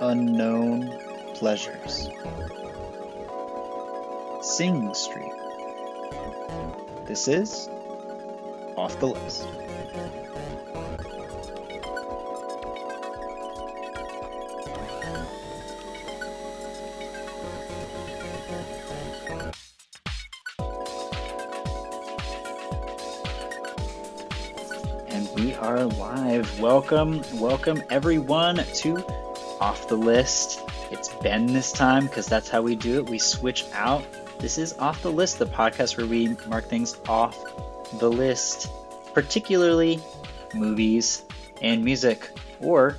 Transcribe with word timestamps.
unknown 0.00 0.98
pleasures. 1.34 2.08
Sing 4.40 4.94
Street. 4.94 5.32
This 7.06 7.28
is 7.28 7.68
Off 8.76 8.98
the 8.98 9.08
List. 9.08 9.46
And 25.08 25.28
we 25.34 25.54
are 25.56 25.84
live. 25.84 26.58
Welcome, 26.58 27.22
welcome 27.34 27.82
everyone 27.90 28.56
to 28.56 29.04
Off 29.60 29.88
the 29.88 29.96
List. 29.96 30.60
It's 30.90 31.08
Ben 31.22 31.46
this 31.46 31.70
time 31.70 32.06
because 32.06 32.26
that's 32.26 32.48
how 32.48 32.62
we 32.62 32.74
do 32.74 32.98
it. 32.98 33.10
We 33.10 33.18
switch 33.18 33.64
out. 33.72 34.04
This 34.38 34.56
is 34.56 34.72
Off 34.78 35.02
the 35.02 35.12
List, 35.12 35.38
the 35.38 35.46
podcast 35.46 35.98
where 35.98 36.06
we 36.06 36.36
mark 36.48 36.64
things 36.64 36.96
off 37.06 37.36
the 37.98 38.10
list, 38.10 38.70
particularly 39.12 40.00
movies 40.54 41.22
and 41.60 41.84
music, 41.84 42.30
or 42.60 42.96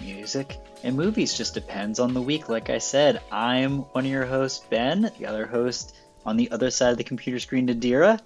music 0.00 0.58
and 0.84 0.96
movies. 0.96 1.34
Just 1.34 1.54
depends 1.54 1.98
on 1.98 2.14
the 2.14 2.22
week. 2.22 2.48
Like 2.48 2.70
I 2.70 2.78
said, 2.78 3.20
I'm 3.32 3.78
one 3.78 4.04
of 4.04 4.10
your 4.10 4.26
hosts, 4.26 4.64
Ben. 4.70 5.10
The 5.18 5.26
other 5.26 5.46
host 5.46 5.96
on 6.24 6.36
the 6.36 6.50
other 6.50 6.70
side 6.70 6.92
of 6.92 6.98
the 6.98 7.04
computer 7.04 7.40
screen, 7.40 7.66
Nadira. 7.66 8.20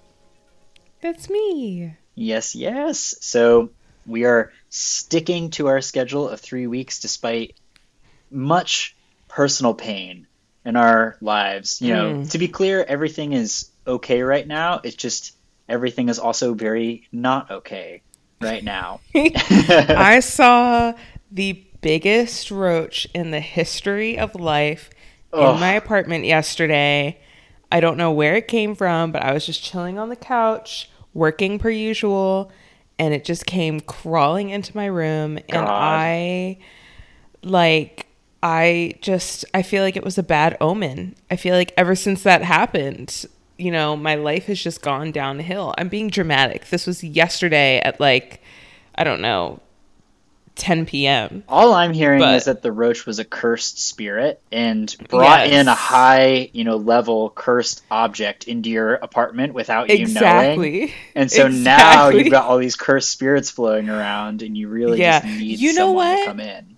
That's 1.01 1.29
me. 1.29 1.95
Yes, 2.13 2.53
yes. 2.53 3.15
So 3.21 3.71
we 4.05 4.25
are 4.25 4.51
sticking 4.69 5.49
to 5.51 5.67
our 5.67 5.81
schedule 5.81 6.29
of 6.29 6.39
three 6.39 6.67
weeks 6.67 6.99
despite 6.99 7.55
much 8.31 8.95
personal 9.27 9.73
pain 9.73 10.27
in 10.65 10.75
our 10.75 11.17
lives. 11.21 11.81
You 11.81 11.93
know, 11.93 12.13
Mm. 12.13 12.31
to 12.31 12.37
be 12.37 12.47
clear, 12.47 12.83
everything 12.83 13.33
is 13.33 13.69
okay 13.87 14.21
right 14.21 14.47
now. 14.47 14.81
It's 14.83 14.95
just 14.95 15.33
everything 15.67 16.09
is 16.09 16.19
also 16.19 16.53
very 16.53 17.07
not 17.11 17.49
okay 17.51 18.01
right 18.41 18.63
now. 18.63 18.99
I 19.15 20.19
saw 20.21 20.93
the 21.31 21.63
biggest 21.81 22.51
roach 22.51 23.07
in 23.13 23.31
the 23.31 23.39
history 23.39 24.17
of 24.17 24.35
life 24.35 24.89
Ugh. 25.33 25.55
in 25.55 25.59
my 25.61 25.73
apartment 25.73 26.25
yesterday. 26.25 27.19
I 27.71 27.79
don't 27.79 27.97
know 27.97 28.11
where 28.11 28.35
it 28.35 28.47
came 28.47 28.73
from, 28.75 29.11
but 29.11 29.21
I 29.21 29.31
was 29.31 29.45
just 29.45 29.63
chilling 29.63 29.99
on 29.99 30.09
the 30.09 30.15
couch, 30.15 30.89
working 31.13 31.59
per 31.59 31.69
usual, 31.69 32.51
and 32.97 33.13
it 33.13 33.23
just 33.23 33.45
came 33.45 33.79
crawling 33.79 34.49
into 34.49 34.75
my 34.75 34.87
room 34.87 35.37
and 35.49 35.65
I 35.67 36.57
like 37.43 38.07
I 38.41 38.93
just 39.01 39.43
I 39.53 39.61
feel 39.63 39.83
like 39.83 39.97
it 39.97 40.03
was 40.03 40.17
a 40.17 40.23
bad 40.23 40.55
omen. 40.61 41.15
I 41.29 41.35
feel 41.35 41.55
like 41.55 41.73
ever 41.75 41.95
since 41.95 42.23
that 42.23 42.41
happened, 42.41 43.25
you 43.57 43.71
know, 43.71 43.97
my 43.97 44.15
life 44.15 44.45
has 44.45 44.61
just 44.61 44.81
gone 44.81 45.11
downhill. 45.11 45.73
I'm 45.77 45.89
being 45.89 46.09
dramatic. 46.09 46.69
This 46.69 46.87
was 46.87 47.03
yesterday 47.03 47.79
at 47.79 47.99
like 47.99 48.41
I 48.95 49.03
don't 49.03 49.21
know, 49.21 49.59
10 50.55 50.85
p.m. 50.85 51.43
All 51.47 51.73
I'm 51.73 51.93
hearing 51.93 52.19
But- 52.19 52.35
is 52.35 52.45
that 52.45 52.61
the 52.61 52.71
roach 52.71 53.05
was 53.05 53.19
a 53.19 53.23
cursed 53.25 53.79
spirit 53.85 54.41
and 54.51 54.93
brought 55.09 55.47
Yes. 55.49 55.61
in 55.61 55.67
a 55.69 55.73
high, 55.75 56.49
you 56.53 56.63
know, 56.65 56.75
level 56.75 57.29
cursed 57.29 57.81
object 57.91 58.45
into 58.45 58.69
your 58.69 58.95
apartment 58.95 59.53
without 59.53 59.89
you 59.89 59.99
knowing. 59.99 60.07
Exactly. 60.11 60.93
And 61.15 61.31
so 61.31 61.47
now 61.47 62.09
you've 62.09 62.31
got 62.31 62.45
all 62.45 62.57
these 62.57 62.75
cursed 62.75 63.09
spirits 63.09 63.49
flowing 63.49 63.89
around, 63.89 64.41
and 64.41 64.57
you 64.57 64.67
really 64.67 64.99
Yeah. 64.99 65.21
just 65.21 65.39
need 65.39 65.59
You 65.59 65.73
know 65.73 65.87
someone 65.87 66.05
to 66.07 66.15
what? 66.17 66.27
come 66.27 66.39
in. 66.41 66.68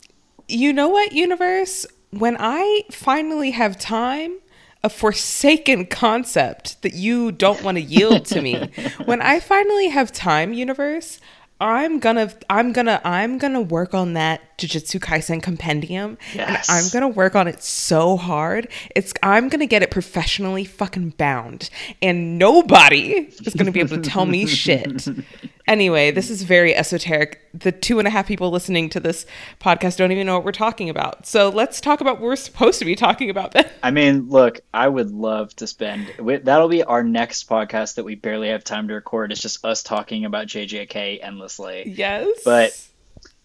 You 0.51 0.73
know 0.73 0.89
what, 0.89 1.13
universe? 1.13 1.85
When 2.11 2.35
I 2.39 2.83
finally 2.91 3.51
have 3.51 3.79
time, 3.79 4.37
a 4.83 4.89
forsaken 4.89 5.85
concept 5.85 6.81
that 6.81 6.93
you 6.93 7.31
don't 7.31 7.63
want 7.63 7.77
to 7.77 7.81
yield 7.81 8.25
to 8.25 8.41
me. 8.41 8.69
when 9.05 9.21
I 9.21 9.39
finally 9.39 9.87
have 9.87 10.11
time, 10.11 10.53
universe, 10.53 11.19
I'm 11.61 11.99
gonna 11.99 12.33
I'm 12.49 12.73
gonna 12.73 12.99
I'm 13.03 13.37
gonna 13.37 13.61
work 13.61 13.93
on 13.93 14.13
that 14.13 14.57
Jujutsu 14.57 14.99
Kaisen 14.99 15.43
compendium. 15.43 16.17
Yes. 16.33 16.67
And 16.67 16.79
I'm 16.79 16.89
gonna 16.91 17.07
work 17.07 17.35
on 17.35 17.47
it 17.47 17.61
so 17.61 18.17
hard. 18.17 18.67
It's 18.95 19.13
I'm 19.21 19.47
gonna 19.47 19.67
get 19.67 19.83
it 19.83 19.91
professionally 19.91 20.65
fucking 20.65 21.11
bound. 21.11 21.69
And 22.01 22.39
nobody 22.39 23.29
is 23.45 23.53
gonna 23.53 23.71
be 23.71 23.79
able 23.79 24.01
to 24.01 24.09
tell 24.09 24.25
me 24.25 24.47
shit. 24.47 25.07
Anyway, 25.67 26.11
this 26.11 26.29
is 26.29 26.43
very 26.43 26.75
esoteric. 26.75 27.39
The 27.53 27.71
two 27.71 27.99
and 27.99 28.07
a 28.07 28.11
half 28.11 28.27
people 28.27 28.49
listening 28.51 28.89
to 28.89 28.99
this 28.99 29.25
podcast 29.59 29.97
don't 29.97 30.11
even 30.11 30.25
know 30.25 30.35
what 30.35 30.45
we're 30.45 30.51
talking 30.51 30.89
about. 30.89 31.25
So 31.25 31.49
let's 31.49 31.79
talk 31.81 32.01
about 32.01 32.15
what 32.19 32.23
we're 32.29 32.35
supposed 32.35 32.79
to 32.79 32.85
be 32.85 32.95
talking 32.95 33.29
about 33.29 33.51
then. 33.51 33.69
I 33.83 33.91
mean, 33.91 34.29
look, 34.29 34.59
I 34.73 34.87
would 34.87 35.11
love 35.11 35.55
to 35.57 35.67
spend. 35.67 36.07
That'll 36.43 36.67
be 36.69 36.83
our 36.83 37.03
next 37.03 37.47
podcast 37.49 37.95
that 37.95 38.03
we 38.03 38.15
barely 38.15 38.49
have 38.49 38.63
time 38.63 38.87
to 38.87 38.93
record. 38.93 39.31
It's 39.31 39.41
just 39.41 39.63
us 39.65 39.83
talking 39.83 40.25
about 40.25 40.47
JJK 40.47 41.19
endlessly. 41.21 41.93
Yes. 41.95 42.41
But- 42.43 42.87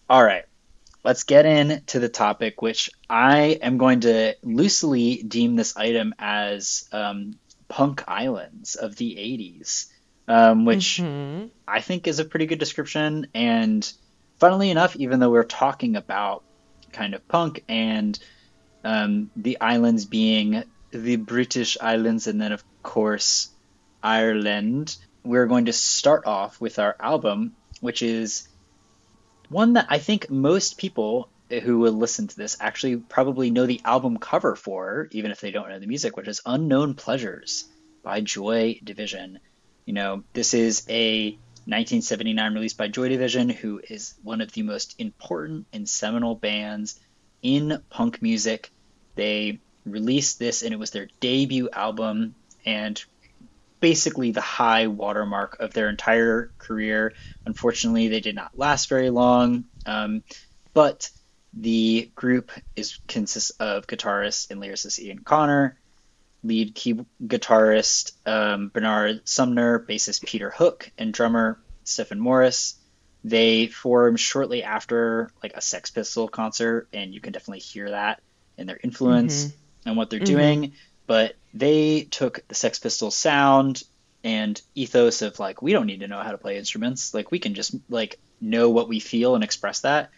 All 0.09 0.23
right, 0.23 0.45
let's 1.03 1.23
get 1.23 1.45
into 1.45 1.99
the 1.99 2.09
topic, 2.09 2.61
which 2.61 2.89
I 3.09 3.59
am 3.61 3.77
going 3.77 4.01
to 4.01 4.35
loosely 4.41 5.21
deem 5.23 5.55
this 5.55 5.75
item 5.75 6.13
as 6.17 6.87
um, 6.93 7.37
punk 7.67 8.03
islands 8.07 8.75
of 8.75 8.95
the 8.95 9.15
80s, 9.15 9.87
um, 10.27 10.65
which 10.65 10.97
Mhm. 11.01 11.49
I 11.67 11.81
think 11.81 12.07
is 12.07 12.19
a 12.19 12.25
pretty 12.25 12.45
good 12.45 12.59
description. 12.59 13.27
And 13.33 13.89
funnily 14.39 14.69
enough, 14.71 14.95
even 14.95 15.19
though 15.19 15.29
we're 15.31 15.43
talking 15.43 15.95
about 15.95 16.43
kind 16.91 17.13
of 17.13 17.27
punk 17.27 17.63
and 17.67 18.17
um, 18.83 19.31
the 19.35 19.59
islands 19.59 20.05
being 20.05 20.63
the 20.91 21.17
British 21.17 21.77
Islands 21.81 22.27
and 22.27 22.39
then, 22.41 22.51
of 22.53 22.63
course, 22.83 23.49
Ireland, 24.01 24.95
we're 25.23 25.47
going 25.47 25.65
to 25.65 25.73
start 25.73 26.25
off 26.25 26.61
with 26.61 26.79
our 26.79 26.95
album, 26.99 27.53
which 27.81 28.01
is 28.01 28.47
one 29.49 29.73
that 29.73 29.87
I 29.89 29.99
think 29.99 30.29
most 30.29 30.77
people 30.77 31.29
who 31.49 31.79
will 31.79 31.93
listen 31.93 32.27
to 32.27 32.35
this 32.35 32.57
actually 32.59 32.97
probably 32.97 33.49
know 33.51 33.65
the 33.65 33.81
album 33.83 34.17
cover 34.17 34.55
for, 34.55 35.07
even 35.11 35.31
if 35.31 35.39
they 35.41 35.51
don't 35.51 35.69
know 35.69 35.79
the 35.79 35.87
music, 35.87 36.15
which 36.17 36.27
is 36.27 36.41
Unknown 36.45 36.93
Pleasures 36.93 37.65
by 38.03 38.21
Joy 38.21 38.79
Division. 38.83 39.39
You 39.87 39.93
know, 39.93 40.23
this 40.33 40.53
is 40.53 40.85
a 40.89 41.29
1979 41.63 42.53
release 42.53 42.73
by 42.73 42.89
Joy 42.89 43.07
Division, 43.07 43.47
who 43.47 43.79
is 43.89 44.15
one 44.21 44.41
of 44.41 44.51
the 44.51 44.61
most 44.63 44.95
important 44.99 45.65
and 45.71 45.87
seminal 45.87 46.35
bands 46.35 46.99
in 47.41 47.81
punk 47.89 48.21
music. 48.21 48.69
They 49.15 49.61
released 49.85 50.39
this, 50.39 50.61
and 50.61 50.73
it 50.73 50.77
was 50.77 50.91
their 50.91 51.07
debut 51.21 51.69
album, 51.71 52.35
and 52.65 53.01
basically 53.79 54.31
the 54.31 54.41
high 54.41 54.87
watermark 54.87 55.61
of 55.61 55.71
their 55.71 55.87
entire 55.87 56.51
career. 56.57 57.13
Unfortunately, 57.45 58.09
they 58.09 58.19
did 58.19 58.35
not 58.35 58.59
last 58.59 58.89
very 58.89 59.09
long, 59.09 59.63
um, 59.85 60.21
but 60.73 61.09
the 61.53 62.11
group 62.13 62.51
is 62.75 62.99
consists 63.07 63.51
of 63.51 63.87
guitarist 63.87 64.51
and 64.51 64.61
lyricist 64.61 64.99
Ian 64.99 65.19
Connor, 65.19 65.79
lead 66.43 66.75
key 66.75 66.99
guitarist 67.25 68.13
um, 68.25 68.69
Bernard 68.69 69.27
Sumner, 69.27 69.79
bassist 69.79 70.25
Peter 70.25 70.49
Hook, 70.49 70.91
and 70.97 71.13
drummer 71.13 71.59
Stephen 71.83 72.19
Morris. 72.19 72.75
They 73.23 73.67
formed 73.67 74.19
shortly 74.19 74.63
after 74.63 75.31
like 75.43 75.53
a 75.55 75.61
Sex 75.61 75.89
Pistol 75.91 76.27
concert, 76.27 76.87
and 76.93 77.13
you 77.13 77.19
can 77.19 77.33
definitely 77.33 77.59
hear 77.59 77.89
that 77.89 78.21
in 78.57 78.67
their 78.67 78.79
influence 78.81 79.51
and 79.85 79.97
what 79.97 80.09
they're 80.09 80.19
Mhm. 80.19 80.25
doing. 80.25 80.73
But 81.07 81.35
they 81.53 82.03
took 82.03 82.47
the 82.47 82.55
Sex 82.55 82.79
Pistols 82.79 83.15
sound 83.17 83.83
and 84.23 84.61
ethos 84.75 85.21
of 85.21 85.39
like 85.39 85.61
we 85.61 85.71
don't 85.73 85.87
need 85.87 86.01
to 86.01 86.07
know 86.07 86.19
how 86.21 86.31
to 86.31 86.37
play 86.37 86.57
instruments, 86.57 87.13
like 87.13 87.31
we 87.31 87.39
can 87.39 87.53
just 87.55 87.75
like 87.89 88.19
know 88.39 88.69
what 88.69 88.87
we 88.87 88.99
feel 88.99 89.35
and 89.35 89.43
express 89.43 89.81
that, 89.81 90.11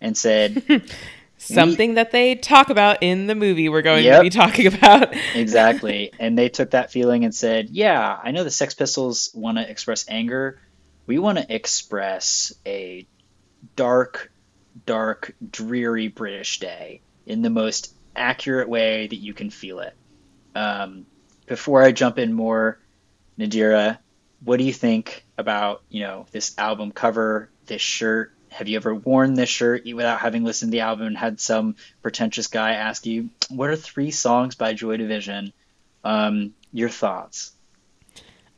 and 0.00 0.16
said 0.16 0.62
Something 1.36 1.94
that 1.94 2.10
they 2.10 2.36
talk 2.36 2.70
about 2.70 3.02
in 3.02 3.26
the 3.26 3.34
movie 3.34 3.68
we're 3.68 3.82
going 3.82 4.04
Yep. 4.04 4.18
to 4.18 4.22
be 4.22 4.30
talking 4.30 4.66
about. 4.74 5.14
Exactly. 5.34 6.12
and 6.18 6.38
they 6.38 6.48
took 6.48 6.70
that 6.70 6.90
feeling 6.92 7.24
and 7.24 7.34
said, 7.34 7.68
yeah, 7.70 8.18
I 8.22 8.30
know 8.30 8.44
the 8.44 8.50
Sex 8.50 8.74
Pistols 8.74 9.30
want 9.34 9.58
to 9.58 9.68
express 9.68 10.06
anger. 10.08 10.60
We 11.06 11.18
want 11.18 11.38
to 11.38 11.54
express 11.54 12.54
a 12.64 13.06
dark, 13.76 14.32
dark, 14.86 15.34
dreary 15.50 16.08
British 16.08 16.60
day 16.60 17.02
in 17.26 17.42
the 17.42 17.50
most 17.50 17.94
accurate 18.16 18.68
way 18.68 19.06
that 19.08 19.16
you 19.16 19.34
can 19.34 19.50
feel 19.50 19.80
it. 19.80 19.94
Um, 20.54 21.04
before 21.46 21.82
I 21.82 21.92
jump 21.92 22.18
in 22.18 22.32
more, 22.32 22.78
Nadira, 23.38 23.98
what 24.42 24.58
do 24.58 24.64
you 24.64 24.72
think 24.72 25.24
about, 25.36 25.82
you 25.88 26.00
know, 26.02 26.26
this 26.30 26.56
album 26.58 26.92
cover, 26.92 27.50
this 27.66 27.82
shirt? 27.82 28.33
Have 28.54 28.68
you 28.68 28.76
ever 28.76 28.94
worn 28.94 29.34
this 29.34 29.48
shirt 29.48 29.82
without 29.84 30.20
having 30.20 30.44
listened 30.44 30.70
to 30.70 30.76
the 30.76 30.82
album 30.82 31.08
and 31.08 31.18
had 31.18 31.40
some 31.40 31.74
pretentious 32.02 32.46
guy 32.46 32.74
ask 32.74 33.04
you, 33.04 33.30
what 33.50 33.68
are 33.68 33.74
three 33.74 34.12
songs 34.12 34.54
by 34.54 34.74
Joy 34.74 34.96
Division? 34.96 35.52
Um, 36.04 36.54
your 36.72 36.88
thoughts? 36.88 37.50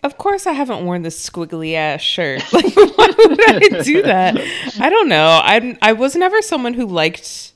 Of 0.03 0.19
course, 0.19 0.47
I 0.47 0.53
haven't 0.53 0.85
worn 0.85 1.01
this 1.01 1.19
squiggly 1.19 1.75
ass 1.75 2.03
shirt. 2.03 2.43
Like, 2.53 2.77
why 2.77 3.09
would 3.17 3.41
I 3.51 3.83
do 3.83 4.03
that? 4.03 4.37
I 4.79 4.91
don't 4.91 5.09
know. 5.09 5.41
I 5.43 5.79
I 5.81 5.95
was 5.95 6.15
never 6.15 6.43
someone 6.43 6.75
who 6.75 6.87
liked 6.87 7.53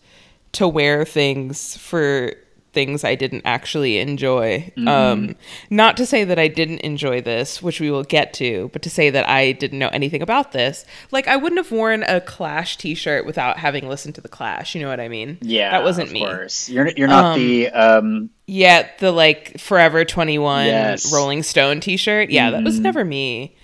to 0.52 0.66
wear 0.66 1.04
things 1.04 1.76
for 1.76 2.32
things 2.72 3.02
I 3.04 3.14
didn't 3.14 3.42
actually 3.44 3.98
enjoy. 3.98 4.72
Um, 4.86 5.36
not 5.70 5.96
to 5.96 6.06
say 6.06 6.24
that 6.24 6.38
I 6.38 6.48
didn't 6.48 6.78
enjoy 6.80 7.20
this, 7.20 7.60
which 7.62 7.80
we 7.80 7.90
will 7.90 8.04
get 8.04 8.32
to, 8.34 8.70
but 8.72 8.82
to 8.82 8.90
say 8.90 9.10
that 9.10 9.28
I 9.28 9.52
didn't 9.52 9.78
know 9.78 9.88
anything 9.88 10.22
about 10.22 10.52
this. 10.52 10.84
Like 11.10 11.26
I 11.26 11.36
wouldn't 11.36 11.58
have 11.58 11.72
worn 11.72 12.04
a 12.04 12.20
Clash 12.20 12.76
T-shirt 12.76 13.26
without 13.26 13.58
having 13.58 13.88
listened 13.88 14.14
to 14.16 14.20
the 14.20 14.28
Clash. 14.28 14.74
You 14.74 14.82
know 14.82 14.88
what 14.88 15.00
I 15.00 15.08
mean? 15.08 15.38
Yeah, 15.40 15.70
that 15.72 15.82
wasn't 15.82 16.08
of 16.08 16.12
me. 16.12 16.20
Course. 16.20 16.68
You're 16.68 16.88
you're 16.96 17.08
not 17.08 17.36
the 17.36 17.68
um 17.70 18.30
Yeah, 18.46 18.88
the 18.98 19.10
like 19.12 19.58
Forever 19.58 20.04
21 20.04 20.66
Yes. 20.66 21.12
Rolling 21.12 21.42
Stone 21.42 21.80
t 21.80 21.96
shirt. 21.96 22.30
Yeah, 22.30 22.50
that 22.50 22.62
was 22.62 22.78
never 22.78 23.04
me. 23.04 23.56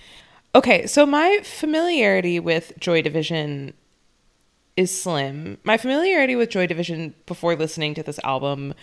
Okay, 0.55 0.87
so 0.87 1.05
my 1.05 1.39
familiarity 1.43 2.39
with 2.39 2.73
Joy 2.79 3.01
Division 3.01 3.73
is 4.77 5.01
slim. 5.01 5.57
My 5.63 5.77
familiarity 5.77 6.35
with 6.35 6.49
Joy 6.49 6.67
Division 6.67 7.15
before 7.25 7.55
listening 7.55 7.95
to 7.95 8.03
this 8.03 8.19
album 8.23 8.73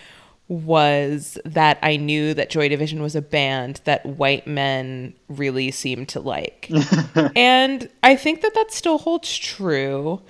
was 0.49 1.38
that 1.44 1.79
I 1.82 1.96
knew 1.96 2.35
that 2.35 2.50
Joy 2.50 2.69
Division 2.69 3.00
was 3.00 3.17
a 3.17 3.23
band 3.23 3.81
that 3.85 4.05
white 4.05 4.46
men 4.46 5.14
really 5.29 5.70
seemed 5.70 6.08
to 6.11 6.20
like. 6.20 6.70
and 7.37 7.88
I 8.02 8.17
think 8.17 8.43
that 8.43 8.55
that 8.55 8.70
still 8.70 8.99
holds 8.99 9.38
true. 9.38 10.20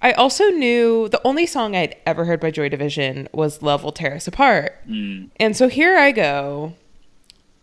I 0.00 0.12
also 0.12 0.50
knew 0.50 1.08
the 1.08 1.20
only 1.26 1.46
song 1.46 1.74
I'd 1.74 1.96
ever 2.06 2.24
heard 2.26 2.38
by 2.38 2.50
Joy 2.50 2.68
Division 2.68 3.26
was 3.32 3.62
Love 3.62 3.82
Will 3.82 3.90
Tear 3.90 4.14
Us 4.14 4.28
Apart. 4.28 4.76
Mm. 4.86 5.30
And 5.40 5.56
so 5.56 5.68
here 5.68 5.96
I 5.96 6.12
go, 6.12 6.74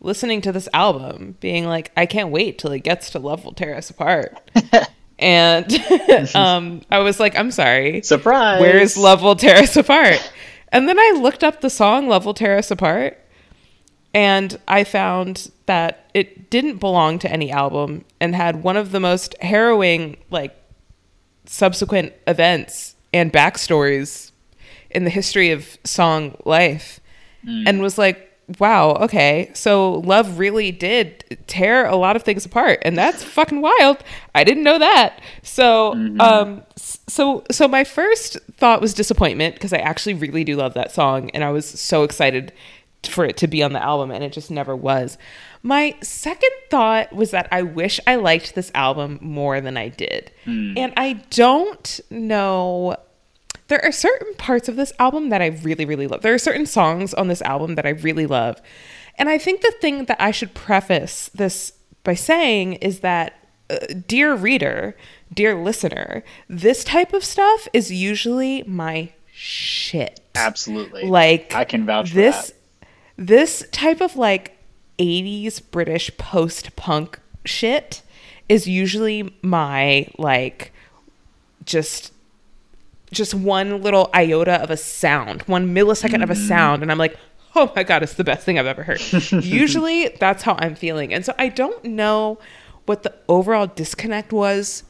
listening 0.01 0.41
to 0.41 0.51
this 0.51 0.67
album, 0.73 1.37
being 1.39 1.65
like, 1.65 1.91
I 1.95 2.07
can't 2.07 2.29
wait 2.29 2.57
till 2.57 2.71
it 2.71 2.79
gets 2.79 3.11
to 3.11 3.19
Love 3.19 3.45
Will 3.45 3.53
Tear 3.53 3.75
Us 3.75 3.89
Apart. 3.89 4.41
and 5.21 6.35
um, 6.35 6.81
I 6.89 6.99
was 6.99 7.19
like, 7.19 7.37
I'm 7.37 7.51
sorry. 7.51 8.01
surprise. 8.01 8.59
Where 8.59 8.79
is 8.79 8.97
Love 8.97 9.21
Will 9.21 9.35
Tear 9.35 9.57
Us 9.57 9.77
Apart? 9.77 10.31
And 10.69 10.87
then 10.87 10.97
I 10.99 11.17
looked 11.21 11.43
up 11.43 11.61
the 11.61 11.69
song 11.69 12.07
Love 12.07 12.25
Will 12.25 12.33
Tear 12.33 12.57
Us 12.57 12.71
Apart, 12.71 13.17
and 14.13 14.59
I 14.67 14.83
found 14.83 15.51
that 15.65 16.09
it 16.13 16.49
didn't 16.49 16.77
belong 16.77 17.19
to 17.19 17.31
any 17.31 17.51
album 17.51 18.05
and 18.19 18.35
had 18.35 18.63
one 18.63 18.77
of 18.77 18.91
the 18.91 18.99
most 18.99 19.35
harrowing, 19.41 20.17
like, 20.29 20.55
subsequent 21.45 22.13
events 22.27 22.95
and 23.13 23.31
backstories 23.31 24.31
in 24.89 25.03
the 25.03 25.09
history 25.09 25.51
of 25.51 25.77
song 25.83 26.35
life. 26.45 26.99
And 27.67 27.81
was 27.81 27.97
like, 27.97 28.30
wow, 28.59 28.91
okay, 29.01 29.51
so 29.53 29.95
love 29.99 30.39
really 30.39 30.71
did 30.71 31.37
tear 31.47 31.85
a 31.85 31.95
lot 31.95 32.15
of 32.15 32.23
things 32.23 32.45
apart, 32.45 32.79
and 32.83 32.97
that's 32.97 33.23
fucking 33.23 33.61
wild. 33.61 33.97
I 34.33 34.43
didn't 34.43 34.63
know 34.63 34.79
that. 34.79 35.21
So, 35.43 35.93
um, 36.19 36.63
so, 36.75 37.43
so 37.51 37.67
my 37.67 37.83
first 37.83 38.37
thought 38.57 38.81
was 38.81 38.93
disappointment 38.93 39.55
because 39.55 39.73
I 39.73 39.77
actually 39.77 40.15
really 40.15 40.43
do 40.43 40.55
love 40.55 40.73
that 40.73 40.91
song, 40.91 41.29
and 41.31 41.43
I 41.43 41.51
was 41.51 41.65
so 41.65 42.03
excited 42.03 42.51
for 43.03 43.25
it 43.25 43.35
to 43.37 43.47
be 43.47 43.63
on 43.63 43.73
the 43.73 43.81
album, 43.81 44.11
and 44.11 44.23
it 44.23 44.31
just 44.31 44.51
never 44.51 44.75
was. 44.75 45.17
My 45.63 45.95
second 46.01 46.51
thought 46.69 47.13
was 47.13 47.31
that 47.31 47.47
I 47.51 47.61
wish 47.63 47.99
I 48.05 48.15
liked 48.15 48.55
this 48.55 48.71
album 48.75 49.19
more 49.21 49.59
than 49.61 49.77
I 49.77 49.89
did, 49.89 50.31
and 50.77 50.93
I 50.97 51.13
don't 51.29 51.99
know 52.09 52.95
there 53.71 53.83
are 53.85 53.91
certain 53.93 54.33
parts 54.33 54.67
of 54.67 54.75
this 54.75 54.91
album 54.99 55.29
that 55.29 55.41
I 55.41 55.47
really, 55.47 55.85
really 55.85 56.05
love. 56.05 56.23
There 56.23 56.33
are 56.33 56.37
certain 56.37 56.65
songs 56.65 57.13
on 57.13 57.29
this 57.29 57.41
album 57.43 57.75
that 57.75 57.85
I 57.85 57.91
really 57.91 58.25
love. 58.25 58.61
And 59.15 59.29
I 59.29 59.37
think 59.37 59.61
the 59.61 59.73
thing 59.79 60.05
that 60.05 60.19
I 60.19 60.31
should 60.31 60.53
preface 60.53 61.29
this 61.33 61.71
by 62.03 62.13
saying 62.13 62.73
is 62.73 62.99
that, 62.99 63.33
uh, 63.69 63.77
dear 64.07 64.35
reader, 64.35 64.97
dear 65.33 65.55
listener, 65.55 66.21
this 66.49 66.83
type 66.83 67.13
of 67.13 67.23
stuff 67.23 67.69
is 67.71 67.89
usually 67.93 68.61
my 68.63 69.13
shit. 69.31 70.19
Absolutely. 70.35 71.05
Like, 71.05 71.55
I 71.55 71.63
can 71.63 71.85
vouch 71.85 72.09
for 72.09 72.15
this, 72.15 72.47
that. 72.47 72.87
this 73.15 73.65
type 73.71 74.01
of 74.01 74.17
like 74.17 74.57
80s 74.99 75.61
British 75.71 76.11
post 76.17 76.75
punk 76.75 77.21
shit 77.45 78.01
is 78.49 78.67
usually 78.67 79.33
my 79.41 80.07
like 80.17 80.73
just 81.63 82.11
just 83.11 83.33
one 83.33 83.81
little 83.81 84.09
iota 84.13 84.61
of 84.61 84.69
a 84.69 84.77
sound, 84.77 85.41
one 85.43 85.73
millisecond 85.75 86.23
of 86.23 86.29
a 86.29 86.33
mm-hmm. 86.33 86.47
sound, 86.47 86.81
and 86.81 86.91
I'm 86.91 86.97
like, 86.97 87.17
oh 87.55 87.71
my 87.75 87.83
god, 87.83 88.03
it's 88.03 88.13
the 88.13 88.23
best 88.23 88.45
thing 88.45 88.57
I've 88.57 88.65
ever 88.65 88.83
heard. 88.83 89.01
Usually 89.31 90.09
that's 90.19 90.43
how 90.43 90.55
I'm 90.59 90.75
feeling. 90.75 91.13
And 91.13 91.25
so 91.25 91.33
I 91.37 91.49
don't 91.49 91.83
know 91.83 92.39
what 92.85 93.03
the 93.03 93.13
overall 93.27 93.67
disconnect 93.67 94.31
was 94.31 94.83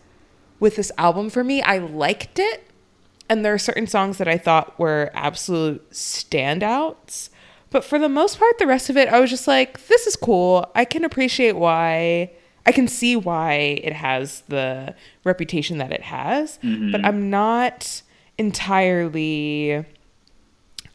with 0.59 0.75
this 0.75 0.91
album 0.97 1.29
for 1.29 1.43
me. 1.43 1.61
I 1.61 1.79
liked 1.79 2.39
it, 2.39 2.67
and 3.29 3.43
there 3.43 3.53
are 3.53 3.59
certain 3.59 3.87
songs 3.87 4.17
that 4.19 4.27
I 4.27 4.37
thought 4.37 4.77
were 4.79 5.11
absolute 5.13 5.89
standouts. 5.91 7.29
But 7.71 7.83
for 7.83 7.97
the 7.97 8.09
most 8.09 8.37
part, 8.37 8.59
the 8.59 8.67
rest 8.67 8.89
of 8.89 8.97
it, 8.97 9.07
I 9.07 9.19
was 9.19 9.29
just 9.29 9.47
like, 9.47 9.87
this 9.87 10.05
is 10.05 10.15
cool. 10.15 10.69
I 10.75 10.85
can 10.85 11.03
appreciate 11.05 11.55
why. 11.55 12.31
I 12.65 12.71
can 12.71 12.87
see 12.87 13.15
why 13.15 13.53
it 13.81 13.93
has 13.93 14.41
the 14.49 14.93
reputation 15.23 15.79
that 15.79 15.91
it 15.91 16.03
has, 16.03 16.59
but 16.61 16.67
mm-hmm. 16.67 17.05
I'm 17.05 17.31
not 17.31 18.03
entirely. 18.41 19.85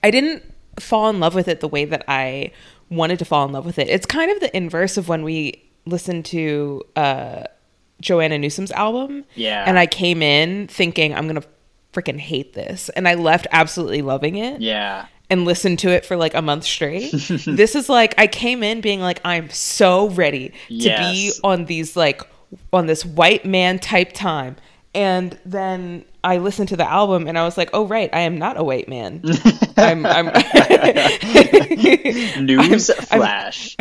I 0.02 0.10
didn't 0.10 0.42
fall 0.78 1.08
in 1.10 1.20
love 1.20 1.34
with 1.34 1.48
it 1.48 1.60
the 1.60 1.68
way 1.68 1.84
that 1.86 2.04
I 2.06 2.52
wanted 2.90 3.18
to 3.20 3.24
fall 3.24 3.46
in 3.46 3.52
love 3.52 3.64
with 3.66 3.78
it. 3.78 3.88
It's 3.88 4.06
kind 4.06 4.30
of 4.30 4.40
the 4.40 4.54
inverse 4.56 4.96
of 4.96 5.08
when 5.08 5.22
we 5.22 5.62
listened 5.86 6.24
to 6.26 6.82
uh, 6.94 7.44
Joanna 8.00 8.38
Newsom's 8.38 8.72
album. 8.72 9.24
Yeah. 9.34 9.64
And 9.66 9.78
I 9.78 9.86
came 9.86 10.22
in 10.22 10.68
thinking, 10.68 11.14
I'm 11.14 11.26
going 11.28 11.40
to 11.40 11.48
freaking 11.92 12.18
hate 12.18 12.52
this. 12.52 12.88
And 12.90 13.08
I 13.08 13.14
left 13.14 13.46
absolutely 13.52 14.02
loving 14.02 14.36
it 14.36 14.60
Yeah. 14.60 15.06
and 15.30 15.44
listened 15.44 15.78
to 15.80 15.88
it 15.90 16.04
for 16.04 16.16
like 16.16 16.34
a 16.34 16.42
month 16.42 16.64
straight. 16.64 17.10
this 17.46 17.74
is 17.74 17.88
like 17.88 18.14
I 18.18 18.26
came 18.26 18.62
in 18.62 18.80
being 18.82 19.00
like 19.00 19.20
I'm 19.24 19.48
so 19.50 20.10
ready 20.10 20.52
to 20.68 20.74
be 20.98 21.32
on 21.42 21.64
these 21.64 21.96
like 21.96 22.22
on 22.72 22.86
this 22.86 23.04
white 23.04 23.44
man 23.46 23.78
type 23.78 24.12
time. 24.12 24.56
And 24.94 25.38
then 25.44 26.04
I 26.26 26.38
listened 26.38 26.68
to 26.70 26.76
the 26.76 26.90
album 26.90 27.28
and 27.28 27.38
I 27.38 27.44
was 27.44 27.56
like, 27.56 27.70
"Oh 27.72 27.86
right, 27.86 28.10
I 28.12 28.20
am 28.20 28.36
not 28.36 28.58
a 28.58 28.64
white 28.64 28.88
man. 28.88 29.22
I'm 29.76 30.04
I'm 30.06 30.26
News 32.44 32.90
I'm- 32.90 33.02
flash. 33.02 33.76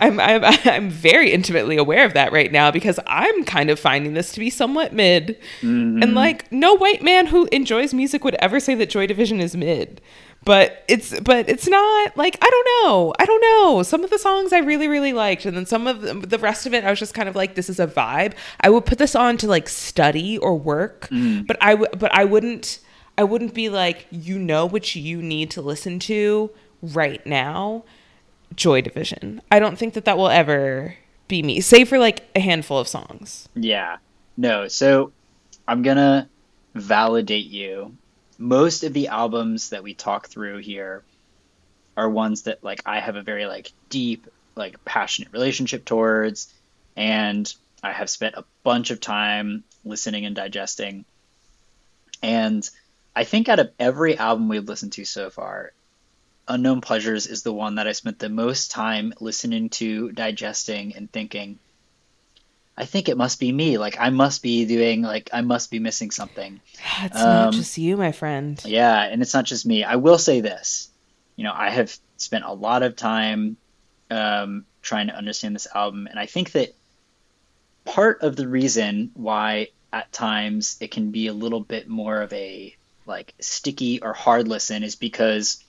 I'm, 0.00 0.20
I'm 0.20 0.44
I'm 0.44 0.88
very 0.88 1.32
intimately 1.32 1.76
aware 1.76 2.04
of 2.04 2.14
that 2.14 2.30
right 2.30 2.52
now 2.52 2.70
because 2.70 3.00
I'm 3.08 3.42
kind 3.44 3.70
of 3.70 3.80
finding 3.80 4.14
this 4.14 4.30
to 4.32 4.40
be 4.40 4.50
somewhat 4.50 4.92
mid, 4.92 5.36
and 5.62 6.02
mm-hmm. 6.02 6.14
like 6.14 6.50
no 6.52 6.74
white 6.74 7.02
man 7.02 7.26
who 7.26 7.48
enjoys 7.50 7.92
music 7.92 8.22
would 8.22 8.36
ever 8.36 8.60
say 8.60 8.76
that 8.76 8.88
Joy 8.88 9.08
Division 9.08 9.40
is 9.40 9.56
mid, 9.56 10.00
but 10.44 10.84
it's 10.88 11.18
but 11.20 11.48
it's 11.48 11.68
not 11.68 12.16
like 12.16 12.36
I 12.40 12.48
don't 12.48 12.66
know 12.84 13.14
I 13.18 13.24
don't 13.26 13.40
know 13.40 13.82
some 13.82 14.04
of 14.04 14.10
the 14.10 14.18
songs 14.18 14.52
I 14.52 14.58
really 14.58 14.88
really 14.88 15.12
liked 15.12 15.44
and 15.44 15.56
then 15.56 15.66
some 15.66 15.86
of 15.86 16.00
the, 16.00 16.14
the 16.14 16.38
rest 16.38 16.66
of 16.66 16.72
it 16.72 16.84
I 16.84 16.90
was 16.90 16.98
just 16.98 17.14
kind 17.14 17.28
of 17.28 17.36
like 17.36 17.54
this 17.54 17.68
is 17.68 17.78
a 17.78 17.86
vibe 17.86 18.34
I 18.60 18.70
would 18.70 18.86
put 18.86 18.98
this 18.98 19.14
on 19.14 19.36
to 19.38 19.46
like 19.46 19.68
study 19.68 20.38
or 20.38 20.56
work, 20.56 21.08
mm. 21.10 21.46
but 21.46 21.56
I 21.60 21.74
would 21.74 21.98
but 21.98 22.12
I 22.14 22.24
wouldn't 22.24 22.80
I 23.18 23.24
wouldn't 23.24 23.54
be 23.54 23.68
like 23.68 24.06
you 24.10 24.38
know 24.38 24.66
what 24.66 24.94
you 24.94 25.20
need 25.20 25.50
to 25.52 25.62
listen 25.62 25.98
to 26.00 26.50
right 26.82 27.24
now. 27.26 27.84
Joy 28.56 28.80
Division. 28.80 29.40
I 29.50 29.60
don't 29.60 29.78
think 29.78 29.94
that 29.94 30.04
that 30.06 30.18
will 30.18 30.28
ever 30.28 30.96
be 31.28 31.42
me, 31.42 31.60
save 31.60 31.88
for 31.88 31.98
like 31.98 32.28
a 32.34 32.40
handful 32.40 32.78
of 32.78 32.88
songs. 32.88 33.48
Yeah. 33.54 33.98
No, 34.36 34.68
so 34.68 35.12
I'm 35.68 35.82
gonna 35.82 36.28
validate 36.74 37.46
you. 37.46 37.96
Most 38.40 38.84
of 38.84 38.94
the 38.94 39.08
albums 39.08 39.68
that 39.68 39.82
we 39.82 39.92
talk 39.92 40.28
through 40.28 40.58
here 40.58 41.04
are 41.94 42.08
ones 42.08 42.42
that 42.42 42.64
like 42.64 42.80
I 42.86 42.98
have 42.98 43.16
a 43.16 43.22
very 43.22 43.44
like 43.44 43.70
deep, 43.90 44.26
like 44.56 44.82
passionate 44.82 45.30
relationship 45.30 45.84
towards, 45.84 46.52
and 46.96 47.52
I 47.82 47.92
have 47.92 48.08
spent 48.08 48.36
a 48.36 48.46
bunch 48.62 48.90
of 48.90 48.98
time 48.98 49.62
listening 49.84 50.24
and 50.24 50.34
digesting. 50.34 51.04
And 52.22 52.68
I 53.14 53.24
think 53.24 53.50
out 53.50 53.60
of 53.60 53.72
every 53.78 54.16
album 54.16 54.48
we've 54.48 54.68
listened 54.68 54.94
to 54.94 55.04
so 55.04 55.28
far, 55.28 55.72
Unknown 56.48 56.80
Pleasures 56.80 57.26
is 57.26 57.42
the 57.42 57.52
one 57.52 57.74
that 57.74 57.86
I 57.86 57.92
spent 57.92 58.18
the 58.18 58.30
most 58.30 58.70
time 58.70 59.12
listening 59.20 59.68
to, 59.70 60.12
digesting, 60.12 60.96
and 60.96 61.12
thinking, 61.12 61.58
I 62.80 62.86
think 62.86 63.10
it 63.10 63.16
must 63.18 63.38
be 63.38 63.52
me. 63.52 63.76
Like 63.76 63.96
I 64.00 64.08
must 64.08 64.42
be 64.42 64.64
doing 64.64 65.02
like 65.02 65.28
I 65.34 65.42
must 65.42 65.70
be 65.70 65.78
missing 65.78 66.10
something. 66.10 66.60
It's 67.02 67.14
not 67.14 67.48
Um, 67.48 67.52
just 67.52 67.76
you, 67.76 67.96
my 67.96 68.12
friend. 68.12 68.60
Yeah, 68.64 69.02
and 69.02 69.20
it's 69.20 69.34
not 69.34 69.44
just 69.44 69.66
me. 69.66 69.84
I 69.84 69.96
will 69.96 70.18
say 70.18 70.40
this. 70.40 70.88
You 71.36 71.44
know, 71.44 71.52
I 71.54 71.70
have 71.70 71.94
spent 72.16 72.44
a 72.44 72.52
lot 72.52 72.82
of 72.82 72.96
time 72.96 73.56
um, 74.10 74.64
trying 74.82 75.08
to 75.08 75.14
understand 75.14 75.54
this 75.54 75.68
album, 75.74 76.06
and 76.06 76.18
I 76.18 76.26
think 76.26 76.52
that 76.52 76.74
part 77.84 78.22
of 78.22 78.36
the 78.36 78.48
reason 78.48 79.10
why 79.14 79.68
at 79.92 80.10
times 80.12 80.76
it 80.80 80.90
can 80.90 81.10
be 81.10 81.26
a 81.26 81.32
little 81.32 81.60
bit 81.60 81.88
more 81.88 82.22
of 82.22 82.32
a 82.32 82.74
like 83.06 83.34
sticky 83.40 84.00
or 84.02 84.12
hard 84.12 84.48
listen 84.48 84.82
is 84.84 84.96
because 84.96 85.62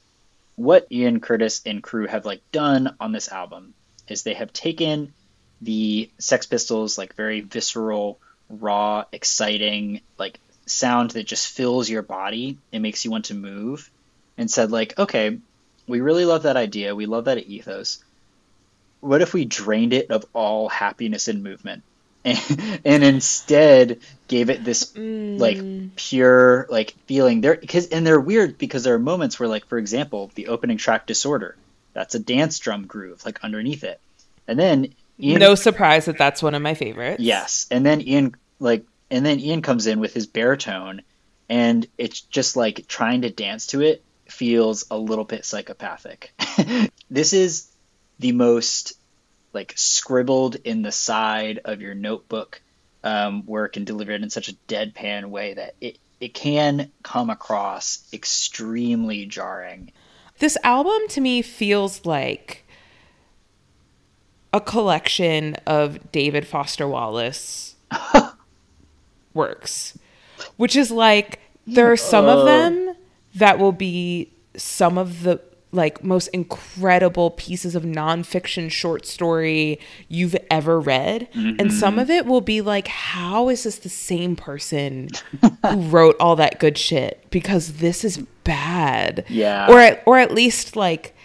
what 0.56 0.88
Ian 0.92 1.20
Curtis 1.20 1.62
and 1.66 1.82
crew 1.84 2.08
have 2.08 2.26
like 2.26 2.42
done 2.52 2.96
on 3.00 3.12
this 3.12 3.30
album 3.32 3.74
is 4.08 4.24
they 4.24 4.36
have 4.36 4.54
taken 4.54 5.14
the 5.62 6.10
Sex 6.18 6.46
Pistols 6.46 6.98
like 6.98 7.16
very 7.16 7.42
visceral, 7.42 8.20
raw, 8.50 9.06
exciting, 9.12 10.02
like 10.18 10.40
sound 10.66 11.12
that 11.12 11.24
just 11.24 11.48
fills 11.48 11.90
your 11.90 12.02
body 12.02 12.58
and 12.72 12.82
makes 12.84 13.04
you 13.04 13.12
want 13.12 13.26
to 13.26 13.34
move 13.34 13.90
and 14.38 14.50
said 14.50 14.72
like 14.72 14.98
okay 14.98 15.38
we 15.88 16.02
really 16.02 16.26
love 16.26 16.44
that 16.44 16.58
idea. 16.58 16.96
We 16.96 17.06
love 17.06 17.26
that 17.26 17.38
ethos. 17.38 18.04
What 19.00 19.22
if 19.22 19.34
we 19.34 19.46
drained 19.46 19.94
it 19.94 20.12
of 20.12 20.26
all 20.34 20.70
happiness 20.70 21.28
and 21.28 21.44
movement? 21.44 21.84
And, 22.24 22.82
and 22.86 23.04
instead 23.04 24.00
gave 24.28 24.50
it 24.50 24.64
this 24.64 24.94
mm. 24.94 25.40
like 25.40 25.96
pure 25.96 26.68
like 26.70 26.96
feeling. 27.08 27.42
There 27.42 27.56
because 27.56 27.88
and 27.88 28.06
they're 28.06 28.20
weird 28.20 28.58
because 28.58 28.84
there 28.84 28.96
are 28.96 29.00
moments 29.00 29.40
where 29.40 29.50
like 29.50 29.66
for 29.66 29.78
example 29.78 30.32
the 30.36 30.48
opening 30.48 30.78
track 30.78 31.06
disorder 31.08 31.56
that's 31.94 32.16
a 32.16 32.20
dance 32.20 32.60
drum 32.60 32.86
groove 32.86 33.26
like 33.26 33.44
underneath 33.44 33.84
it. 33.84 34.00
And 34.48 34.58
then 34.58 34.94
Ian, 35.22 35.40
No 35.40 35.56
surprise 35.56 36.06
that 36.06 36.18
that's 36.18 36.42
one 36.44 36.56
of 36.56 36.62
my 36.62 36.74
favorites. 36.74 37.22
yes 37.22 37.68
and 37.72 37.86
then 37.86 38.02
ian 38.02 38.36
like 38.60 38.86
and 39.10 39.26
then 39.26 39.40
ian 39.40 39.62
comes 39.62 39.88
in 39.88 40.00
with 40.00 40.14
his 40.14 40.28
baritone 40.28 41.02
and 41.50 41.86
it's 41.98 42.22
just 42.22 42.56
like 42.56 42.88
trying 42.88 43.22
to 43.24 43.30
dance 43.30 43.68
to 43.68 43.82
it 43.82 44.04
feels 44.28 44.86
a 44.90 44.98
little 44.98 45.26
bit 45.26 45.44
psychopathic 45.46 46.34
this 47.10 47.34
is 47.34 47.68
the 48.20 48.32
most 48.32 48.94
like 49.54 49.74
scribbled 49.76 50.56
in 50.64 50.82
the 50.82 50.92
side 50.92 51.60
of 51.66 51.82
your 51.82 51.94
notebook 51.94 52.62
um, 53.04 53.46
work 53.46 53.76
and 53.78 53.86
delivered 53.86 54.22
in 54.24 54.30
such 54.30 54.48
a 54.48 54.54
deadpan 54.68 55.26
way 55.26 55.56
that 55.56 55.76
it, 55.82 55.98
it 56.20 56.34
can 56.34 56.92
come 57.04 57.30
across 57.30 58.08
extremely 58.14 59.26
jarring. 59.26 59.92
This 60.40 60.56
album 60.64 61.00
to 61.10 61.20
me 61.20 61.42
feels 61.42 62.06
like 62.06 62.61
a 64.54 64.62
collection 64.62 65.56
of 65.66 66.12
David 66.12 66.46
Foster 66.46 66.88
Wallace 66.88 67.76
works, 69.34 69.98
which 70.58 70.76
is 70.76 70.92
like 70.92 71.40
there 71.66 71.92
are 71.92 71.98
some 71.98 72.26
of 72.26 72.46
them 72.46 72.96
that 73.36 73.60
will 73.60 73.72
be 73.72 74.32
some 74.56 74.98
of 74.98 75.24
the 75.24 75.42
like 75.74 76.04
most 76.04 76.28
incredible 76.30 77.32
pieces 77.32 77.76
of 77.76 77.84
nonfiction 77.84 78.70
short 78.70 79.06
story 79.06 79.80
you've 80.10 80.36
ever 80.50 80.80
read. 80.80 81.30
And 81.34 81.58
mm-hmm. 81.58 81.70
some 81.70 81.98
of 81.98 82.10
it 82.10 82.26
will 82.26 82.42
be 82.42 82.60
like, 82.60 82.88
how 82.88 83.48
is 83.48 83.64
this 83.64 83.80
the 83.80 83.90
same 83.90 84.36
person 84.36 85.10
who 85.42 85.82
wrote 85.90 86.18
all 86.20 86.36
that 86.36 86.60
good 86.60 86.78
shit? 86.78 87.26
Because 87.30 87.74
this 87.74 88.04
is 88.04 88.18
bad. 88.44 89.24
Yeah. 89.30 89.72
Or 89.72 89.80
at, 89.80 90.04
or 90.06 90.18
at 90.18 90.34
least 90.34 90.76
like 90.76 91.16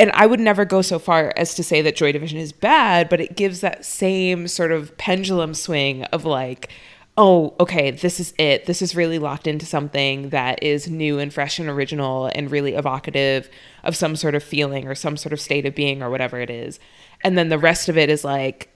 and 0.00 0.10
I 0.14 0.26
would 0.26 0.40
never 0.40 0.64
go 0.64 0.82
so 0.82 0.98
far 0.98 1.32
as 1.36 1.54
to 1.54 1.62
say 1.62 1.82
that 1.82 1.94
Joy 1.94 2.10
Division 2.10 2.38
is 2.38 2.52
bad, 2.52 3.08
but 3.08 3.20
it 3.20 3.36
gives 3.36 3.60
that 3.60 3.84
same 3.84 4.48
sort 4.48 4.72
of 4.72 4.96
pendulum 4.98 5.54
swing 5.54 6.02
of 6.04 6.24
like, 6.24 6.70
oh, 7.16 7.54
okay, 7.60 7.90
this 7.90 8.18
is 8.18 8.32
it. 8.38 8.64
This 8.66 8.80
is 8.80 8.96
really 8.96 9.18
locked 9.18 9.46
into 9.46 9.66
something 9.66 10.30
that 10.30 10.62
is 10.62 10.88
new 10.88 11.18
and 11.18 11.32
fresh 11.32 11.58
and 11.58 11.68
original 11.68 12.30
and 12.34 12.50
really 12.50 12.74
evocative 12.74 13.50
of 13.84 13.94
some 13.94 14.16
sort 14.16 14.34
of 14.34 14.42
feeling 14.42 14.88
or 14.88 14.94
some 14.94 15.16
sort 15.16 15.32
of 15.34 15.40
state 15.40 15.66
of 15.66 15.74
being 15.74 16.02
or 16.02 16.08
whatever 16.08 16.40
it 16.40 16.48
is. 16.50 16.80
And 17.22 17.36
then 17.36 17.50
the 17.50 17.58
rest 17.58 17.88
of 17.90 17.98
it 17.98 18.08
is 18.08 18.24
like, 18.24 18.68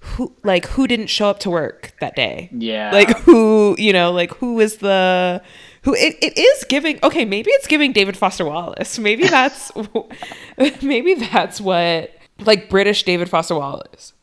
who 0.00 0.34
like 0.42 0.66
who 0.66 0.86
didn't 0.86 1.06
show 1.06 1.30
up 1.30 1.38
to 1.40 1.48
work 1.48 1.94
that 2.00 2.14
day 2.14 2.50
Yeah. 2.52 2.90
like 2.92 3.16
who 3.20 3.74
you 3.78 3.90
know 3.90 4.12
like 4.12 4.34
who 4.34 4.60
is 4.60 4.76
the 4.76 5.40
who 5.84 5.94
it, 5.94 6.16
it 6.20 6.36
is 6.38 6.64
giving 6.64 6.98
okay 7.02 7.24
maybe 7.24 7.50
it's 7.52 7.66
giving 7.66 7.92
david 7.92 8.16
foster 8.16 8.44
wallace 8.44 8.98
maybe 8.98 9.26
that's 9.26 9.72
maybe 10.82 11.14
that's 11.14 11.60
what 11.60 12.10
like 12.40 12.68
british 12.68 13.04
david 13.04 13.28
foster 13.28 13.54
wallace 13.54 14.14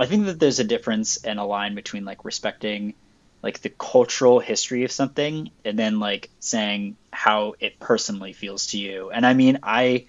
I 0.00 0.06
think 0.06 0.24
that 0.26 0.40
there's 0.40 0.60
a 0.60 0.64
difference 0.64 1.24
and 1.24 1.38
a 1.38 1.44
line 1.44 1.74
between 1.74 2.06
like 2.06 2.24
respecting 2.24 2.94
like 3.42 3.60
the 3.60 3.68
cultural 3.68 4.40
history 4.40 4.84
of 4.84 4.90
something 4.90 5.50
and 5.62 5.78
then 5.78 6.00
like 6.00 6.30
saying 6.40 6.96
how 7.12 7.54
it 7.60 7.78
personally 7.78 8.32
feels 8.32 8.68
to 8.68 8.78
you. 8.78 9.10
And 9.10 9.26
I 9.26 9.34
mean, 9.34 9.58
I 9.62 10.06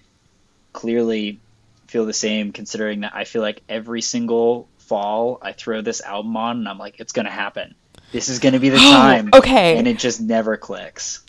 clearly 0.72 1.40
feel 1.88 2.06
the 2.06 2.14
same 2.14 2.52
considering 2.52 3.00
that 3.00 3.14
I 3.14 3.24
feel 3.24 3.42
like 3.42 3.62
every 3.68 4.00
single 4.00 4.66
fall 4.78 5.38
I 5.42 5.52
throw 5.52 5.82
this 5.82 6.00
album 6.00 6.38
on 6.38 6.58
and 6.58 6.68
I'm 6.68 6.78
like, 6.78 6.98
it's 6.98 7.12
going 7.12 7.26
to 7.26 7.30
happen. 7.30 7.74
This 8.12 8.28
is 8.28 8.38
going 8.38 8.52
to 8.52 8.60
be 8.60 8.68
the 8.68 8.76
oh, 8.80 8.92
time. 8.92 9.30
okay. 9.34 9.76
And 9.78 9.88
it 9.88 9.98
just 9.98 10.20
never 10.20 10.56
clicks. 10.56 11.22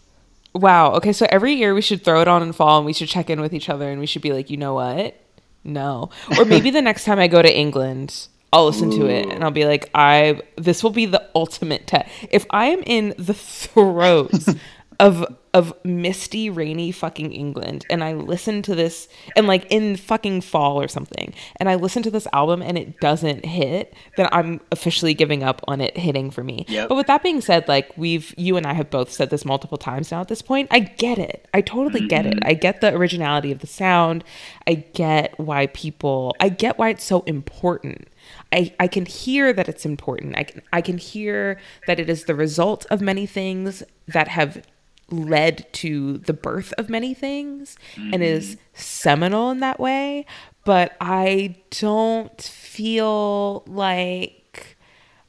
wow 0.53 0.91
okay 0.93 1.11
so 1.13 1.25
every 1.29 1.53
year 1.53 1.73
we 1.73 1.81
should 1.81 2.03
throw 2.05 2.21
it 2.21 2.27
on 2.27 2.43
in 2.43 2.53
fall 2.53 2.77
and 2.77 2.85
we 2.85 2.93
should 2.93 3.09
check 3.09 3.27
in 3.31 3.41
with 3.41 3.53
each 3.53 3.69
other 3.69 3.89
and 3.89 3.99
we 3.99 4.05
should 4.05 4.21
be 4.21 4.31
like 4.31 4.51
you 4.51 4.57
know 4.57 4.75
what 4.75 5.19
no 5.63 6.11
or 6.37 6.45
maybe 6.45 6.69
the 6.69 6.81
next 6.89 7.05
time 7.05 7.17
i 7.17 7.27
go 7.27 7.41
to 7.41 7.51
england 7.51 8.27
I'll 8.53 8.67
listen 8.67 8.91
to 8.91 9.07
it 9.07 9.29
and 9.29 9.43
I'll 9.43 9.49
be 9.49 9.65
like, 9.65 9.89
I 9.95 10.39
this 10.57 10.83
will 10.83 10.91
be 10.91 11.07
the 11.07 11.27
ultimate 11.33 11.87
test. 11.87 12.07
If 12.29 12.45
I 12.51 12.67
am 12.67 12.83
in 12.85 13.15
the 13.17 13.33
throes 13.63 14.47
of 15.03 15.25
of 15.53 15.71
misty, 15.83 16.49
rainy 16.49 16.91
fucking 16.91 17.31
England 17.31 17.85
and 17.87 18.03
I 18.03 18.13
listen 18.13 18.63
to 18.63 18.73
this 18.73 19.07
and 19.35 19.45
like 19.45 19.67
in 19.69 19.97
fucking 19.97 20.41
fall 20.41 20.81
or 20.81 20.87
something, 20.87 21.33
and 21.57 21.69
I 21.69 21.75
listen 21.75 22.01
to 22.03 22.09
this 22.09 22.25
album 22.33 22.63
and 22.63 22.75
it 22.75 22.99
doesn't 23.01 23.45
hit, 23.45 23.93
then 24.15 24.29
I'm 24.31 24.61
officially 24.71 25.13
giving 25.13 25.43
up 25.43 25.61
on 25.67 25.81
it 25.81 25.95
hitting 25.97 26.31
for 26.31 26.43
me. 26.43 26.65
Yep. 26.69 26.89
But 26.89 26.95
with 26.95 27.07
that 27.07 27.21
being 27.21 27.41
said, 27.41 27.67
like 27.67 27.91
we've 27.97 28.33
you 28.37 28.55
and 28.55 28.65
I 28.65 28.73
have 28.73 28.89
both 28.89 29.11
said 29.11 29.29
this 29.29 29.43
multiple 29.43 29.77
times 29.77 30.09
now 30.09 30.21
at 30.21 30.29
this 30.29 30.41
point, 30.41 30.69
I 30.71 30.79
get 30.79 31.19
it. 31.19 31.47
I 31.53 31.59
totally 31.59 32.07
get 32.07 32.25
it. 32.25 32.35
Mm-hmm. 32.35 32.49
I 32.49 32.53
get 32.53 32.79
the 32.79 32.95
originality 32.95 33.51
of 33.51 33.59
the 33.59 33.67
sound. 33.67 34.23
I 34.65 34.75
get 34.75 35.37
why 35.37 35.67
people 35.67 36.33
I 36.39 36.47
get 36.47 36.79
why 36.79 36.89
it's 36.89 37.03
so 37.03 37.21
important. 37.23 38.07
I, 38.53 38.73
I 38.79 38.87
can 38.87 39.05
hear 39.05 39.51
that 39.51 39.67
it's 39.67 39.85
important. 39.85 40.37
I 40.37 40.43
can 40.43 40.61
I 40.71 40.81
can 40.81 40.97
hear 40.97 41.59
that 41.87 41.99
it 41.99 42.09
is 42.09 42.23
the 42.23 42.35
result 42.35 42.85
of 42.89 43.01
many 43.01 43.25
things 43.25 43.83
that 44.07 44.29
have 44.29 44.63
led 45.09 45.71
to 45.73 46.17
the 46.19 46.33
birth 46.33 46.73
of 46.77 46.89
many 46.89 47.13
things 47.13 47.77
and 47.95 48.13
mm-hmm. 48.13 48.23
is 48.23 48.57
seminal 48.73 49.51
in 49.51 49.59
that 49.59 49.79
way. 49.79 50.25
But 50.65 50.95
I 51.01 51.55
don't 51.71 52.41
feel 52.41 53.63
like 53.67 54.77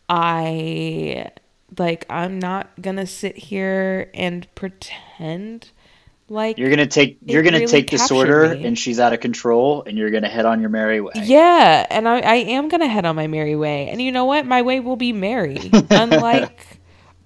I 0.08 1.30
like 1.78 2.06
I'm 2.08 2.38
not 2.38 2.70
gonna 2.80 3.06
sit 3.06 3.36
here 3.36 4.10
and 4.14 4.46
pretend 4.54 5.70
like 6.28 6.56
You're 6.56 6.70
gonna 6.70 6.86
take 6.86 7.18
you're 7.24 7.42
gonna 7.42 7.58
really 7.58 7.66
take 7.66 7.90
disorder 7.90 8.54
me. 8.54 8.64
and 8.64 8.78
she's 8.78 8.98
out 8.98 9.12
of 9.12 9.20
control 9.20 9.82
and 9.86 9.98
you're 9.98 10.10
gonna 10.10 10.28
head 10.28 10.46
on 10.46 10.60
your 10.60 10.70
merry 10.70 11.00
way. 11.00 11.12
Yeah, 11.16 11.86
and 11.90 12.08
I, 12.08 12.20
I 12.20 12.34
am 12.34 12.68
gonna 12.68 12.88
head 12.88 13.04
on 13.04 13.16
my 13.16 13.26
merry 13.26 13.56
way. 13.56 13.88
And 13.88 14.00
you 14.00 14.10
know 14.10 14.24
what? 14.24 14.46
My 14.46 14.62
way 14.62 14.80
will 14.80 14.96
be 14.96 15.12
merry, 15.12 15.70
unlike 15.90 16.73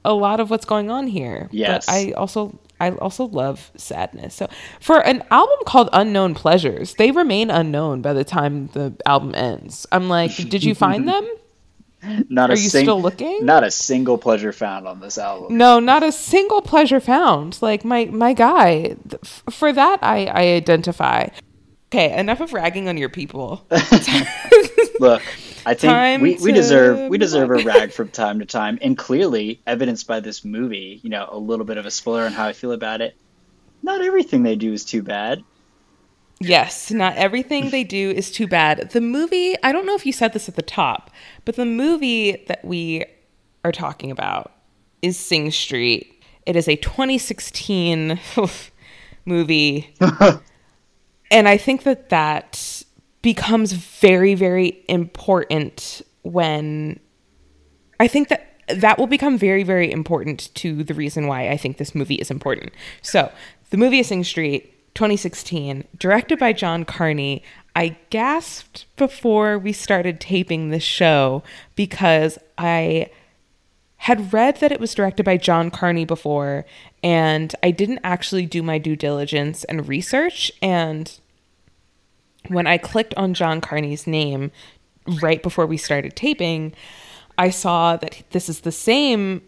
a 0.09 0.13
lot 0.15 0.41
of 0.41 0.51
what's 0.51 0.65
going 0.65 0.91
on 0.91 1.07
here. 1.07 1.49
Yes. 1.53 1.87
But 1.87 1.93
I 1.93 2.13
also 2.13 2.59
I 2.81 2.91
also 2.93 3.25
love 3.27 3.71
sadness. 3.77 4.35
So 4.35 4.49
for 4.81 5.05
an 5.05 5.23
album 5.31 5.59
called 5.67 5.89
Unknown 5.93 6.35
Pleasures, 6.35 6.95
they 6.95 7.11
remain 7.11 7.51
unknown 7.51 8.03
by 8.03 8.13
the 8.13 8.25
time 8.25 8.69
the 8.73 8.95
album 9.07 9.35
ends. 9.35 9.87
I'm 9.93 10.09
like, 10.09 10.35
did 10.49 10.65
you 10.65 10.75
find 10.75 11.07
them? 11.09 11.29
Not 12.29 12.51
Are 12.51 12.53
a 12.53 12.57
you 12.57 12.69
sing- 12.69 12.85
still 12.85 13.03
looking? 13.03 13.45
Not 13.45 13.65
a 13.65 13.73
single 13.73 14.19
pleasure 14.19 14.53
found 14.53 14.87
on 14.87 15.01
this 15.01 15.19
album. 15.19 15.57
No, 15.59 15.81
not 15.81 16.05
a 16.05 16.13
single 16.13 16.63
pleasure 16.63 17.01
found. 17.01 17.59
Like 17.61 17.85
my 17.85 18.05
my 18.07 18.35
guy, 18.35 18.95
f- 19.23 19.43
for 19.51 19.73
that 19.73 19.99
I 20.03 20.27
I 20.27 20.43
identify. 20.55 21.27
Okay, 21.91 22.17
enough 22.17 22.41
of 22.41 22.53
ragging 22.53 22.87
on 22.89 22.97
your 22.99 23.09
people. 23.09 23.67
Look, 25.01 25.23
I 25.69 25.75
think 25.75 26.23
we, 26.23 26.37
we 26.37 26.53
deserve 26.53 27.11
we 27.11 27.19
deserve 27.19 27.51
a 27.51 27.63
rag 27.63 27.93
from 27.93 28.09
time 28.09 28.39
to 28.39 28.47
time, 28.47 28.79
and 28.81 28.97
clearly 28.97 29.61
evidenced 29.67 30.07
by 30.07 30.21
this 30.21 30.43
movie. 30.43 30.99
You 31.03 31.11
know, 31.11 31.29
a 31.31 31.39
little 31.39 31.67
bit 31.67 31.77
of 31.77 31.85
a 31.85 31.91
spoiler 31.91 32.25
on 32.25 32.33
how 32.33 32.47
I 32.47 32.55
feel 32.55 32.73
about 32.73 33.03
it. 33.03 33.15
Not 33.83 34.01
everything 34.01 34.43
they 34.43 34.57
do 34.57 34.73
is 34.73 34.87
too 34.87 35.03
bad. 35.03 35.45
Yes, 36.41 36.91
not 36.91 37.17
everything 37.17 37.69
they 37.69 37.85
do 37.85 38.11
is 38.11 38.31
too 38.31 38.47
bad. 38.47 38.91
The 38.93 39.03
movie, 39.03 39.57
I 39.63 39.73
don't 39.73 39.85
know 39.85 39.95
if 39.95 40.07
you 40.07 40.13
said 40.13 40.33
this 40.33 40.49
at 40.49 40.57
the 40.57 40.63
top, 40.63 41.11
but 41.45 41.57
the 41.57 41.67
movie 41.67 42.45
that 42.47 42.65
we 42.65 43.05
are 43.63 43.73
talking 43.73 44.11
about 44.11 44.53
is 45.03 45.19
Sing 45.19 45.51
Street. 45.51 46.23
It 46.47 46.57
is 46.57 46.67
a 46.67 46.77
2016 46.77 48.19
movie. 49.27 49.95
and 51.31 51.49
I 51.49 51.57
think 51.59 51.83
that 51.83 52.09
that 52.09 52.85
becomes 53.23 53.73
very, 53.73 54.35
very 54.35 54.85
important 54.89 56.03
when 56.23 57.01
I 58.01 58.09
think 58.09 58.29
that 58.29 58.45
that 58.69 58.99
will 58.99 59.07
become 59.07 59.39
very, 59.39 59.63
very 59.63 59.91
important 59.91 60.55
to 60.57 60.85
the 60.85 60.95
reason 60.95 61.27
why 61.27 61.49
I 61.49 61.57
think 61.57 61.79
this 61.79 61.95
movie 61.95 62.17
is 62.17 62.31
important. 62.31 62.73
So, 63.03 63.33
the 63.71 63.77
movie 63.77 63.99
is 63.99 64.09
Sing 64.09 64.25
Street, 64.25 64.95
2016, 64.95 65.85
directed 65.99 66.39
by 66.39 66.53
John 66.53 66.85
Carney. 66.85 67.43
I 67.77 67.97
gasped 68.11 68.87
before 68.97 69.59
we 69.59 69.73
started 69.73 70.21
taping 70.21 70.71
this 70.71 70.83
show 70.83 71.43
because 71.77 72.39
I 72.57 73.11
had 73.99 74.33
read 74.33 74.59
that 74.59 74.73
it 74.73 74.81
was 74.81 74.95
directed 74.95 75.25
by 75.25 75.37
John 75.37 75.71
Carney 75.71 76.05
before, 76.05 76.65
and 77.03 77.55
I 77.63 77.71
didn't 77.71 78.01
actually 78.05 78.47
do 78.47 78.63
my 78.63 78.79
due 78.79 78.97
diligence 78.97 79.65
and 79.65 79.89
research. 79.89 80.53
And 80.63 81.19
when 82.49 82.67
I 82.67 82.79
clicked 82.79 83.15
on 83.15 83.35
John 83.35 83.61
Carney's 83.61 84.07
name 84.07 84.51
right 85.23 85.43
before 85.43 85.67
we 85.67 85.77
started 85.77 86.17
taping, 86.17 86.75
I 87.39 87.51
saw 87.51 87.97
that 87.97 88.23
this 88.31 88.49
is 88.49 88.61
the 88.61 88.73
same 88.73 89.43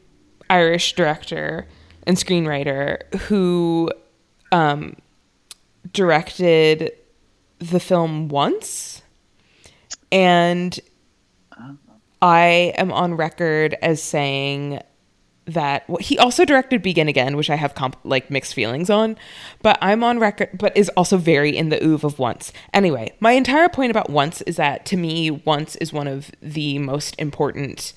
Irish 0.49 0.95
director 0.95 1.67
and 2.05 2.17
screenwriter 2.17 3.13
who 3.15 3.91
um, 4.53 4.97
directed 5.93 6.93
the 7.59 7.81
film 7.81 8.29
once. 8.29 9.03
And 10.13 10.79
I 12.23 12.75
am 12.77 12.93
on 12.93 13.15
record 13.15 13.77
as 13.81 14.03
saying 14.03 14.81
that 15.47 15.89
well, 15.89 15.99
he 15.99 16.19
also 16.19 16.45
directed 16.45 16.83
Begin 16.83 17.09
Again, 17.09 17.37
which 17.37 17.51
I 17.51 17.57
have 17.57 17.75
comp- 17.75 17.99
like 18.05 18.31
mixed 18.31 18.55
feelings 18.55 18.91
on, 18.91 19.17
but 19.63 19.79
I'm 19.81 20.05
on 20.05 20.19
record, 20.19 20.51
but 20.55 20.77
is 20.77 20.89
also 20.91 21.17
very 21.17 21.57
in 21.57 21.71
the 21.71 21.83
oeuvre 21.85 22.07
of 22.07 22.19
Once. 22.19 22.53
Anyway, 22.73 23.13
my 23.21 23.33
entire 23.33 23.69
point 23.69 23.91
about 23.91 24.11
Once 24.11 24.43
is 24.43 24.57
that 24.57 24.87
to 24.87 24.97
me, 24.97 25.31
Once 25.31 25.77
is 25.77 25.93
one 25.93 26.07
of 26.07 26.31
the 26.41 26.79
most 26.79 27.15
important 27.19 27.93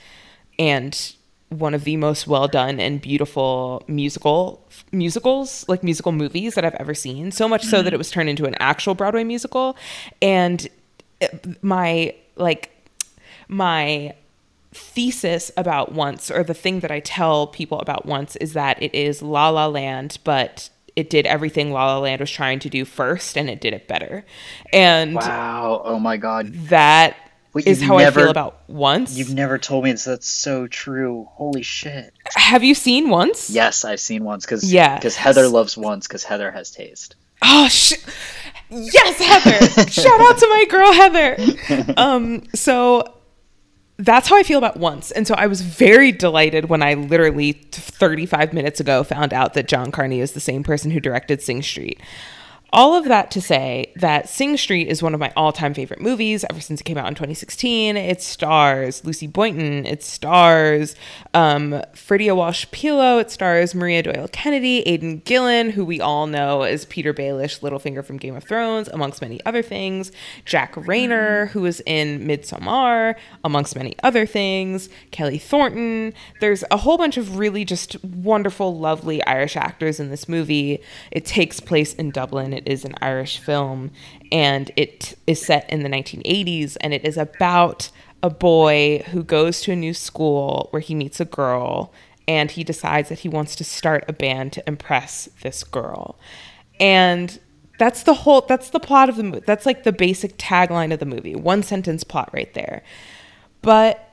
and 0.58 1.14
one 1.50 1.74
of 1.74 1.84
the 1.84 1.98
most 1.98 2.28
well 2.28 2.48
done 2.48 2.80
and 2.80 3.02
beautiful 3.02 3.84
musical 3.88 4.66
musicals, 4.92 5.66
like 5.68 5.84
musical 5.84 6.12
movies 6.12 6.56
that 6.56 6.66
I've 6.66 6.76
ever 6.76 6.94
seen. 6.94 7.32
So 7.32 7.48
much 7.48 7.64
so 7.64 7.82
that 7.82 7.94
it 7.94 7.98
was 7.98 8.10
turned 8.10 8.30
into 8.30 8.46
an 8.46 8.56
actual 8.60 8.96
Broadway 8.96 9.24
musical, 9.24 9.78
and 10.22 10.68
it, 11.22 11.64
my 11.64 12.16
like 12.36 12.72
my 13.48 14.16
thesis 14.74 15.51
about 15.58 15.92
once 15.94 16.30
or 16.32 16.44
the 16.44 16.53
thing 16.53 16.80
that 16.82 16.92
I 16.92 17.00
tell 17.00 17.48
people 17.48 17.80
about 17.80 18.06
once 18.06 18.36
is 18.38 18.53
that 18.53 18.82
it 18.82 18.94
is 18.96 19.22
La 19.22 19.50
La 19.50 19.68
Land, 19.68 20.18
but 20.24 20.70
it 20.96 21.10
did 21.10 21.25
everything 21.25 21.72
La 21.72 21.86
La 21.96 22.00
Land 22.00 22.20
was 22.20 22.30
trying 22.32 22.60
to 22.60 22.70
do 22.70 22.86
first 22.86 23.38
and 23.38 23.50
it 23.50 23.60
did 23.62 23.74
it 23.74 23.88
better. 23.88 24.25
And 24.72 25.15
Wow. 25.15 25.82
Oh 25.84 26.00
my 26.00 26.18
god. 26.18 26.53
that 26.70 27.15
Wait, 27.53 27.68
is 27.68 27.82
how 27.84 27.98
I 27.98 28.10
feel 28.10 28.30
about 28.30 28.68
once. 28.68 29.15
You've 29.15 29.34
never 29.34 29.58
told 29.60 29.84
me 29.84 29.92
this. 29.92 30.06
That's 30.06 30.27
so 30.27 30.65
true. 30.68 31.27
Holy 31.34 31.62
shit. 31.62 32.12
Have 32.36 32.63
you 32.63 32.74
seen 32.74 33.10
once? 33.10 33.50
Yes, 33.50 33.86
I've 33.86 34.00
seen 34.00 34.24
once 34.24 34.44
because 34.46 34.72
Yeah. 34.72 34.96
because 34.96 35.15
Heather 35.15 35.48
loves 35.48 35.77
once 35.77 36.08
because 36.08 36.24
Heather 36.24 36.50
has 36.51 36.72
taste. 36.72 37.15
Oh 37.44 37.68
shit. 37.68 38.03
Yes, 38.70 39.18
Heather. 39.20 39.89
Shout 39.92 40.20
out 40.20 40.38
to 40.39 40.48
my 40.48 40.65
girl 40.70 40.94
Heather. 40.94 41.94
Um 41.98 42.44
so 42.56 43.03
that's 43.98 44.28
how 44.28 44.38
I 44.38 44.44
feel 44.44 44.58
about 44.58 44.78
once. 44.78 45.12
And 45.12 45.28
so 45.28 45.36
I 45.36 45.48
was 45.48 45.62
very 45.62 46.12
delighted 46.12 46.66
when 46.70 46.82
I 46.82 46.96
literally 46.96 47.54
35 47.72 48.54
minutes 48.54 48.80
ago 48.80 49.04
found 49.04 49.34
out 49.34 49.54
that 49.54 49.68
John 49.68 49.92
Carney 49.92 50.20
is 50.20 50.32
the 50.32 50.40
same 50.40 50.64
person 50.64 50.92
who 50.92 51.00
directed 51.00 51.42
Sing 51.42 51.62
Street. 51.62 52.00
All 52.74 52.96
of 52.96 53.06
that 53.06 53.30
to 53.30 53.39
say 53.39 53.94
that 53.98 54.27
Sing 54.27 54.58
Street 54.58 54.88
is 54.88 55.03
one 55.03 55.13
of 55.13 55.20
my 55.20 55.32
all 55.38 55.51
time 55.51 55.75
favorite 55.75 56.01
movies 56.01 56.44
ever 56.50 56.60
since 56.60 56.82
it 56.82 56.86
came 56.86 56.98
out 56.98 57.08
in 57.08 57.13
2016. 57.13 57.96
It 57.96 58.20
stars 58.20 59.06
Lucy 59.06 59.27
Boynton, 59.27 59.86
it 59.86 60.01
stars 60.01 60.96
um, 61.36 61.74
Ferdia 61.94 62.36
Walsh 62.36 62.65
Peelo, 62.72 63.20
it 63.20 63.30
stars 63.30 63.75
Maria 63.75 64.01
Doyle 64.01 64.27
Kennedy, 64.32 64.80
Aidan 64.88 65.20
Gillen, 65.20 65.70
who 65.70 65.86
we 65.86 66.01
all 66.01 66.25
know 66.25 66.63
as 66.63 66.84
Petyr 66.84 67.13
Baelish, 67.13 67.60
Littlefinger 67.60 68.03
from 68.03 68.18
Game 68.18 68.36
of 68.36 68.44
Thrones, 68.44 68.88
amongst 68.88 69.22
many 69.22 69.39
other 69.46 69.62
things, 69.62 70.12
Jack 70.44 70.74
Reynor, 70.74 71.50
who 71.50 71.62
was 71.62 71.80
in 71.86 72.25
Midsommar, 72.27 73.13
amongst 73.44 73.75
many 73.75 73.96
other 74.01 74.25
things, 74.25 74.89
Kelly 75.12 75.38
Thornton. 75.38 76.12
There's 76.39 76.63
a 76.72 76.77
whole 76.77 76.98
bunch 76.98 77.18
of 77.18 77.38
really 77.38 77.65
just 77.65 78.03
wonderful, 78.03 78.75
lovely 78.75 79.24
Irish 79.25 79.56
actors 79.56 80.00
in 80.00 80.10
this 80.10 80.27
movie. 80.27 80.82
It 81.12 81.24
takes 81.25 81.60
place 81.60 81.94
in 81.94 82.10
Dublin. 82.10 82.51
It 82.51 82.62
is 82.67 82.86
an 82.86 82.96
Irish 83.01 83.39
film, 83.39 83.91
and 84.32 84.72
it 84.75 85.17
is 85.27 85.41
set 85.41 85.70
in 85.70 85.84
the 85.84 85.89
1980s, 85.89 86.77
and 86.82 86.93
it 86.93 87.05
is 87.05 87.17
about 87.17 87.89
a 88.22 88.29
boy 88.29 89.03
who 89.12 89.24
goes 89.24 89.62
to 89.62 89.72
a 89.74 89.75
new 89.75 89.93
school 89.93 90.67
where 90.72 90.79
he 90.79 90.96
meets 90.96 91.20
a 91.20 91.25
girl, 91.25 91.93
and 92.27 92.51
he 92.51 92.63
decides 92.63 93.10
that 93.10 93.20
he 93.20 93.29
wants 93.29 93.55
to 93.58 93.63
start 93.63 94.05
a 94.08 94.13
band 94.13 94.53
to 94.53 94.64
impress 94.68 95.29
this 95.42 95.64
girl. 95.64 96.18
And 96.79 97.40
that's 97.79 98.03
the 98.03 98.14
whole 98.14 98.42
that's 98.42 98.70
the 98.70 98.79
plot 98.79 99.09
of 99.09 99.18
the 99.18 99.24
movie. 99.24 99.44
That's 99.46 99.66
like 99.66 99.83
the 99.83 99.92
basic 99.92 100.38
tagline 100.38 100.94
of 100.94 101.00
the 101.00 101.05
movie. 101.05 101.35
One 101.35 101.64
sentence 101.64 102.03
plot 102.03 102.29
right 102.31 102.53
there. 102.53 102.83
But 103.61 104.09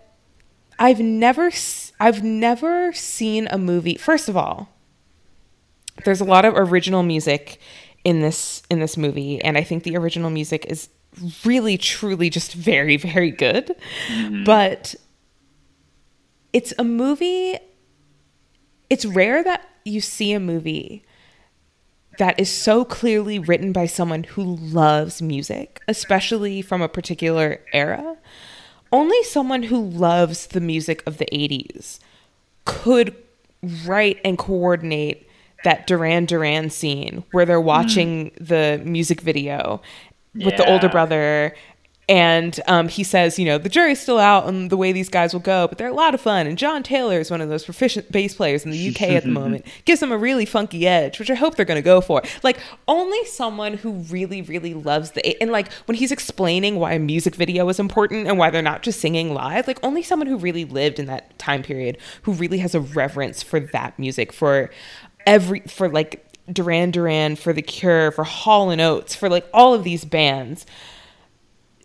I've 0.78 1.00
never 1.00 1.50
i've 2.00 2.24
never 2.24 2.92
seen 2.92 3.46
a 3.50 3.58
movie. 3.58 3.96
First 3.96 4.28
of 4.28 4.36
all, 4.36 4.70
there's 6.04 6.20
a 6.20 6.24
lot 6.24 6.44
of 6.44 6.54
original 6.56 7.02
music 7.02 7.60
in 8.04 8.20
this 8.20 8.62
in 8.70 8.80
this 8.80 8.96
movie 8.96 9.40
and 9.42 9.58
I 9.58 9.62
think 9.62 9.82
the 9.82 9.96
original 9.96 10.30
music 10.30 10.66
is 10.66 10.88
really 11.44 11.76
truly 11.76 12.30
just 12.30 12.54
very 12.54 12.96
very 12.96 13.30
good. 13.30 13.74
Mm-hmm. 14.08 14.44
But 14.44 14.94
it's 16.52 16.72
a 16.78 16.84
movie 16.84 17.58
it's 18.88 19.06
rare 19.06 19.42
that 19.44 19.68
you 19.84 20.00
see 20.00 20.32
a 20.32 20.40
movie 20.40 21.04
that 22.18 22.38
is 22.38 22.50
so 22.50 22.84
clearly 22.84 23.38
written 23.38 23.72
by 23.72 23.86
someone 23.86 24.24
who 24.24 24.56
loves 24.56 25.22
music, 25.22 25.80
especially 25.88 26.60
from 26.60 26.82
a 26.82 26.88
particular 26.88 27.60
era. 27.72 28.18
Only 28.92 29.22
someone 29.22 29.62
who 29.64 29.80
loves 29.80 30.48
the 30.48 30.60
music 30.60 31.02
of 31.06 31.16
the 31.16 31.26
80s 31.32 31.98
could 32.66 33.16
write 33.86 34.20
and 34.22 34.36
coordinate 34.36 35.29
that 35.64 35.86
Duran 35.86 36.26
Duran 36.26 36.70
scene 36.70 37.24
where 37.32 37.44
they're 37.44 37.60
watching 37.60 38.32
the 38.40 38.80
music 38.84 39.20
video 39.20 39.80
with 40.34 40.56
the 40.56 40.70
older 40.70 40.88
brother. 40.88 41.54
And 42.08 42.58
um, 42.66 42.88
he 42.88 43.04
says, 43.04 43.38
you 43.38 43.44
know, 43.44 43.56
the 43.56 43.68
jury's 43.68 44.00
still 44.00 44.18
out 44.18 44.42
on 44.42 44.66
the 44.66 44.76
way 44.76 44.90
these 44.90 45.08
guys 45.08 45.32
will 45.32 45.38
go, 45.38 45.68
but 45.68 45.78
they're 45.78 45.86
a 45.86 45.94
lot 45.94 46.12
of 46.12 46.20
fun. 46.20 46.48
And 46.48 46.58
John 46.58 46.82
Taylor 46.82 47.20
is 47.20 47.30
one 47.30 47.40
of 47.40 47.48
those 47.48 47.64
proficient 47.64 48.10
bass 48.10 48.34
players 48.34 48.64
in 48.64 48.72
the 48.72 48.88
UK 48.88 49.02
at 49.10 49.22
the 49.22 49.28
moment. 49.28 49.64
Gives 49.84 50.00
them 50.00 50.10
a 50.10 50.18
really 50.18 50.44
funky 50.44 50.88
edge, 50.88 51.20
which 51.20 51.30
I 51.30 51.36
hope 51.36 51.54
they're 51.54 51.64
going 51.64 51.78
to 51.78 51.82
go 51.82 52.00
for. 52.00 52.20
Like, 52.42 52.58
only 52.88 53.24
someone 53.26 53.74
who 53.74 53.92
really, 53.92 54.42
really 54.42 54.74
loves 54.74 55.12
the. 55.12 55.40
And, 55.40 55.52
like, 55.52 55.70
when 55.84 55.96
he's 55.96 56.10
explaining 56.10 56.80
why 56.80 56.94
a 56.94 56.98
music 56.98 57.36
video 57.36 57.68
is 57.68 57.78
important 57.78 58.26
and 58.26 58.38
why 58.38 58.50
they're 58.50 58.60
not 58.60 58.82
just 58.82 59.00
singing 59.00 59.32
live, 59.32 59.68
like, 59.68 59.78
only 59.84 60.02
someone 60.02 60.26
who 60.26 60.36
really 60.36 60.64
lived 60.64 60.98
in 60.98 61.06
that 61.06 61.38
time 61.38 61.62
period, 61.62 61.96
who 62.22 62.32
really 62.32 62.58
has 62.58 62.74
a 62.74 62.80
reverence 62.80 63.40
for 63.40 63.60
that 63.60 63.96
music, 64.00 64.32
for 64.32 64.68
every, 65.26 65.60
for 65.60 65.88
like 65.88 66.24
Duran 66.52 66.90
Duran, 66.90 67.36
for 67.36 67.52
The 67.52 67.62
Cure, 67.62 68.10
for 68.10 68.24
Hall 68.24 68.70
and 68.70 68.80
Oates, 68.80 69.14
for 69.14 69.28
like 69.28 69.48
all 69.52 69.74
of 69.74 69.84
these 69.84 70.04
bands 70.04 70.66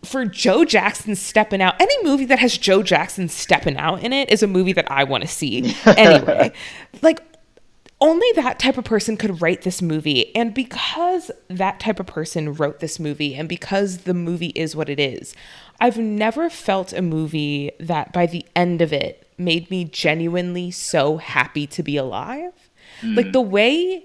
for 0.06 0.24
Joe 0.24 0.64
Jackson 0.64 1.16
stepping 1.16 1.60
out, 1.60 1.80
any 1.80 2.04
movie 2.04 2.26
that 2.26 2.38
has 2.38 2.56
Joe 2.56 2.82
Jackson 2.82 3.28
stepping 3.28 3.76
out 3.76 4.02
in 4.02 4.12
it 4.12 4.30
is 4.30 4.42
a 4.42 4.46
movie 4.46 4.72
that 4.72 4.90
I 4.90 5.04
want 5.04 5.22
to 5.22 5.28
see. 5.28 5.74
Anyway, 5.86 6.52
like 7.02 7.20
only 8.00 8.26
that 8.36 8.58
type 8.58 8.76
of 8.76 8.84
person 8.84 9.16
could 9.16 9.40
write 9.40 9.62
this 9.62 9.80
movie. 9.80 10.34
And 10.36 10.52
because 10.52 11.30
that 11.48 11.80
type 11.80 11.98
of 11.98 12.06
person 12.06 12.52
wrote 12.52 12.80
this 12.80 13.00
movie 13.00 13.34
and 13.34 13.48
because 13.48 13.98
the 13.98 14.14
movie 14.14 14.52
is 14.54 14.76
what 14.76 14.88
it 14.88 15.00
is, 15.00 15.34
I've 15.80 15.98
never 15.98 16.50
felt 16.50 16.92
a 16.92 17.02
movie 17.02 17.72
that 17.80 18.12
by 18.12 18.26
the 18.26 18.44
end 18.54 18.82
of 18.82 18.92
it 18.92 19.26
made 19.38 19.70
me 19.70 19.84
genuinely 19.84 20.70
so 20.70 21.16
happy 21.16 21.66
to 21.68 21.82
be 21.82 21.96
alive. 21.96 22.65
Like 23.02 23.32
the 23.32 23.40
way 23.40 24.04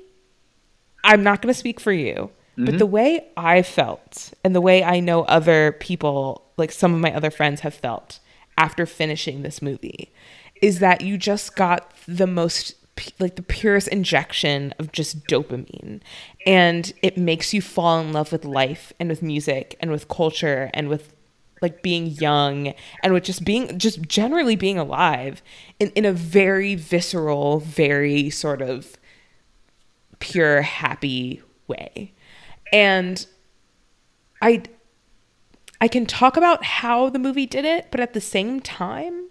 I'm 1.04 1.24
not 1.24 1.42
going 1.42 1.54
to 1.54 1.58
speak 1.58 1.80
for 1.80 1.92
you, 1.92 2.32
but 2.58 2.78
the 2.78 2.86
mm-hmm. 2.86 2.92
way 2.92 3.28
I 3.38 3.62
felt 3.62 4.34
and 4.44 4.54
the 4.54 4.62
way 4.62 4.84
I 4.84 5.00
know 5.00 5.24
other 5.24 5.72
people, 5.74 6.44
like 6.58 6.72
some 6.72 6.94
of 6.94 7.00
my 7.00 7.14
other 7.14 7.32
friends, 7.32 7.62
have 7.62 7.74
felt 7.74 8.20
after 8.58 8.86
finishing 8.86 9.42
this 9.42 9.62
movie 9.62 10.12
is 10.62 10.80
that 10.80 11.02
you 11.02 11.18
just 11.18 11.56
got 11.56 11.92
the 12.08 12.28
most, 12.28 12.76
like 13.20 13.36
the 13.36 13.42
purest 13.42 13.88
injection 13.88 14.74
of 14.78 14.92
just 14.92 15.26
dopamine. 15.26 16.02
And 16.46 16.94
it 17.02 17.18
makes 17.18 17.54
you 17.54 17.62
fall 17.62 18.00
in 18.00 18.14
love 18.14 18.32
with 18.32 18.46
life 18.46 18.94
and 19.00 19.10
with 19.10 19.24
music 19.24 19.76
and 19.80 19.90
with 19.90 20.08
culture 20.08 20.70
and 20.74 20.88
with 20.88 21.14
like 21.62 21.82
being 21.82 22.08
young 22.08 22.74
and 23.04 23.14
with 23.14 23.24
just 23.24 23.46
being 23.46 23.78
just 23.78 24.02
generally 24.02 24.56
being 24.56 24.78
alive 24.78 25.42
in, 25.80 25.90
in 25.92 26.06
a 26.06 26.14
very 26.14 26.76
visceral 26.76 27.60
very 27.60 28.30
sort 28.30 28.62
of 28.62 28.98
pure 30.20 30.62
happy 30.62 31.42
way. 31.68 32.14
And 32.72 33.26
i 34.42 34.64
i 35.80 35.88
can 35.88 36.06
talk 36.06 36.36
about 36.36 36.64
how 36.64 37.10
the 37.10 37.20
movie 37.20 37.46
did 37.46 37.64
it 37.66 37.88
but 37.92 38.00
at 38.00 38.14
the 38.14 38.22
same 38.22 38.60
time 38.60 39.30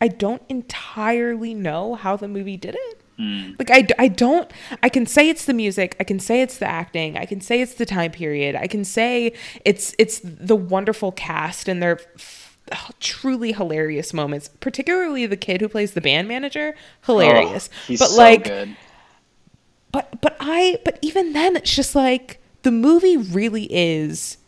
i 0.00 0.08
don't 0.08 0.42
entirely 0.48 1.54
know 1.54 1.94
how 1.94 2.16
the 2.16 2.28
movie 2.28 2.56
did 2.56 2.74
it 2.74 3.00
Mm. 3.20 3.58
like 3.58 3.70
I, 3.70 3.86
I 4.04 4.08
don't 4.08 4.50
i 4.82 4.88
can 4.88 5.04
say 5.04 5.28
it's 5.28 5.44
the 5.44 5.52
music 5.52 5.94
i 6.00 6.04
can 6.04 6.18
say 6.18 6.40
it's 6.40 6.56
the 6.56 6.66
acting 6.66 7.18
i 7.18 7.26
can 7.26 7.40
say 7.42 7.60
it's 7.60 7.74
the 7.74 7.84
time 7.84 8.12
period 8.12 8.54
i 8.56 8.66
can 8.66 8.82
say 8.84 9.34
it's 9.64 9.94
it's 9.98 10.20
the 10.24 10.56
wonderful 10.56 11.12
cast 11.12 11.68
and 11.68 11.82
their 11.82 12.00
f- 12.16 12.56
truly 13.00 13.52
hilarious 13.52 14.14
moments 14.14 14.48
particularly 14.60 15.26
the 15.26 15.36
kid 15.36 15.60
who 15.60 15.68
plays 15.68 15.92
the 15.92 16.00
band 16.00 16.28
manager 16.28 16.74
hilarious 17.04 17.68
Oh, 17.72 17.76
he's 17.88 17.98
but 17.98 18.08
so 18.08 18.16
like 18.16 18.44
good. 18.44 18.76
but 19.92 20.20
but 20.22 20.36
I 20.40 20.78
but 20.84 20.98
even 21.02 21.32
then 21.34 21.56
it's 21.56 21.74
just 21.74 21.94
like 21.94 22.40
the 22.62 22.70
movie 22.70 23.16
really 23.18 23.64
is 23.70 24.38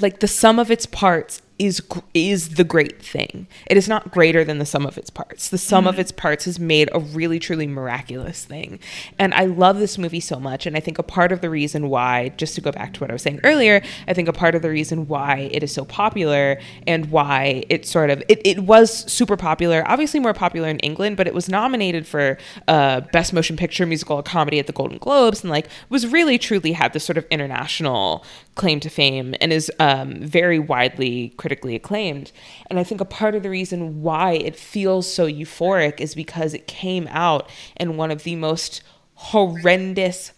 like 0.00 0.20
the 0.20 0.28
sum 0.28 0.58
of 0.58 0.70
its 0.70 0.86
parts 0.86 1.42
is 1.62 1.82
is 2.14 2.50
the 2.50 2.64
great 2.64 3.02
thing. 3.02 3.46
It 3.66 3.76
is 3.76 3.88
not 3.88 4.10
greater 4.10 4.44
than 4.44 4.58
the 4.58 4.66
sum 4.66 4.86
of 4.86 4.98
its 4.98 5.10
parts. 5.10 5.48
The 5.48 5.58
sum 5.58 5.84
mm. 5.84 5.88
of 5.88 5.98
its 5.98 6.12
parts 6.12 6.44
has 6.44 6.58
made 6.58 6.88
a 6.92 6.98
really 6.98 7.38
truly 7.38 7.66
miraculous 7.66 8.44
thing. 8.44 8.80
And 9.18 9.32
I 9.34 9.44
love 9.44 9.78
this 9.78 9.98
movie 9.98 10.20
so 10.20 10.38
much 10.38 10.66
and 10.66 10.76
I 10.76 10.80
think 10.80 10.98
a 10.98 11.02
part 11.02 11.32
of 11.32 11.40
the 11.40 11.50
reason 11.50 11.88
why 11.88 12.30
just 12.36 12.54
to 12.56 12.60
go 12.60 12.72
back 12.72 12.94
to 12.94 13.00
what 13.00 13.10
I 13.10 13.12
was 13.12 13.22
saying 13.22 13.40
earlier, 13.44 13.82
I 14.08 14.14
think 14.14 14.28
a 14.28 14.32
part 14.32 14.54
of 14.54 14.62
the 14.62 14.70
reason 14.70 15.08
why 15.08 15.50
it 15.52 15.62
is 15.62 15.72
so 15.72 15.84
popular 15.84 16.58
and 16.86 17.10
why 17.10 17.64
it 17.68 17.86
sort 17.86 18.10
of 18.10 18.22
it, 18.28 18.40
it 18.44 18.60
was 18.60 19.10
super 19.12 19.36
popular, 19.36 19.84
obviously 19.86 20.20
more 20.20 20.34
popular 20.34 20.68
in 20.68 20.78
England, 20.80 21.16
but 21.16 21.26
it 21.26 21.34
was 21.34 21.48
nominated 21.48 22.06
for 22.06 22.38
uh, 22.68 23.00
best 23.12 23.32
motion 23.32 23.56
picture 23.56 23.86
musical 23.86 24.16
or 24.16 24.22
comedy 24.22 24.58
at 24.58 24.66
the 24.66 24.72
Golden 24.72 24.98
Globes 24.98 25.42
and 25.42 25.50
like 25.50 25.68
was 25.88 26.06
really 26.06 26.38
truly 26.38 26.72
had 26.72 26.92
this 26.92 27.04
sort 27.04 27.18
of 27.18 27.26
international 27.30 28.24
claim 28.54 28.80
to 28.80 28.90
fame 28.90 29.34
and 29.40 29.52
is 29.52 29.70
um, 29.78 30.16
very 30.20 30.58
widely 30.58 31.30
critically 31.36 31.74
acclaimed. 31.74 32.32
And 32.68 32.78
I 32.78 32.84
think 32.84 33.00
a 33.00 33.06
part 33.06 33.34
of 33.34 33.42
the 33.42 33.50
reason 33.50 34.02
why 34.02 34.32
it 34.32 34.56
feels 34.56 35.12
so 35.12 35.26
euphoric 35.26 36.00
is 36.00 36.14
because 36.14 36.52
it 36.52 36.66
came 36.66 37.08
out 37.10 37.48
in 37.76 37.96
one 37.96 38.10
of 38.10 38.24
the 38.24 38.36
most 38.36 38.82
horrendous 39.14 40.32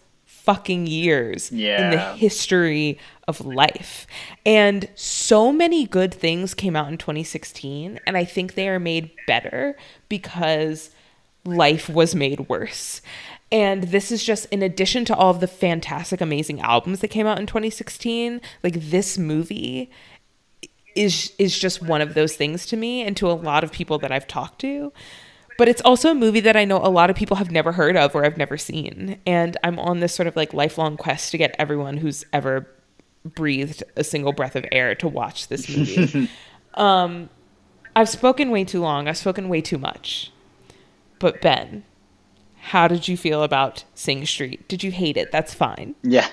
fucking 0.45 0.85
years 0.85 1.51
yeah. 1.51 1.83
in 1.83 1.91
the 1.91 1.99
history 2.15 2.99
of 3.27 3.43
life. 3.43 4.05
And 4.45 4.87
so 4.93 5.51
many 5.51 5.87
good 5.87 6.13
things 6.13 6.53
came 6.53 6.75
out 6.75 6.87
in 6.87 6.99
2016, 6.99 7.99
and 8.05 8.15
I 8.15 8.23
think 8.25 8.53
they 8.53 8.69
are 8.69 8.79
made 8.79 9.09
better 9.25 9.75
because 10.07 10.91
life 11.43 11.89
was 11.89 12.13
made 12.13 12.47
worse. 12.47 13.01
And 13.55 13.83
this 13.83 14.11
is 14.11 14.21
just 14.21 14.47
in 14.47 14.61
addition 14.61 15.05
to 15.05 15.15
all 15.15 15.31
of 15.31 15.39
the 15.39 15.47
fantastic, 15.47 16.19
amazing 16.19 16.59
albums 16.59 16.99
that 16.99 17.07
came 17.07 17.25
out 17.25 17.39
in 17.39 17.45
2016, 17.45 18.41
like 18.63 18.73
this 18.73 19.17
movie 19.17 19.89
is 20.93 21.31
is 21.39 21.57
just 21.57 21.81
one 21.81 22.01
of 22.01 22.15
those 22.15 22.35
things 22.35 22.65
to 22.65 22.75
me 22.75 23.01
and 23.03 23.15
to 23.15 23.31
a 23.31 23.31
lot 23.31 23.63
of 23.63 23.71
people 23.71 23.97
that 23.99 24.11
I've 24.11 24.27
talked 24.27 24.59
to. 24.59 24.91
But 25.57 25.69
it's 25.69 25.81
also 25.83 26.11
a 26.11 26.15
movie 26.15 26.41
that 26.41 26.57
I 26.57 26.65
know 26.65 26.79
a 26.79 26.91
lot 26.91 27.09
of 27.09 27.15
people 27.15 27.37
have 27.37 27.49
never 27.49 27.71
heard 27.71 27.95
of 27.95 28.13
or 28.13 28.23
have 28.23 28.35
never 28.35 28.57
seen. 28.57 29.21
And 29.25 29.55
I'm 29.63 29.79
on 29.79 30.01
this 30.01 30.13
sort 30.13 30.27
of 30.27 30.35
like 30.35 30.53
lifelong 30.53 30.97
quest 30.97 31.31
to 31.31 31.37
get 31.37 31.55
everyone 31.57 31.95
who's 31.95 32.25
ever 32.33 32.67
breathed 33.23 33.83
a 33.95 34.03
single 34.03 34.33
breath 34.33 34.57
of 34.57 34.65
air 34.73 34.95
to 34.95 35.07
watch 35.07 35.47
this 35.47 35.69
movie. 35.69 36.29
um, 36.73 37.29
I've 37.95 38.09
spoken 38.09 38.51
way 38.51 38.65
too 38.65 38.81
long. 38.81 39.07
I've 39.07 39.15
spoken 39.15 39.47
way 39.47 39.61
too 39.61 39.77
much. 39.77 40.33
But 41.19 41.41
Ben, 41.41 41.85
how 42.65 42.87
did 42.87 43.07
you 43.07 43.15
feel 43.15 43.43
about 43.43 43.83
Sing 43.93 44.25
Street? 44.25 44.67
Did 44.67 44.83
you 44.83 44.91
hate 44.91 45.17
it? 45.17 45.31
That's 45.31 45.53
fine. 45.53 45.93
Yeah. 46.01 46.27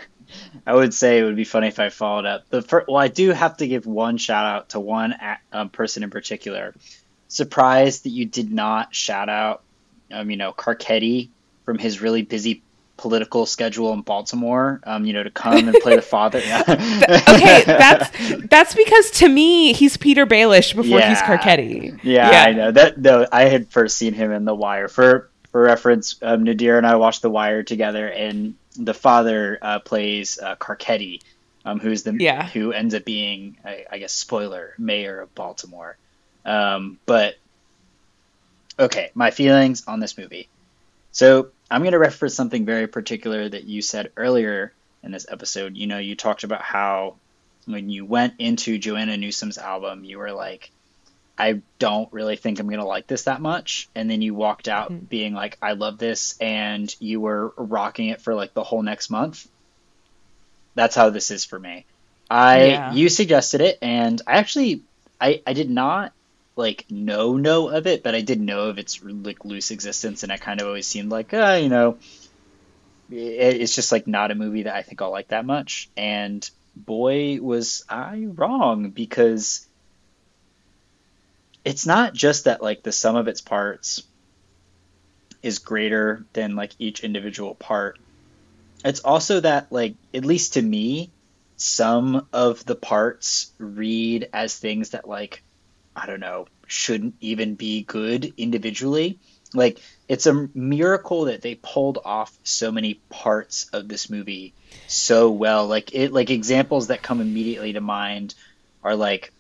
I 0.67 0.75
would 0.75 0.95
say 0.95 1.19
it 1.19 1.25
would 1.25 1.37
be 1.37 1.45
funny 1.45 1.69
if 1.69 1.79
I 1.79 1.91
followed 1.91 2.25
up. 2.25 2.49
The 2.49 2.63
first, 2.63 2.89
well, 2.89 2.97
I 2.97 3.09
do 3.09 3.33
have 3.33 3.59
to 3.59 3.67
give 3.67 3.85
one 3.85 4.17
shout 4.17 4.47
out 4.47 4.71
to 4.71 4.81
one 4.81 5.15
um, 5.53 5.69
person 5.69 6.03
in 6.03 6.09
particular. 6.09 6.75
Surprised 7.29 8.05
that 8.05 8.11
you 8.11 8.25
did 8.25 8.51
not 8.51 8.95
shout 8.95 9.29
out, 9.29 9.63
um, 10.11 10.31
you 10.31 10.39
know, 10.39 10.55
Carcetti 10.55 11.29
from 11.67 11.79
his 11.79 12.01
really 12.01 12.23
busy 12.23 12.63
political 12.97 13.45
schedule 13.45 13.93
in 13.93 14.01
Baltimore, 14.01 14.81
um, 14.85 15.05
you 15.05 15.13
know, 15.13 15.23
to 15.23 15.31
come 15.31 15.69
and 15.69 15.77
play 15.83 15.97
the 15.97 16.03
father. 16.03 16.39
okay, 16.69 17.65
that's 17.67 18.47
that's 18.47 18.75
because 18.75 19.11
to 19.13 19.29
me 19.29 19.75
he's 19.75 19.99
Petyr 19.99 20.27
Baelish 20.27 20.75
before 20.75 20.99
yeah. 20.99 21.09
he's 21.11 21.19
Carcetti. 21.19 22.01
Yeah, 22.03 22.31
yeah, 22.31 22.43
I 22.45 22.53
know 22.53 22.71
that. 22.71 22.99
No, 22.99 23.27
I 23.31 23.45
had 23.45 23.69
first 23.69 23.99
seen 23.99 24.15
him 24.15 24.31
in 24.33 24.47
The 24.47 24.55
Wire. 24.55 24.89
For 24.89 25.31
for 25.53 25.63
reference, 25.63 26.17
um, 26.23 26.45
Nadir 26.45 26.79
and 26.79 26.87
I 26.87 26.97
watched 26.97 27.23
The 27.23 27.31
Wire 27.31 27.63
together, 27.63 28.09
and 28.09 28.55
the 28.77 28.95
father 28.95 29.59
uh, 29.61 29.79
plays 29.81 30.39
uh, 30.39 30.57
Carcetti, 30.57 31.21
um, 31.65 31.79
who's 31.79 32.03
the 32.03 32.17
yeah. 32.19 32.49
who 32.49 32.73
ends 32.73 32.95
up 32.95 33.05
being, 33.05 33.59
I, 33.65 33.85
I 33.91 33.99
guess, 33.99 34.13
spoiler, 34.13 34.75
mayor 34.79 35.21
of 35.21 35.35
Baltimore. 35.35 35.97
Um, 36.45 36.99
but 37.07 37.37
okay, 38.79 39.11
my 39.15 39.31
feelings 39.31 39.85
on 39.87 40.01
this 40.01 40.17
movie. 40.17 40.49
So 41.13 41.51
I'm 41.71 41.83
going 41.83 41.93
to 41.93 41.99
reference 41.99 42.35
something 42.35 42.65
very 42.65 42.87
particular 42.87 43.47
that 43.49 43.65
you 43.65 43.83
said 43.83 44.11
earlier 44.17 44.73
in 45.03 45.13
this 45.13 45.27
episode. 45.31 45.77
You 45.77 45.87
know, 45.87 45.99
you 45.99 46.17
talked 46.17 46.45
about 46.45 46.63
how 46.63 47.17
when 47.67 47.91
you 47.91 48.07
went 48.07 48.35
into 48.39 48.79
Joanna 48.79 49.19
Newsom's 49.19 49.59
album, 49.59 50.05
you 50.05 50.19
were 50.19 50.33
like, 50.33 50.71
I 51.39 51.63
don't 51.79 52.13
really 52.13 52.37
think 52.37 52.61
I'm 52.61 52.69
gonna 52.69 52.87
like 52.87 53.07
this 53.07 53.25
that 53.25 53.41
much. 53.41 53.89
And 53.95 54.11
then 54.11 54.23
you 54.23 54.35
walked 54.35 54.69
out 54.69 54.93
mm-hmm. 54.93 55.05
being 55.05 55.35
like, 55.35 55.59
I 55.63 55.73
love 55.73 55.99
this, 55.99 56.37
and 56.41 56.95
you 57.01 57.21
were 57.21 57.53
rocking 57.57 58.09
it 58.09 58.21
for 58.21 58.35
like 58.35 58.55
the 58.55 58.65
whole 58.65 58.83
next 58.83 59.11
month. 59.11 59.49
That's 60.75 60.95
how 60.95 61.11
this 61.11 61.31
is 61.31 61.45
for 61.45 61.59
me. 61.59 61.85
I 62.31 62.67
yeah. 62.67 62.93
you 62.93 63.09
suggested 63.09 63.61
it, 63.61 63.79
and 63.83 64.21
I 64.27 64.33
actually 64.35 64.83
I 65.21 65.43
I 65.47 65.53
did 65.53 65.71
not 65.71 66.13
like 66.57 66.87
know 66.91 67.37
know 67.37 67.69
of 67.69 67.87
it, 67.87 68.03
but 68.03 68.15
I 68.15 68.21
did 68.21 68.41
know 68.41 68.69
of 68.69 68.79
its 68.79 69.03
like 69.03 69.45
loose 69.45 69.71
existence, 69.71 70.23
and 70.23 70.33
I 70.33 70.37
kind 70.37 70.61
of 70.61 70.67
always 70.67 70.87
seemed 70.87 71.11
like, 71.11 71.33
uh, 71.35 71.59
you 71.61 71.69
know, 71.69 71.99
it, 73.11 73.61
it's 73.61 73.75
just 73.75 73.93
like 73.93 74.07
not 74.07 74.31
a 74.31 74.35
movie 74.35 74.65
that 74.65 74.75
I 74.75 74.83
think 74.83 75.03
I'll 75.03 75.11
like 75.11 75.29
that 75.29 75.45
much. 75.45 75.91
And 75.97 76.49
boy, 76.77 77.39
was 77.41 77.85
I 77.89 78.27
wrong 78.29 78.91
because 78.91 79.67
it's 81.65 81.87
not 81.87 82.15
just 82.15 82.45
that 82.45 82.63
like 82.63 82.83
the 82.83 82.93
sum 82.93 83.17
of 83.17 83.29
its 83.29 83.41
parts 83.41 84.03
is 85.43 85.59
greater 85.59 86.25
than 86.33 86.57
like 86.57 86.73
each 86.79 87.01
individual 87.05 87.55
part. 87.55 87.99
It's 88.85 89.01
also 89.01 89.41
that 89.41 89.71
like 89.71 89.95
at 90.13 90.25
least 90.25 90.55
to 90.55 90.63
me, 90.63 91.11
some 91.57 92.27
of 92.33 92.65
the 92.65 92.75
parts 92.75 93.53
read 93.59 94.29
as 94.33 94.57
things 94.57 94.91
that 94.91 95.09
like 95.09 95.43
I 95.95 96.07
don't 96.07 96.21
know, 96.21 96.47
shouldn't 96.67 97.15
even 97.21 97.55
be 97.55 97.83
good 97.83 98.33
individually. 98.37 99.19
Like 99.55 99.81
it's 100.09 100.27
a 100.27 100.49
miracle 100.55 101.27
that 101.27 101.43
they 101.43 101.55
pulled 101.55 101.99
off 102.05 102.37
so 102.43 102.73
many 102.73 102.95
parts 103.11 103.69
of 103.73 103.87
this 103.87 104.11
movie 104.11 104.55
so 104.89 105.31
well. 105.31 105.67
Like 105.67 105.95
it 105.95 106.13
like 106.13 106.31
examples 106.31 106.89
that 106.89 107.03
come 107.03 107.21
immediately 107.21 107.75
to 107.75 107.81
mind 107.81 108.35
are 108.83 108.97
like 108.97 109.33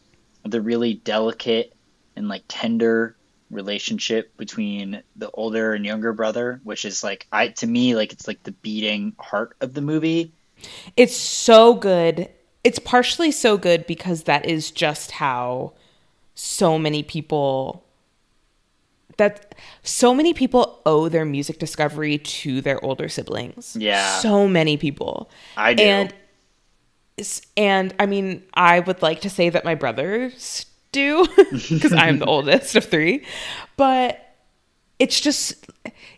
the 0.45 0.61
really 0.61 0.95
delicate 0.95 1.73
and 2.17 2.29
like 2.29 2.43
tender 2.49 3.17
relationship 3.51 4.37
between 4.37 5.03
the 5.17 5.31
older 5.33 5.75
and 5.75 5.85
younger 5.85 6.13
brother, 6.13 6.61
which 6.65 6.85
is 6.85 7.05
like 7.05 7.27
I 7.33 7.49
to 7.49 7.67
me 7.67 7.95
like 7.95 8.13
it's 8.13 8.27
like 8.27 8.43
the 8.43 8.53
beating 8.53 9.15
heart 9.19 9.57
of 9.61 9.75
the 9.75 9.83
movie. 9.83 10.33
It's 10.97 11.17
so 11.17 11.75
good. 11.75 12.29
It's 12.65 12.79
partially 12.79 13.31
so 13.31 13.57
good 13.57 13.87
because 13.87 14.25
that 14.25 14.47
is 14.47 14.71
just 14.71 15.13
how 15.13 15.73
so 16.35 16.79
many 16.79 17.03
people 17.03 17.85
that 19.19 19.55
so 19.83 20.15
many 20.15 20.33
people 20.33 20.81
owe 20.87 21.09
their 21.09 21.25
music 21.25 21.59
discovery 21.59 22.19
to 22.19 22.61
their 22.61 22.83
older 22.85 23.09
siblings. 23.09 23.77
Yeah. 23.79 24.19
So 24.19 24.49
many 24.49 24.77
people. 24.77 25.31
I 25.57 25.75
do. 25.75 25.83
And 25.83 26.15
and 27.57 27.95
I 27.99 28.07
mean, 28.07 28.43
I 28.55 28.81
would 28.81 29.03
like 29.03 29.21
to 29.23 29.31
say 29.31 29.51
that 29.51 29.65
my 29.65 29.75
brothers 29.75 30.67
do 30.93 31.27
because 31.51 31.93
I'm 31.93 32.19
the 32.19 32.25
oldest 32.27 32.77
of 32.77 32.85
three. 32.85 33.25
But 33.77 34.37
it's 34.99 35.21
just, 35.21 35.67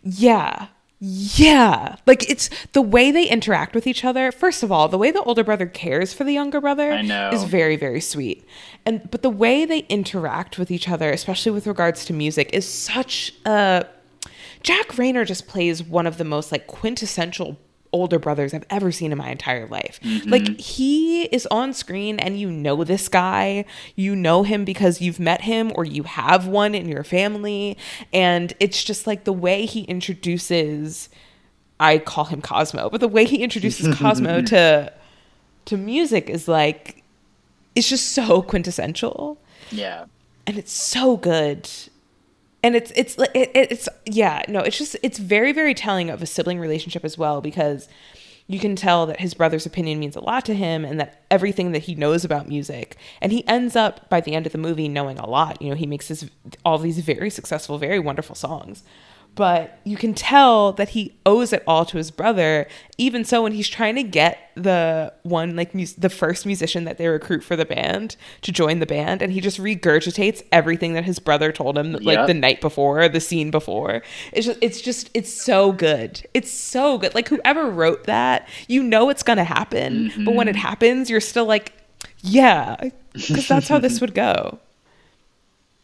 yeah. 0.03 0.67
Yeah. 0.99 1.97
Like 2.05 2.29
it's 2.29 2.49
the 2.73 2.81
way 2.81 3.11
they 3.11 3.27
interact 3.27 3.75
with 3.75 3.87
each 3.87 4.05
other. 4.05 4.31
First 4.31 4.63
of 4.63 4.71
all, 4.71 4.87
the 4.87 4.97
way 4.97 5.11
the 5.11 5.21
older 5.23 5.43
brother 5.43 5.65
cares 5.65 6.13
for 6.13 6.23
the 6.23 6.31
younger 6.33 6.61
brother 6.61 6.91
is 7.33 7.43
very, 7.43 7.75
very 7.75 8.01
sweet. 8.01 8.45
And 8.85 9.09
but 9.11 9.21
the 9.21 9.29
way 9.29 9.65
they 9.65 9.79
interact 9.89 10.57
with 10.57 10.71
each 10.71 10.87
other, 10.87 11.11
especially 11.11 11.51
with 11.51 11.67
regards 11.67 12.05
to 12.05 12.13
music, 12.13 12.49
is 12.53 12.67
such 12.67 13.33
a 13.45 13.85
Jack 14.63 14.87
Reynor 14.93 15.27
just 15.27 15.47
plays 15.47 15.83
one 15.83 16.07
of 16.07 16.17
the 16.17 16.23
most 16.23 16.51
like 16.51 16.65
quintessential 16.65 17.57
older 17.95 18.19
brothers 18.19 18.53
I've 18.53 18.65
ever 18.69 18.91
seen 18.91 19.13
in 19.13 19.17
my 19.17 19.29
entire 19.29 19.65
life. 19.67 20.01
Mm-hmm. 20.03 20.29
Like 20.29 20.59
he 20.59 21.23
is 21.23 21.47
on 21.47 21.73
screen 21.73 22.19
and 22.19 22.37
you 22.37 22.51
know 22.51 22.83
this 22.83 23.07
guy. 23.07 23.63
You 23.95 24.15
know 24.15 24.43
him 24.43 24.65
because 24.65 25.01
you've 25.01 25.19
met 25.19 25.41
him 25.41 25.71
or 25.75 25.85
you 25.85 26.03
have 26.03 26.45
one 26.45 26.75
in 26.75 26.89
your 26.89 27.05
family 27.05 27.77
and 28.11 28.53
it's 28.59 28.83
just 28.83 29.07
like 29.07 29.23
the 29.23 29.33
way 29.33 29.65
he 29.65 29.83
introduces 29.83 31.07
I 31.79 31.97
call 31.97 32.25
him 32.25 32.41
Cosmo, 32.41 32.89
but 32.89 33.01
the 33.01 33.07
way 33.07 33.25
he 33.25 33.43
introduces 33.43 33.95
Cosmo 33.97 34.41
to 34.53 34.91
to 35.65 35.77
music 35.77 36.29
is 36.29 36.47
like 36.47 37.03
it's 37.75 37.89
just 37.89 38.11
so 38.11 38.41
quintessential. 38.41 39.37
Yeah. 39.71 40.05
And 40.45 40.57
it's 40.57 40.71
so 40.71 41.17
good 41.17 41.69
and 42.65 42.75
it's 42.75 42.91
it's 42.95 43.15
it, 43.35 43.51
it's 43.53 43.87
yeah 44.05 44.41
no 44.47 44.59
it's 44.59 44.77
just 44.77 44.97
it's 45.03 45.19
very 45.19 45.51
very 45.51 45.75
telling 45.75 46.09
of 46.09 46.21
a 46.21 46.25
sibling 46.25 46.59
relationship 46.59 47.05
as 47.05 47.15
well 47.15 47.39
because 47.39 47.87
you 48.47 48.59
can 48.59 48.75
tell 48.75 49.05
that 49.05 49.19
his 49.19 49.35
brother's 49.35 49.67
opinion 49.67 49.99
means 49.99 50.15
a 50.15 50.19
lot 50.19 50.45
to 50.45 50.53
him 50.53 50.83
and 50.83 50.99
that 50.99 51.23
everything 51.29 51.71
that 51.73 51.83
he 51.83 51.93
knows 51.93 52.25
about 52.25 52.47
music 52.47 52.97
and 53.21 53.31
he 53.31 53.47
ends 53.47 53.75
up 53.75 54.09
by 54.09 54.19
the 54.19 54.33
end 54.33 54.47
of 54.47 54.51
the 54.51 54.57
movie 54.57 54.87
knowing 54.87 55.19
a 55.19 55.29
lot. 55.29 55.61
You 55.61 55.69
know 55.69 55.75
he 55.75 55.85
makes 55.85 56.07
this 56.07 56.27
all 56.65 56.79
these 56.79 56.99
very 56.99 57.29
successful 57.29 57.77
very 57.77 57.99
wonderful 57.99 58.35
songs 58.35 58.83
but 59.35 59.79
you 59.83 59.97
can 59.97 60.13
tell 60.13 60.71
that 60.73 60.89
he 60.89 61.13
owes 61.25 61.51
it 61.51 61.63
all 61.67 61.85
to 61.85 61.97
his 61.97 62.09
brother. 62.09 62.67
Even 62.97 63.25
so, 63.25 63.43
when 63.43 63.51
he's 63.51 63.67
trying 63.67 63.95
to 63.95 64.03
get 64.03 64.49
the 64.55 65.13
one, 65.23 65.55
like 65.55 65.75
mus- 65.75 65.93
the 65.93 66.09
first 66.09 66.45
musician 66.45 66.85
that 66.85 66.97
they 66.97 67.07
recruit 67.07 67.43
for 67.43 67.55
the 67.55 67.65
band 67.65 68.15
to 68.41 68.51
join 68.51 68.79
the 68.79 68.85
band, 68.85 69.21
and 69.21 69.33
he 69.33 69.41
just 69.41 69.59
regurgitates 69.59 70.41
everything 70.51 70.93
that 70.93 71.03
his 71.03 71.19
brother 71.19 71.51
told 71.51 71.77
him, 71.77 71.93
like 71.93 72.17
Yep. 72.17 72.27
the 72.27 72.33
night 72.33 72.61
before, 72.61 73.09
the 73.09 73.19
scene 73.19 73.51
before. 73.51 74.01
It's 74.31 74.45
just, 74.45 74.59
it's 74.61 74.81
just, 74.81 75.09
it's 75.13 75.31
so 75.31 75.73
good. 75.73 76.25
It's 76.33 76.51
so 76.51 76.97
good. 76.97 77.13
Like 77.13 77.27
whoever 77.27 77.69
wrote 77.69 78.05
that, 78.05 78.47
you 78.67 78.81
know 78.81 79.09
it's 79.09 79.23
gonna 79.23 79.43
happen, 79.43 80.11
but 80.23 80.33
when 80.33 80.47
it 80.47 80.55
mm-hmm. 80.55 80.61
happens, 80.61 81.09
you're 81.09 81.19
still 81.19 81.45
like, 81.45 81.73
yeah, 82.21 82.89
because 83.13 83.47
that's 83.47 83.67
how 83.67 83.79
this 83.79 83.99
would 84.01 84.13
go. 84.13 84.59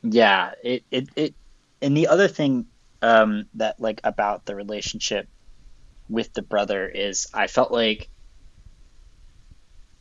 Yeah, 0.04 0.54
it, 0.64 0.84
it, 0.90 1.10
it 1.16 1.36
and 1.80 1.96
the 1.96 2.08
other 2.08 2.28
thing 2.28 2.66
um 3.02 3.46
that 3.56 3.80
like 3.80 4.02
about 4.04 4.46
the 4.46 4.56
relationship 4.56 5.28
with 6.10 6.34
the 6.34 6.42
brother 6.42 6.88
is 6.88 7.28
I 7.34 7.48
felt 7.48 7.72
like 7.72 8.10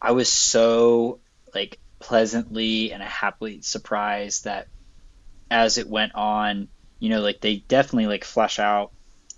I 0.01 0.13
was 0.13 0.29
so 0.29 1.21
like 1.55 1.79
pleasantly 2.01 2.93
and 2.93 3.03
happily 3.03 3.61
surprised 3.63 4.45
that 4.45 4.67
as 5.51 5.79
it 5.79 5.89
went 5.89 6.15
on, 6.15 6.69
you 6.99 7.11
know, 7.11 7.21
like 7.21 7.41
they 7.41 7.57
definitely 7.69 8.07
like 8.07 8.25
flesh 8.25 8.59
out 8.59 8.93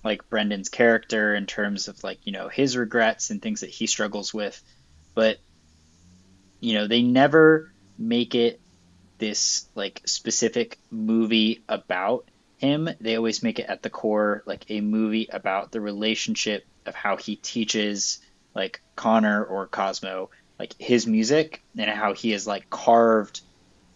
like 0.05 0.29
Brendan's 0.29 0.69
character 0.69 1.35
in 1.35 1.47
terms 1.47 1.89
of 1.89 2.03
like, 2.03 2.21
you 2.25 2.33
know, 2.33 2.49
his 2.49 2.77
regrets 2.77 3.31
and 3.31 3.41
things 3.41 3.61
that 3.61 3.71
he 3.71 3.87
struggles 3.87 4.33
with, 4.33 4.61
but 5.15 5.39
you 6.61 6.75
know, 6.75 6.87
they 6.87 7.03
never 7.03 7.73
make 7.99 8.35
it 8.35 8.61
this 9.19 9.69
like 9.75 10.01
specific 10.07 10.79
movie 10.91 11.65
about 11.69 12.29
him. 12.63 12.89
They 13.01 13.17
always 13.17 13.43
make 13.43 13.59
it 13.59 13.67
at 13.69 13.83
the 13.83 13.91
core 13.91 14.43
like 14.47 14.65
a 14.69 14.81
movie 14.81 15.29
about 15.33 15.73
the 15.73 15.81
relationship 15.81 16.65
of 16.87 16.95
how 16.95 17.17
he 17.17 17.37
teaches 17.37 18.21
like 18.55 18.81
Connor 18.97 19.45
or 19.45 19.67
Cosmo 19.67 20.31
like 20.59 20.75
his 20.79 21.07
music 21.07 21.63
and 21.77 21.91
how 21.91 22.15
he 22.15 22.31
has 22.31 22.47
like 22.47 22.71
carved 22.71 23.41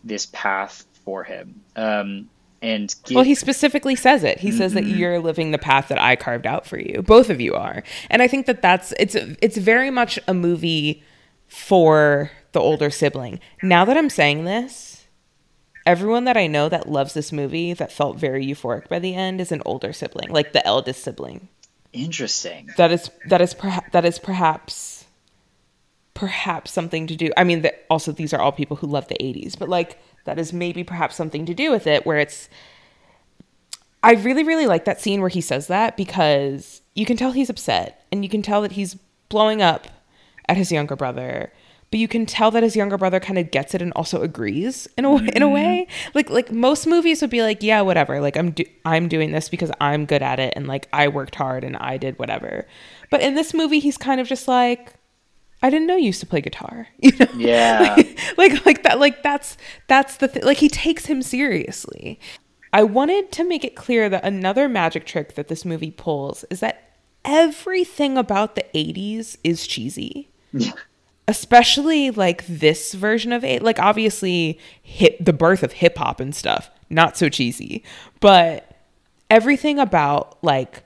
this 0.05 0.27
path 0.27 0.85
for 1.05 1.25
him. 1.25 1.61
Um 1.77 2.29
and 2.63 2.95
give, 3.05 3.17
Well, 3.17 3.25
he 3.25 3.35
specifically 3.35 3.95
says 3.95 4.25
it. 4.25 4.41
He 4.41 4.51
says 4.51 4.73
that 4.73 4.87
you're 4.87 5.21
living 5.21 5.51
the 5.51 5.59
path 5.59 5.89
that 5.89 6.01
I 6.01 6.17
carved 6.17 6.47
out 6.47 6.67
for 6.67 6.79
you. 6.79 7.03
Both 7.03 7.29
of 7.29 7.41
you 7.41 7.55
are, 7.55 7.83
and 8.09 8.23
I 8.23 8.29
think 8.29 8.47
that 8.47 8.63
that's 8.63 8.93
it's 8.99 9.15
it's 9.15 9.59
very 9.59 9.91
much 9.91 10.19
a 10.27 10.33
movie 10.33 11.03
for 11.47 12.31
the 12.53 12.61
older 12.61 12.91
sibling. 12.91 13.41
Now 13.63 13.85
that 13.85 13.97
I'm 13.97 14.11
saying 14.11 14.47
this, 14.47 14.96
everyone 15.87 16.25
that 16.25 16.37
I 16.37 16.49
know 16.49 16.69
that 16.69 16.89
loves 16.89 17.15
this 17.15 17.33
movie 17.33 17.73
that 17.73 17.93
felt 17.93 18.19
very 18.19 18.45
euphoric 18.45 18.89
by 18.89 18.99
the 18.99 19.15
end 19.15 19.41
is 19.41 19.53
an 19.53 19.63
older 19.65 19.93
sibling, 19.93 20.31
like 20.31 20.53
the 20.53 20.67
eldest 20.67 21.03
sibling. 21.03 21.49
interesting. 21.93 22.69
That 22.77 22.93
is 22.93 23.11
that 23.29 23.41
is 23.41 23.55
perhaps 23.55 23.89
that 23.93 24.05
is 24.05 24.19
perhaps 24.19 25.07
perhaps 26.13 26.73
something 26.73 27.07
to 27.07 27.17
do. 27.17 27.31
I 27.37 27.45
mean, 27.45 27.63
that 27.63 27.87
also 27.89 28.13
these 28.13 28.35
are 28.35 28.41
all 28.41 28.53
people 28.53 28.77
who 28.77 28.87
love 28.87 29.09
the 29.09 29.17
'80s, 29.21 29.59
but 29.59 29.69
like 29.69 29.99
that 30.25 30.39
is 30.39 30.53
maybe 30.53 30.83
perhaps 30.85 31.17
something 31.17 31.47
to 31.47 31.55
do 31.55 31.71
with 31.71 31.87
it, 31.87 32.05
where 32.05 32.19
it's. 32.19 32.49
I 34.03 34.13
really, 34.13 34.45
really 34.45 34.67
like 34.67 34.85
that 34.85 35.01
scene 35.01 35.21
where 35.21 35.31
he 35.31 35.41
says 35.41 35.67
that 35.67 35.97
because 35.97 36.81
you 36.95 37.05
can 37.05 37.17
tell 37.17 37.33
he's 37.33 37.51
upset 37.51 38.05
and 38.13 38.23
you 38.23 38.29
can 38.29 38.41
tell 38.41 38.63
that 38.63 38.73
he's 38.73 38.95
blowing 39.29 39.63
up 39.63 39.89
at 40.49 40.57
his 40.57 40.71
younger 40.71 40.95
brother, 40.95 41.53
but 41.97 42.01
you 42.01 42.09
can 42.09 42.27
tell 42.27 42.51
that 42.51 42.63
his 42.63 42.77
younger 42.77 42.99
brother 42.99 43.19
kind 43.19 43.39
of 43.39 43.51
gets 43.51 43.75
it 43.75 43.81
and 43.81 43.91
also 43.95 44.21
agrees 44.21 44.87
in 44.99 45.07
a 45.07 45.17
in 45.35 45.41
a 45.41 45.49
way. 45.49 45.87
Mm-hmm. 45.89 46.11
Like 46.13 46.29
like 46.29 46.53
most 46.53 46.87
movies 46.87 47.23
would 47.23 47.31
be 47.31 47.41
like, 47.41 47.63
yeah, 47.63 47.81
whatever. 47.81 48.21
Like 48.21 48.37
I'm 48.37 48.51
do- 48.51 48.67
I'm 48.85 49.09
doing 49.09 49.33
this 49.33 49.49
because 49.49 49.71
I'm 49.81 50.05
good 50.05 50.23
at 50.23 50.39
it 50.39 50.53
and 50.57 50.67
like 50.67 50.89
I 50.93 51.09
worked 51.09 51.37
hard 51.37 51.65
and 51.65 51.75
I 51.79 51.97
did 51.97 52.19
whatever. 52.19 52.67
But 53.11 53.23
in 53.23 53.35
this 53.35 53.55
movie, 53.55 53.79
he's 53.79 53.97
kind 53.97 54.21
of 54.21 54.29
just 54.29 54.47
like, 54.47 54.93
I 55.63 55.71
didn't 55.71 55.87
know 55.87 55.97
you 55.97 56.05
used 56.09 56.21
to 56.21 56.27
play 56.27 56.43
guitar. 56.43 56.89
You 56.99 57.13
know? 57.19 57.27
Yeah. 57.39 57.97
like 58.37 58.67
like 58.67 58.83
that 58.83 59.01
like 59.01 59.23
that's 59.23 59.57
that's 59.89 60.19
the 60.19 60.29
thing 60.29 60.43
like 60.45 60.59
he 60.59 60.69
takes 60.69 61.07
him 61.07 61.23
seriously 61.23 62.21
i 62.75 62.83
wanted 62.83 63.33
to 63.33 63.43
make 63.43 63.65
it 63.65 63.75
clear 63.75 64.11
that 64.11 64.23
another 64.23 64.69
magic 64.69 65.07
trick 65.07 65.35
that 65.37 65.49
this 65.49 65.65
movie 65.65 65.91
pulls 65.93 66.45
is 66.51 66.61
that 66.61 66.93
everything 67.25 68.19
about 68.19 68.55
the 68.55 68.67
80s 68.75 69.39
is 69.43 69.67
cheesy 69.67 70.29
Yeah. 70.53 70.73
Especially 71.29 72.11
like 72.11 72.47
this 72.47 72.95
version 72.95 73.33
of 73.33 73.45
it 73.45 73.63
like 73.63 73.79
obviously 73.79 74.59
hit 74.83 75.23
the 75.25 75.33
birth 75.33 75.63
of 75.63 75.73
hip 75.73 75.99
hop 75.99 76.21
and 76.21 76.35
stuff 76.35 76.71
not 76.89 77.17
so 77.17 77.29
cheesy 77.29 77.83
but 78.21 78.77
everything 79.31 79.79
about 79.79 80.43
like 80.43 80.85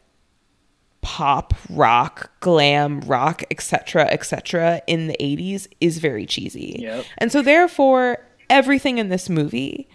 pop 1.03 1.55
rock 1.71 2.31
glam 2.41 3.01
rock 3.03 3.43
etc 3.51 4.05
etc 4.07 4.83
in 4.87 5.07
the 5.07 5.17
80s 5.19 5.67
is 5.81 5.99
very 5.99 6.27
cheesy. 6.27 6.77
Yep. 6.81 7.05
and 7.19 7.33
so 7.33 7.43
therefore 7.43 8.19
everything 8.49 8.99
in 8.99 9.09
this 9.09 9.29
movie 9.29 9.89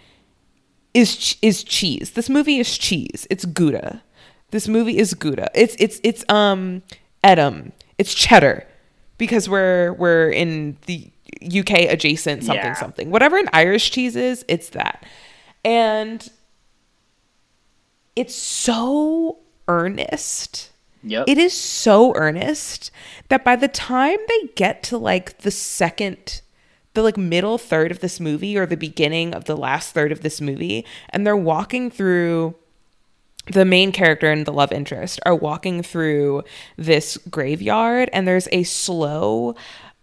is 0.94 1.16
ch- 1.16 1.38
is 1.42 1.62
cheese. 1.62 2.12
This 2.12 2.28
movie 2.28 2.58
is 2.58 2.76
cheese. 2.76 3.26
It's 3.30 3.44
gouda. 3.44 4.02
This 4.50 4.66
movie 4.66 4.96
is 4.96 5.14
gouda. 5.14 5.50
It's 5.54 5.76
it's 5.78 6.00
it's 6.02 6.24
um 6.28 6.82
edam. 7.22 7.72
It's 7.98 8.14
cheddar 8.14 8.66
because 9.18 9.48
we're 9.48 9.92
we're 9.94 10.30
in 10.30 10.76
the 10.86 11.10
UK 11.44 11.80
adjacent 11.88 12.44
something 12.44 12.64
Yeah. 12.64 12.74
something 12.74 13.10
whatever 13.10 13.36
an 13.38 13.48
Irish 13.52 13.90
cheese 13.90 14.16
is 14.16 14.44
it's 14.48 14.70
that 14.70 15.04
and 15.64 16.28
it's 18.14 18.34
so 18.34 19.38
earnest 19.68 20.70
Yep. 21.02 21.24
it 21.28 21.38
is 21.38 21.52
so 21.52 22.14
earnest 22.16 22.90
that 23.28 23.44
by 23.44 23.54
the 23.54 23.68
time 23.68 24.18
they 24.28 24.48
get 24.56 24.82
to 24.84 24.98
like 24.98 25.38
the 25.38 25.50
second 25.50 26.40
the 26.94 27.02
like 27.02 27.16
middle 27.16 27.58
third 27.58 27.90
of 27.92 28.00
this 28.00 28.18
movie 28.18 28.56
or 28.56 28.66
the 28.66 28.76
beginning 28.76 29.34
of 29.34 29.44
the 29.44 29.56
last 29.56 29.92
third 29.92 30.10
of 30.10 30.22
this 30.22 30.40
movie 30.40 30.84
and 31.10 31.24
they're 31.26 31.36
walking 31.36 31.90
through 31.90 32.54
the 33.52 33.64
main 33.64 33.92
character 33.92 34.30
and 34.30 34.46
the 34.46 34.52
love 34.52 34.72
interest 34.72 35.20
are 35.24 35.34
walking 35.34 35.82
through 35.82 36.42
this 36.76 37.16
graveyard 37.30 38.10
and 38.12 38.26
there's 38.26 38.48
a 38.52 38.62
slow 38.64 39.54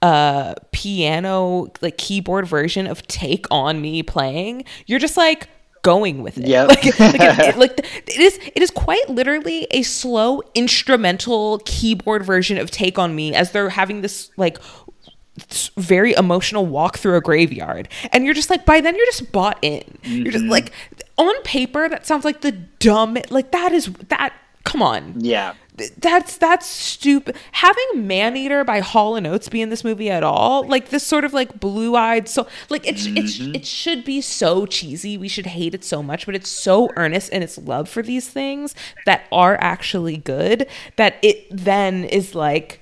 uh 0.01 0.53
piano 0.71 1.71
like 1.81 1.97
keyboard 1.97 2.45
version 2.45 2.87
of 2.87 3.05
take 3.07 3.45
on 3.51 3.81
me 3.81 4.03
playing. 4.03 4.65
You're 4.85 4.99
just 4.99 5.17
like 5.17 5.47
going 5.81 6.23
with 6.23 6.37
it. 6.37 6.47
Yeah 6.47 6.63
like, 6.63 6.83
like, 6.99 7.15
it, 7.19 7.57
like 7.57 7.79
it 7.79 8.19
is 8.19 8.39
it 8.55 8.61
is 8.61 8.71
quite 8.71 9.09
literally 9.09 9.67
a 9.71 9.81
slow 9.83 10.41
instrumental 10.55 11.59
keyboard 11.65 12.25
version 12.25 12.57
of 12.57 12.71
take 12.71 12.97
on 12.97 13.15
me 13.15 13.33
as 13.35 13.51
they're 13.51 13.69
having 13.69 14.01
this 14.01 14.31
like 14.37 14.57
very 15.77 16.13
emotional 16.13 16.65
walk 16.65 16.97
through 16.97 17.15
a 17.15 17.21
graveyard. 17.21 17.89
And 18.11 18.25
you're 18.25 18.33
just 18.33 18.49
like 18.49 18.65
by 18.65 18.81
then 18.81 18.95
you're 18.95 19.05
just 19.05 19.31
bought 19.31 19.57
in. 19.61 19.83
You're 20.03 20.31
just 20.31 20.45
like 20.45 20.71
on 21.17 21.41
paper 21.43 21.87
that 21.89 22.05
sounds 22.05 22.25
like 22.25 22.41
the 22.41 22.51
dumb 22.51 23.17
like 23.29 23.51
that 23.51 23.71
is 23.71 23.91
that 24.09 24.33
come 24.63 24.81
on. 24.81 25.15
Yeah. 25.19 25.53
That's 25.97 26.37
that's 26.37 26.67
stupid 26.67 27.35
having 27.51 28.05
man 28.07 28.37
eater 28.37 28.63
by 28.63 28.79
hall 28.79 29.15
and 29.15 29.25
oates 29.25 29.49
be 29.49 29.59
in 29.59 29.69
this 29.69 29.83
movie 29.83 30.09
at 30.11 30.21
all 30.21 30.67
like 30.67 30.89
this 30.89 31.03
sort 31.03 31.25
of 31.25 31.33
like 31.33 31.59
blue-eyed 31.59 32.29
so 32.29 32.45
like 32.69 32.87
it's 32.87 33.07
it's 33.07 33.39
mm-hmm. 33.39 33.55
it 33.55 33.65
should 33.65 34.05
be 34.05 34.21
so 34.21 34.67
cheesy. 34.67 35.17
We 35.17 35.27
should 35.27 35.47
hate 35.47 35.73
it 35.73 35.83
so 35.83 36.03
much 36.03 36.27
but 36.27 36.35
it's 36.35 36.49
so 36.49 36.89
earnest 36.95 37.31
in 37.31 37.41
its 37.41 37.57
love 37.57 37.89
for 37.89 38.03
these 38.03 38.29
things 38.29 38.75
that 39.07 39.23
are 39.31 39.57
actually 39.61 40.17
good 40.17 40.67
that 40.97 41.15
it 41.23 41.47
then 41.49 42.03
is 42.03 42.35
like 42.35 42.81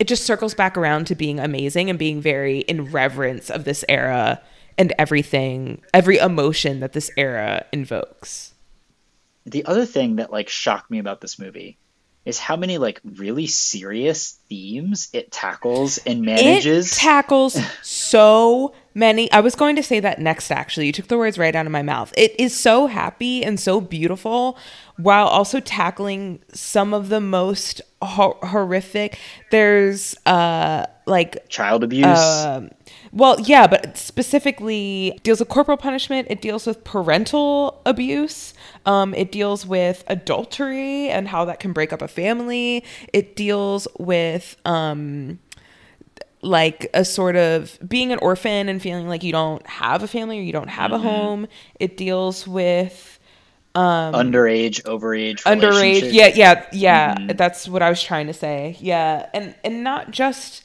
it 0.00 0.08
just 0.08 0.24
circles 0.24 0.54
back 0.54 0.76
around 0.76 1.06
to 1.06 1.14
being 1.14 1.38
amazing 1.38 1.88
and 1.88 2.00
being 2.00 2.20
very 2.20 2.60
in 2.60 2.90
reverence 2.90 3.48
of 3.48 3.62
this 3.62 3.84
era 3.88 4.42
and 4.78 4.92
everything 4.98 5.80
every 5.94 6.18
emotion 6.18 6.80
that 6.80 6.92
this 6.92 7.10
era 7.16 7.64
invokes 7.72 8.54
The 9.44 9.64
other 9.66 9.86
thing 9.86 10.16
that 10.16 10.30
like 10.32 10.48
shocked 10.48 10.90
me 10.90 10.98
about 10.98 11.20
this 11.20 11.38
movie 11.38 11.76
is 12.24 12.38
how 12.38 12.54
many 12.56 12.78
like 12.78 13.00
really 13.16 13.48
serious 13.48 14.38
themes 14.48 15.08
it 15.12 15.32
tackles 15.32 15.98
and 16.06 16.22
manages. 16.22 16.92
It 16.92 17.00
tackles 17.00 17.58
so 17.82 18.72
many. 18.94 19.28
I 19.32 19.40
was 19.40 19.56
going 19.56 19.74
to 19.74 19.82
say 19.82 19.98
that 19.98 20.20
next, 20.20 20.52
actually. 20.52 20.86
You 20.86 20.92
took 20.92 21.08
the 21.08 21.18
words 21.18 21.36
right 21.36 21.52
out 21.56 21.66
of 21.66 21.72
my 21.72 21.82
mouth. 21.82 22.14
It 22.16 22.38
is 22.38 22.56
so 22.56 22.86
happy 22.86 23.42
and 23.44 23.58
so 23.58 23.80
beautiful 23.80 24.56
while 24.98 25.26
also 25.26 25.58
tackling 25.58 26.38
some 26.54 26.94
of 26.94 27.08
the 27.08 27.20
most 27.20 27.80
hor- 28.00 28.38
horrific. 28.40 29.18
There's 29.50 30.14
uh 30.24 30.86
like 31.06 31.48
Child 31.48 31.82
abuse. 31.82 32.06
um, 32.06 32.70
well, 33.12 33.38
yeah, 33.40 33.66
but 33.66 33.98
specifically 33.98 35.18
deals 35.22 35.40
with 35.40 35.48
corporal 35.50 35.76
punishment. 35.76 36.28
It 36.30 36.40
deals 36.40 36.66
with 36.66 36.82
parental 36.84 37.82
abuse. 37.84 38.54
Um, 38.86 39.14
it 39.14 39.30
deals 39.30 39.66
with 39.66 40.02
adultery 40.08 41.08
and 41.10 41.28
how 41.28 41.44
that 41.44 41.60
can 41.60 41.72
break 41.72 41.92
up 41.92 42.02
a 42.02 42.08
family. 42.08 42.84
It 43.12 43.36
deals 43.36 43.86
with 43.98 44.56
um, 44.64 45.38
like 46.40 46.88
a 46.94 47.04
sort 47.04 47.36
of 47.36 47.78
being 47.86 48.12
an 48.12 48.18
orphan 48.20 48.68
and 48.68 48.80
feeling 48.82 49.08
like 49.08 49.22
you 49.22 49.32
don't 49.32 49.66
have 49.66 50.02
a 50.02 50.08
family 50.08 50.38
or 50.38 50.42
you 50.42 50.52
don't 50.52 50.70
have 50.70 50.92
a 50.92 50.98
home. 50.98 51.46
It 51.78 51.96
deals 51.96 52.48
with 52.48 53.18
Um, 53.74 54.12
underage, 54.14 54.82
overage, 54.84 55.42
underage. 55.44 56.12
Yeah, 56.12 56.28
yeah, 56.34 56.66
yeah. 56.72 57.14
Mm-hmm. 57.14 57.36
That's 57.36 57.68
what 57.68 57.82
I 57.82 57.90
was 57.90 58.02
trying 58.02 58.26
to 58.26 58.34
say. 58.34 58.76
Yeah, 58.80 59.28
and 59.32 59.54
and 59.64 59.82
not 59.84 60.10
just 60.10 60.64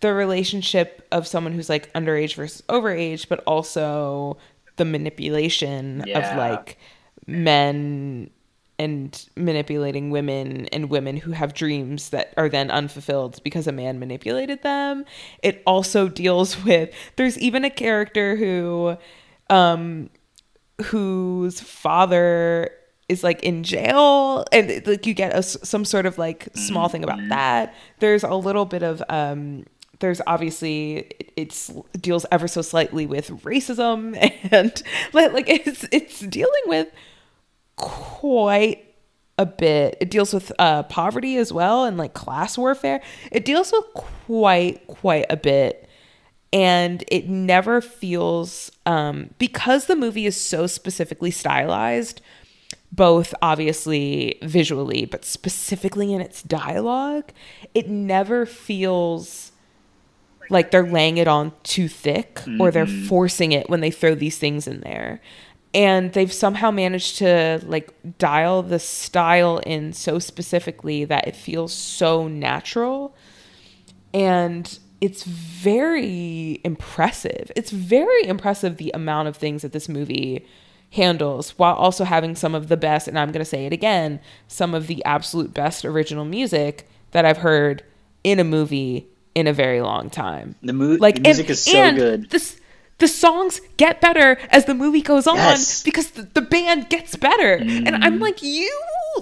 the 0.00 0.14
relationship 0.14 1.06
of 1.12 1.26
someone 1.26 1.52
who's 1.52 1.68
like 1.68 1.92
underage 1.92 2.34
versus 2.34 2.62
overage, 2.68 3.28
but 3.28 3.40
also 3.46 4.38
the 4.76 4.84
manipulation 4.84 6.04
yeah. 6.06 6.18
of 6.18 6.38
like 6.38 6.78
men 7.26 8.30
and 8.78 9.28
manipulating 9.36 10.10
women 10.10 10.66
and 10.68 10.88
women 10.88 11.18
who 11.18 11.32
have 11.32 11.52
dreams 11.52 12.08
that 12.10 12.32
are 12.38 12.48
then 12.48 12.70
unfulfilled 12.70 13.42
because 13.44 13.66
a 13.66 13.72
man 13.72 13.98
manipulated 13.98 14.62
them. 14.62 15.04
It 15.42 15.62
also 15.66 16.08
deals 16.08 16.64
with 16.64 16.90
there's 17.16 17.38
even 17.38 17.64
a 17.64 17.70
character 17.70 18.36
who 18.36 18.96
um 19.50 20.08
whose 20.84 21.60
father 21.60 22.70
is 23.10 23.22
like 23.22 23.42
in 23.42 23.64
jail 23.64 24.46
and 24.50 24.86
like 24.86 25.04
you 25.04 25.12
get 25.12 25.36
a, 25.36 25.42
some 25.42 25.84
sort 25.84 26.06
of 26.06 26.16
like 26.16 26.48
small 26.54 26.88
thing 26.88 27.04
about 27.04 27.18
mm-hmm. 27.18 27.28
that. 27.28 27.74
There's 27.98 28.24
a 28.24 28.34
little 28.34 28.64
bit 28.64 28.82
of 28.82 29.02
um 29.10 29.66
there's 30.00 30.20
obviously 30.26 31.10
it's 31.36 31.70
it 31.94 32.02
deals 32.02 32.26
ever 32.32 32.48
so 32.48 32.62
slightly 32.62 33.06
with 33.06 33.28
racism 33.42 34.16
and 34.50 34.82
like 35.12 35.48
it's 35.48 35.86
it's 35.92 36.20
dealing 36.20 36.62
with 36.66 36.88
quite 37.76 38.84
a 39.40 39.46
bit. 39.46 39.96
It 40.00 40.10
deals 40.10 40.34
with 40.34 40.52
uh, 40.58 40.82
poverty 40.84 41.36
as 41.36 41.50
well 41.50 41.86
and 41.86 41.96
like 41.96 42.12
class 42.12 42.58
warfare. 42.58 43.00
It 43.32 43.46
deals 43.46 43.72
with 43.72 43.84
quite 43.94 44.86
quite 44.86 45.24
a 45.30 45.36
bit, 45.36 45.88
and 46.52 47.02
it 47.08 47.28
never 47.28 47.80
feels 47.80 48.70
um, 48.84 49.30
because 49.38 49.86
the 49.86 49.96
movie 49.96 50.26
is 50.26 50.38
so 50.38 50.66
specifically 50.66 51.30
stylized, 51.30 52.20
both 52.92 53.32
obviously 53.40 54.38
visually, 54.42 55.06
but 55.06 55.24
specifically 55.24 56.12
in 56.12 56.20
its 56.20 56.42
dialogue. 56.42 57.32
It 57.72 57.88
never 57.88 58.44
feels 58.44 59.52
like 60.50 60.70
they're 60.70 60.86
laying 60.86 61.16
it 61.16 61.28
on 61.28 61.52
too 61.62 61.88
thick 61.88 62.36
mm-hmm. 62.36 62.60
or 62.60 62.70
they're 62.70 62.86
mm-hmm. 62.86 63.06
forcing 63.06 63.52
it 63.52 63.70
when 63.70 63.80
they 63.80 63.90
throw 63.90 64.14
these 64.14 64.38
things 64.38 64.66
in 64.66 64.80
there 64.80 65.20
and 65.72 66.12
they've 66.14 66.32
somehow 66.32 66.70
managed 66.70 67.18
to 67.18 67.60
like 67.64 67.92
dial 68.18 68.62
the 68.62 68.78
style 68.78 69.58
in 69.58 69.92
so 69.92 70.18
specifically 70.18 71.04
that 71.04 71.26
it 71.26 71.36
feels 71.36 71.72
so 71.72 72.26
natural 72.26 73.14
and 74.12 74.78
it's 75.00 75.22
very 75.22 76.60
impressive 76.64 77.52
it's 77.54 77.70
very 77.70 78.26
impressive 78.26 78.76
the 78.76 78.90
amount 78.94 79.28
of 79.28 79.36
things 79.36 79.62
that 79.62 79.72
this 79.72 79.88
movie 79.88 80.44
handles 80.94 81.50
while 81.50 81.74
also 81.74 82.02
having 82.02 82.34
some 82.34 82.54
of 82.54 82.68
the 82.68 82.76
best 82.76 83.06
and 83.06 83.18
i'm 83.18 83.30
going 83.30 83.38
to 83.38 83.44
say 83.44 83.64
it 83.64 83.72
again 83.72 84.20
some 84.48 84.74
of 84.74 84.88
the 84.88 85.04
absolute 85.04 85.54
best 85.54 85.84
original 85.84 86.24
music 86.24 86.88
that 87.12 87.24
i've 87.24 87.38
heard 87.38 87.84
in 88.24 88.40
a 88.40 88.44
movie 88.44 89.08
in 89.34 89.46
a 89.46 89.52
very 89.52 89.80
long 89.80 90.10
time 90.10 90.54
the, 90.62 90.72
mo- 90.72 90.96
like, 91.00 91.16
the 91.16 91.22
music 91.22 91.46
and, 91.46 91.50
is 91.50 91.64
so 91.64 91.94
good 91.94 92.30
this 92.30 92.60
the 93.00 93.08
songs 93.08 93.60
get 93.78 94.00
better 94.00 94.38
as 94.50 94.66
the 94.66 94.74
movie 94.74 95.00
goes 95.00 95.26
on 95.26 95.36
yes. 95.36 95.82
because 95.82 96.10
the, 96.10 96.22
the, 96.22 96.42
band 96.42 96.88
gets 96.90 97.16
better. 97.16 97.58
Mm. 97.58 97.86
And 97.86 98.04
I'm 98.04 98.18
mm. 98.18 98.20
like, 98.20 98.42
you 98.42 98.70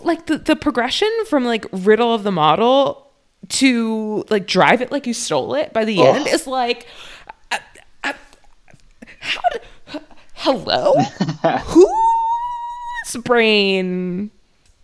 like 0.03 0.27
the, 0.27 0.37
the 0.37 0.57
progression 0.57 1.09
from 1.27 1.45
like 1.45 1.65
Riddle 1.73 2.13
of 2.13 2.25
the 2.25 2.33
Model 2.33 3.09
to 3.49 4.25
like 4.31 4.47
Drive 4.47 4.83
It 4.83 4.91
Like 4.91 5.07
You 5.07 5.15
Stole 5.15 5.55
It 5.55 5.73
by 5.73 5.85
the 5.85 6.01
oh. 6.01 6.13
end 6.13 6.27
is 6.27 6.47
like, 6.47 6.87
uh, 7.53 7.59
uh, 8.03 8.13
how 9.21 9.41
did, 9.53 9.63
hello? 10.35 10.95
Whose 11.67 13.23
brain? 13.25 14.33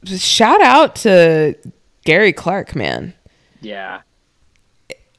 Shout 0.04 0.62
out 0.62 0.94
to 0.96 1.56
Gary 2.04 2.32
Clark, 2.32 2.76
man. 2.76 3.12
Yeah. 3.60 4.02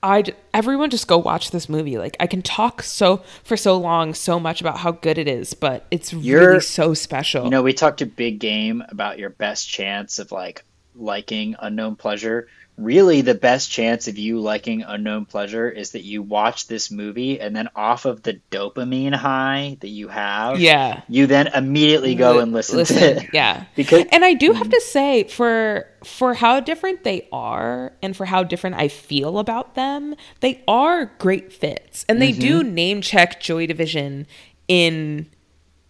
I 0.06 0.24
everyone 0.54 0.92
just 0.92 1.08
go 1.08 1.18
watch 1.18 1.52
this 1.52 1.68
movie. 1.68 1.98
Like 1.98 2.16
I 2.20 2.28
can 2.28 2.42
talk 2.42 2.84
so 2.84 3.24
for 3.44 3.58
so 3.58 3.78
long 3.78 4.14
so 4.14 4.40
much 4.40 4.62
about 4.62 4.78
how 4.78 4.92
good 4.92 5.18
it 5.18 5.28
is, 5.28 5.54
but 5.54 5.88
it's 5.90 6.14
You're, 6.14 6.48
really 6.48 6.60
so 6.60 6.94
special. 6.94 7.46
You 7.46 7.50
know, 7.50 7.64
we 7.64 7.74
talked 7.74 8.00
to 8.00 8.06
Big 8.06 8.40
Game 8.40 8.84
about 8.90 9.18
your 9.18 9.32
best 9.32 9.68
chance 9.68 10.20
of 10.20 10.32
like 10.32 10.64
liking 10.94 11.56
Unknown 11.60 11.96
Pleasure 11.96 12.48
really 12.78 13.22
the 13.22 13.36
best 13.36 13.72
chance 13.72 14.08
of 14.08 14.18
you 14.18 14.40
liking 14.40 14.84
unknown 14.84 15.26
pleasure 15.26 15.70
is 15.70 15.92
that 15.92 16.04
you 16.04 16.22
watch 16.22 16.68
this 16.68 16.92
movie 16.92 17.40
and 17.40 17.56
then 17.56 17.70
off 17.76 18.06
of 18.06 18.22
the 18.24 18.40
dopamine 18.52 19.16
high 19.16 19.78
that 19.80 19.90
you 19.90 20.08
have 20.08 20.60
yeah. 20.60 21.02
you 21.08 21.28
then 21.28 21.48
immediately 21.48 22.16
go 22.16 22.40
and 22.40 22.52
listen, 22.52 22.78
listen 22.78 22.98
to 22.98 23.24
it. 23.24 23.30
yeah. 23.34 23.66
Because 23.76 24.06
and 24.12 24.24
i 24.24 24.34
do 24.34 24.52
have 24.54 24.70
to 24.70 24.82
say 24.82 25.24
for 25.26 25.88
for 26.04 26.34
how 26.34 26.60
different 26.60 27.04
they 27.04 27.28
are 27.32 27.94
and 28.02 28.16
for 28.16 28.26
how 28.26 28.44
different 28.44 28.76
i 28.76 28.88
feel 28.88 29.40
about 29.40 29.76
them 29.76 30.16
they 30.40 30.64
are 30.68 31.06
great 31.18 31.52
fits. 31.54 32.06
And 32.08 32.22
they 32.22 32.32
mm-hmm. 32.32 32.42
do 32.42 32.64
name 32.64 33.02
check 33.02 33.40
joy 33.42 33.68
division 33.68 34.28
in 34.68 35.28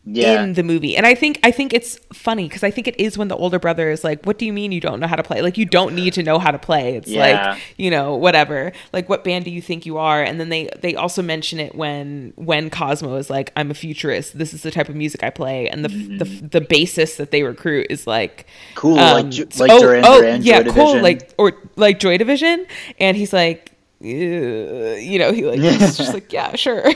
yeah. 0.06 0.44
in 0.44 0.54
the 0.54 0.64
movie. 0.64 0.96
And 0.96 1.06
I 1.06 1.16
think 1.16 1.40
I 1.44 1.52
think 1.52 1.74
it's 1.74 2.00
funny 2.14 2.48
because 2.48 2.64
I 2.64 2.72
think 2.72 2.88
it 2.88 3.00
is 3.00 3.18
when 3.18 3.28
the 3.28 3.36
older 3.36 3.60
brother 3.60 3.90
is 3.90 4.04
like, 4.04 4.24
"What 4.26 4.38
do 4.38 4.46
you 4.46 4.54
mean 4.54 4.72
you 4.72 4.80
don't 4.80 5.00
know 5.00 5.08
how 5.08 5.16
to 5.16 5.24
play? 5.24 5.42
Like 5.42 5.58
you 5.58 5.66
don't 5.66 5.96
need 5.96 6.14
to 6.14 6.24
know 6.24 6.38
how 6.38 6.52
to 6.52 6.60
play. 6.60 6.96
It's 6.96 7.10
yeah. 7.10 7.52
like 7.52 7.62
you 7.78 7.90
know 7.90 8.16
whatever. 8.16 8.72
Like 8.94 9.10
what 9.10 9.24
band 9.24 9.46
do 9.46 9.52
you 9.52 9.62
think 9.62 9.86
you 9.86 9.98
are?" 9.98 10.22
And 10.22 10.40
then 10.40 10.50
they 10.50 10.70
they 10.80 10.96
also 10.96 11.22
mention 11.22 11.60
it 11.60 11.76
when 11.76 12.34
when 12.36 12.70
Cosmo 12.70 13.16
is 13.16 13.30
like, 13.30 13.52
"I'm 13.56 13.72
a 13.72 13.74
futurist. 13.74 14.38
This 14.38 14.54
is 14.54 14.62
the 14.62 14.72
type 14.72 14.90
of 14.90 14.96
music 14.96 15.24
I 15.24 15.32
play." 15.32 15.70
And 15.70 15.84
the 15.84 15.90
mm-hmm. 15.90 16.18
the, 16.18 16.60
the 16.60 16.62
bassist 16.62 17.18
that 17.18 17.32
they 17.32 17.44
recruit 17.44 17.88
is 17.90 18.06
like 18.06 18.46
cool, 18.76 19.00
um, 19.00 19.30
like 19.30 19.60
like 19.60 19.72
oh, 19.72 19.80
Duran 19.80 20.04
oh, 20.06 20.22
Duran, 20.22 20.44
yeah, 20.44 20.62
Joy 20.62 20.72
cool, 20.72 20.86
Division. 20.94 21.04
like 21.04 21.34
or 21.38 21.54
like 21.76 22.00
Joy 22.00 22.18
Division, 22.18 22.66
and 23.00 23.18
he's 23.18 23.34
like. 23.34 23.72
you 24.02 25.18
know, 25.18 25.32
he 25.32 25.46
like 25.46 25.60
he's 25.60 25.98
just 25.98 26.14
like 26.14 26.32
yeah, 26.32 26.54
sure. 26.56 26.84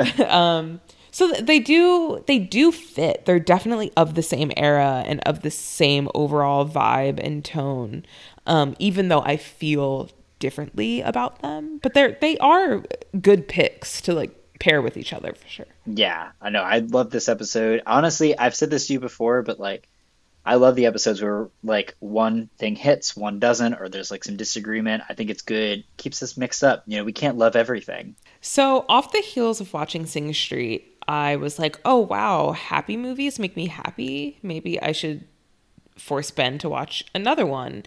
um, 0.26 0.80
so 1.16 1.32
they 1.32 1.60
do 1.60 2.22
they 2.26 2.38
do 2.38 2.70
fit. 2.70 3.24
They're 3.24 3.40
definitely 3.40 3.90
of 3.96 4.16
the 4.16 4.22
same 4.22 4.52
era 4.54 5.02
and 5.06 5.20
of 5.20 5.40
the 5.40 5.50
same 5.50 6.10
overall 6.14 6.68
vibe 6.68 7.18
and 7.24 7.42
tone. 7.42 8.04
Um, 8.46 8.76
even 8.78 9.08
though 9.08 9.22
I 9.22 9.38
feel 9.38 10.10
differently 10.40 11.00
about 11.00 11.40
them, 11.40 11.80
but 11.82 11.94
they're 11.94 12.18
they 12.20 12.36
are 12.36 12.84
good 13.18 13.48
picks 13.48 14.02
to 14.02 14.12
like 14.12 14.30
pair 14.60 14.82
with 14.82 14.98
each 14.98 15.14
other 15.14 15.32
for 15.32 15.48
sure. 15.48 15.64
Yeah, 15.86 16.32
I 16.42 16.50
know. 16.50 16.60
I 16.60 16.80
love 16.80 17.08
this 17.08 17.30
episode. 17.30 17.80
Honestly, 17.86 18.36
I've 18.36 18.54
said 18.54 18.68
this 18.68 18.88
to 18.88 18.92
you 18.92 19.00
before, 19.00 19.40
but 19.40 19.58
like 19.58 19.88
I 20.46 20.54
love 20.54 20.76
the 20.76 20.86
episodes 20.86 21.20
where 21.20 21.48
like 21.64 21.96
one 21.98 22.48
thing 22.56 22.76
hits, 22.76 23.16
one 23.16 23.40
doesn't, 23.40 23.74
or 23.74 23.88
there's 23.88 24.12
like 24.12 24.22
some 24.22 24.36
disagreement. 24.36 25.02
I 25.08 25.14
think 25.14 25.28
it's 25.28 25.42
good. 25.42 25.82
Keeps 25.96 26.22
us 26.22 26.36
mixed 26.36 26.62
up. 26.62 26.84
You 26.86 26.98
know, 26.98 27.04
we 27.04 27.12
can't 27.12 27.36
love 27.36 27.56
everything. 27.56 28.14
So, 28.40 28.86
off 28.88 29.12
the 29.12 29.20
heels 29.20 29.60
of 29.60 29.74
watching 29.74 30.06
Sing 30.06 30.32
Street, 30.32 30.96
I 31.08 31.34
was 31.36 31.58
like, 31.58 31.80
oh, 31.84 31.98
wow, 31.98 32.52
happy 32.52 32.96
movies 32.96 33.40
make 33.40 33.56
me 33.56 33.66
happy. 33.66 34.38
Maybe 34.42 34.80
I 34.80 34.92
should 34.92 35.24
force 35.98 36.30
Ben 36.30 36.58
to 36.58 36.68
watch 36.68 37.04
another 37.12 37.44
one. 37.44 37.82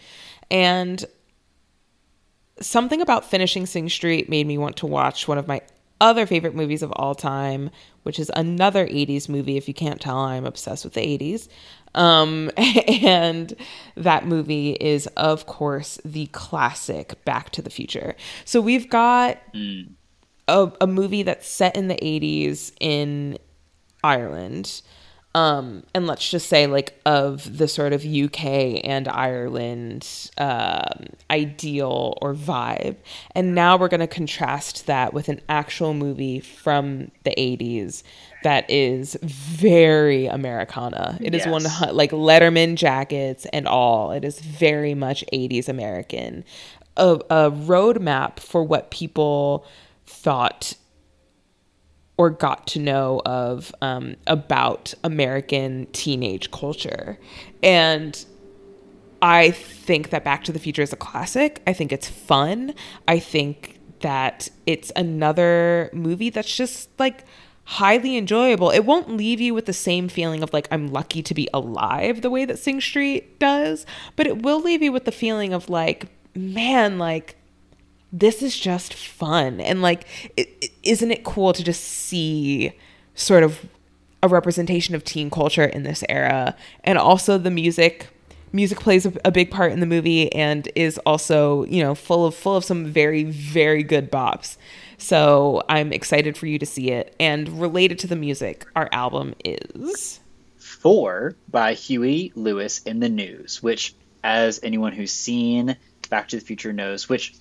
And 0.51 1.05
something 2.59 3.01
about 3.01 3.23
finishing 3.23 3.65
Sing 3.65 3.87
Street 3.87 4.29
made 4.29 4.47
me 4.47 4.57
want 4.57 4.75
to 4.77 4.85
watch 4.85 5.27
one 5.27 5.37
of 5.37 5.47
my 5.47 5.61
other 6.01 6.25
favorite 6.25 6.55
movies 6.55 6.81
of 6.81 6.91
all 6.95 7.13
time, 7.13 7.69
which 8.03 8.19
is 8.19 8.31
another 8.35 8.87
80s 8.87 9.27
movie. 9.27 9.57
If 9.57 9.67
you 9.67 9.73
can't 9.73 9.99
tell, 9.99 10.17
I'm 10.17 10.45
obsessed 10.45 10.85
with 10.85 10.93
the 10.93 11.01
80s. 11.01 11.47
Um, 11.95 12.51
and 12.57 13.55
that 13.95 14.25
movie 14.25 14.71
is, 14.73 15.07
of 15.17 15.45
course, 15.45 15.99
the 16.05 16.27
classic 16.27 17.23
Back 17.25 17.49
to 17.51 17.61
the 17.61 17.69
Future. 17.69 18.15
So 18.45 18.61
we've 18.61 18.89
got. 18.89 19.37
Mm 19.53 19.95
a, 20.49 20.71
a 20.81 20.87
movie 20.87 21.23
that's 21.23 21.47
set 21.47 21.75
in 21.77 21.87
the 21.87 21.95
80s 21.95 22.73
in 22.79 23.37
Ireland. 24.03 24.81
Um, 25.35 25.83
and 25.93 26.07
let's 26.07 26.27
just 26.27 26.49
say 26.49 26.65
like 26.65 26.99
of 27.05 27.59
the 27.59 27.67
sort 27.67 27.93
of 27.93 28.03
UK 28.03 28.81
and 28.83 29.07
Ireland 29.07 30.31
um, 30.39 31.05
ideal 31.29 32.17
or 32.19 32.33
vibe. 32.33 32.95
And 33.35 33.53
now 33.53 33.77
we're 33.77 33.89
going 33.89 33.99
to 33.99 34.07
contrast 34.07 34.87
that 34.87 35.13
with 35.13 35.29
an 35.29 35.39
actual 35.47 35.93
movie 35.93 36.39
from 36.39 37.11
the 37.23 37.31
80s 37.37 38.01
that 38.43 38.69
is 38.69 39.17
very 39.21 40.27
Americana. 40.27 41.17
It 41.21 41.35
is 41.35 41.45
yes. 41.45 41.51
one 41.51 41.95
like 41.95 42.11
Letterman 42.11 42.75
jackets 42.75 43.45
and 43.47 43.67
all. 43.67 44.11
It 44.11 44.23
is 44.23 44.39
very 44.39 44.93
much 44.93 45.25
80s 45.33 45.67
American. 45.67 46.45
A, 46.97 47.15
a 47.29 47.51
roadmap 47.51 48.39
for 48.39 48.63
what 48.63 48.91
people 48.91 49.65
thought 50.05 50.75
or 52.17 52.29
got 52.29 52.67
to 52.67 52.79
know 52.79 53.21
of 53.25 53.73
um, 53.81 54.15
about 54.27 54.93
American 55.03 55.87
teenage 55.93 56.51
culture. 56.51 57.17
And 57.63 58.25
I 59.21 59.51
think 59.51 60.09
that 60.09 60.23
Back 60.23 60.43
to 60.45 60.51
the 60.51 60.59
Future 60.59 60.81
is 60.81 60.91
a 60.91 60.97
classic. 60.97 61.61
I 61.65 61.73
think 61.73 61.93
it's 61.93 62.09
fun. 62.09 62.73
I 63.07 63.19
think 63.19 63.79
that 64.01 64.49
it's 64.65 64.91
another 64.95 65.89
movie 65.93 66.29
that's 66.29 66.53
just 66.53 66.89
like 66.99 67.23
highly 67.69 68.17
enjoyable. 68.17 68.71
It 68.71 68.83
won't 68.83 69.15
leave 69.15 69.39
you 69.39 69.53
with 69.53 69.67
the 69.67 69.73
same 69.73 70.09
feeling 70.09 70.41
of 70.41 70.51
like 70.51 70.67
I'm 70.71 70.91
lucky 70.91 71.21
to 71.21 71.35
be 71.35 71.47
alive 71.53 72.23
the 72.23 72.29
way 72.31 72.43
that 72.45 72.57
Sing 72.57 72.81
Street 72.81 73.37
does, 73.37 73.85
but 74.15 74.25
it 74.25 74.41
will 74.41 74.59
leave 74.59 74.81
you 74.81 74.91
with 74.91 75.05
the 75.05 75.11
feeling 75.11 75.53
of 75.53 75.69
like 75.69 76.07
man, 76.33 76.97
like 76.97 77.35
this 78.11 78.41
is 78.41 78.57
just 78.59 78.95
fun. 78.95 79.61
And 79.61 79.83
like 79.83 80.07
isn't 80.81 81.11
it 81.11 81.23
cool 81.23 81.53
to 81.53 81.63
just 81.63 81.83
see 81.83 82.73
sort 83.13 83.43
of 83.43 83.63
a 84.23 84.27
representation 84.27 84.95
of 84.95 85.03
teen 85.03 85.29
culture 85.29 85.65
in 85.65 85.83
this 85.83 86.03
era? 86.09 86.55
And 86.83 86.97
also 86.97 87.37
the 87.37 87.51
music 87.51 88.07
music 88.51 88.79
plays 88.79 89.05
a, 89.05 89.31
big 89.31 89.51
part 89.51 89.71
in 89.71 89.79
the 89.79 89.85
movie 89.85 90.33
and 90.33 90.71
is 90.75 90.97
also 91.05 91.65
you 91.65 91.83
know 91.83 91.93
full 91.93 92.25
of 92.25 92.33
full 92.33 92.55
of 92.55 92.65
some 92.65 92.87
very 92.87 93.23
very 93.23 93.83
good 93.83 94.11
bops 94.11 94.57
so 94.99 95.63
i'm 95.69 95.91
excited 95.91 96.37
for 96.37 96.45
you 96.45 96.59
to 96.59 96.65
see 96.65 96.91
it. 96.91 97.15
And 97.19 97.61
related 97.61 97.99
to 97.99 98.07
the 98.07 98.15
music 98.15 98.65
our 98.75 98.89
album 98.91 99.33
is 99.43 100.19
Fore! 100.57 101.35
by 101.49 101.73
Huey 101.73 102.31
Lewis 102.35 102.81
and 102.85 103.01
the 103.01 103.09
News 103.09 103.63
which 103.63 103.95
as 104.23 104.59
anyone 104.61 104.93
who's 104.93 105.11
seen 105.11 105.75
back 106.09 106.27
to 106.29 106.35
the 106.35 106.45
future 106.45 106.73
knows 106.73 107.09
which 107.09 107.33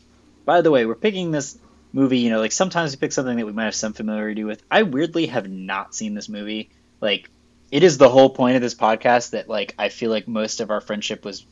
by 0.45 0.61
the 0.61 0.71
way 0.71 0.87
we're 0.87 0.95
picking 0.95 1.31
this 1.31 1.59
movie 1.93 2.19
you 2.19 2.31
know 2.31 2.41
like 2.41 2.53
sometimes 2.53 2.93
we 2.93 2.99
pick 2.99 3.13
something 3.13 3.37
that 3.37 3.47
we 3.47 3.53
might 3.53 3.65
have 3.65 3.75
some 3.75 3.93
familiarity 3.93 4.45
with. 4.45 4.63
I 4.71 4.83
weirdly 4.83 5.27
have 5.27 5.49
not 5.49 5.95
seen 5.95 6.15
this 6.15 6.29
movie. 6.29 6.71
Like 7.01 7.31
it 7.71 7.83
is 7.83 7.99
the 7.99 8.09
whole 8.09 8.31
point 8.31 8.57
of 8.57 8.63
this 8.63 8.75
podcast 8.75 9.31
that 9.31 9.49
like 9.49 9.75
I 9.79 9.89
feel 9.89 10.11
like 10.11 10.29
most 10.29 10.61
of 10.61 10.71
our 10.71 10.81
friendship 10.81 11.25
was 11.25 11.45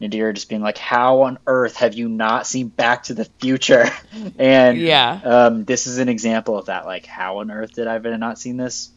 Nadira 0.00 0.34
just 0.34 0.48
being 0.48 0.62
like, 0.62 0.78
"How 0.78 1.22
on 1.22 1.38
earth 1.46 1.76
have 1.76 1.94
you 1.94 2.08
not 2.08 2.46
seen 2.46 2.68
Back 2.68 3.04
to 3.04 3.14
the 3.14 3.24
Future?" 3.24 3.90
and 4.38 4.78
yeah, 4.78 5.20
um, 5.24 5.64
this 5.64 5.86
is 5.86 5.98
an 5.98 6.08
example 6.08 6.56
of 6.56 6.66
that. 6.66 6.86
Like, 6.86 7.06
how 7.06 7.38
on 7.38 7.50
earth 7.50 7.74
did 7.74 7.86
I 7.86 7.98
not 7.98 8.38
seen 8.38 8.56
this? 8.56 8.90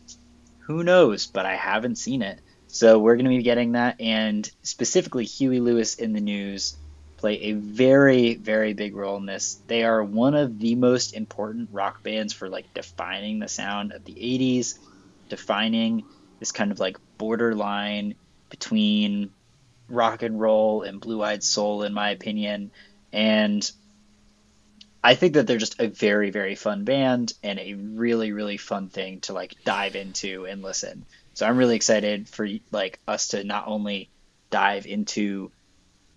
Who 0.59 0.83
knows? 0.83 1.27
But 1.27 1.45
I 1.45 1.55
haven't 1.55 1.97
seen 1.97 2.21
it, 2.21 2.39
so 2.67 2.99
we're 2.99 3.15
going 3.15 3.25
to 3.25 3.29
be 3.29 3.43
getting 3.43 3.73
that. 3.73 3.99
And 3.99 4.49
specifically, 4.61 5.25
Huey 5.25 5.59
Lewis 5.59 5.99
and 5.99 6.15
the 6.15 6.21
News 6.21 6.75
play 7.17 7.41
a 7.43 7.53
very, 7.53 8.35
very 8.35 8.73
big 8.73 8.95
role 8.95 9.17
in 9.17 9.25
this. 9.25 9.59
They 9.67 9.83
are 9.83 10.03
one 10.03 10.35
of 10.35 10.59
the 10.59 10.75
most 10.75 11.13
important 11.13 11.69
rock 11.71 12.03
bands 12.03 12.33
for 12.33 12.49
like 12.49 12.73
defining 12.73 13.39
the 13.39 13.47
sound 13.47 13.91
of 13.91 14.05
the 14.05 14.13
'80s, 14.13 14.77
defining 15.29 16.03
this 16.39 16.51
kind 16.51 16.71
of 16.71 16.79
like 16.79 16.97
borderline 17.17 18.15
between 18.49 19.31
rock 19.91 20.23
and 20.23 20.39
roll 20.39 20.83
and 20.83 20.99
blue 20.99 21.21
eyed 21.21 21.43
soul, 21.43 21.83
in 21.83 21.93
my 21.93 22.11
opinion. 22.11 22.71
And 23.13 23.69
I 25.03 25.15
think 25.15 25.33
that 25.33 25.47
they're 25.47 25.57
just 25.57 25.79
a 25.79 25.87
very, 25.87 26.29
very 26.29 26.55
fun 26.55 26.83
band 26.83 27.33
and 27.43 27.59
a 27.59 27.73
really, 27.73 28.31
really 28.31 28.57
fun 28.57 28.89
thing 28.89 29.21
to 29.21 29.33
like 29.33 29.55
dive 29.63 29.95
into 29.95 30.45
and 30.45 30.61
listen. 30.61 31.05
So 31.33 31.45
I'm 31.45 31.57
really 31.57 31.75
excited 31.75 32.27
for 32.29 32.47
like 32.71 32.99
us 33.07 33.29
to 33.29 33.43
not 33.43 33.67
only 33.67 34.09
dive 34.49 34.85
into 34.85 35.51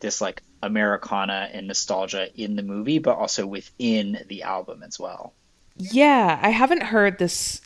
this 0.00 0.20
like 0.20 0.42
Americana 0.62 1.48
and 1.52 1.66
nostalgia 1.66 2.28
in 2.34 2.56
the 2.56 2.62
movie, 2.62 2.98
but 2.98 3.16
also 3.16 3.46
within 3.46 4.24
the 4.28 4.42
album 4.42 4.82
as 4.82 4.98
well. 4.98 5.32
Yeah, 5.76 6.38
I 6.40 6.50
haven't 6.50 6.82
heard 6.82 7.18
this 7.18 7.60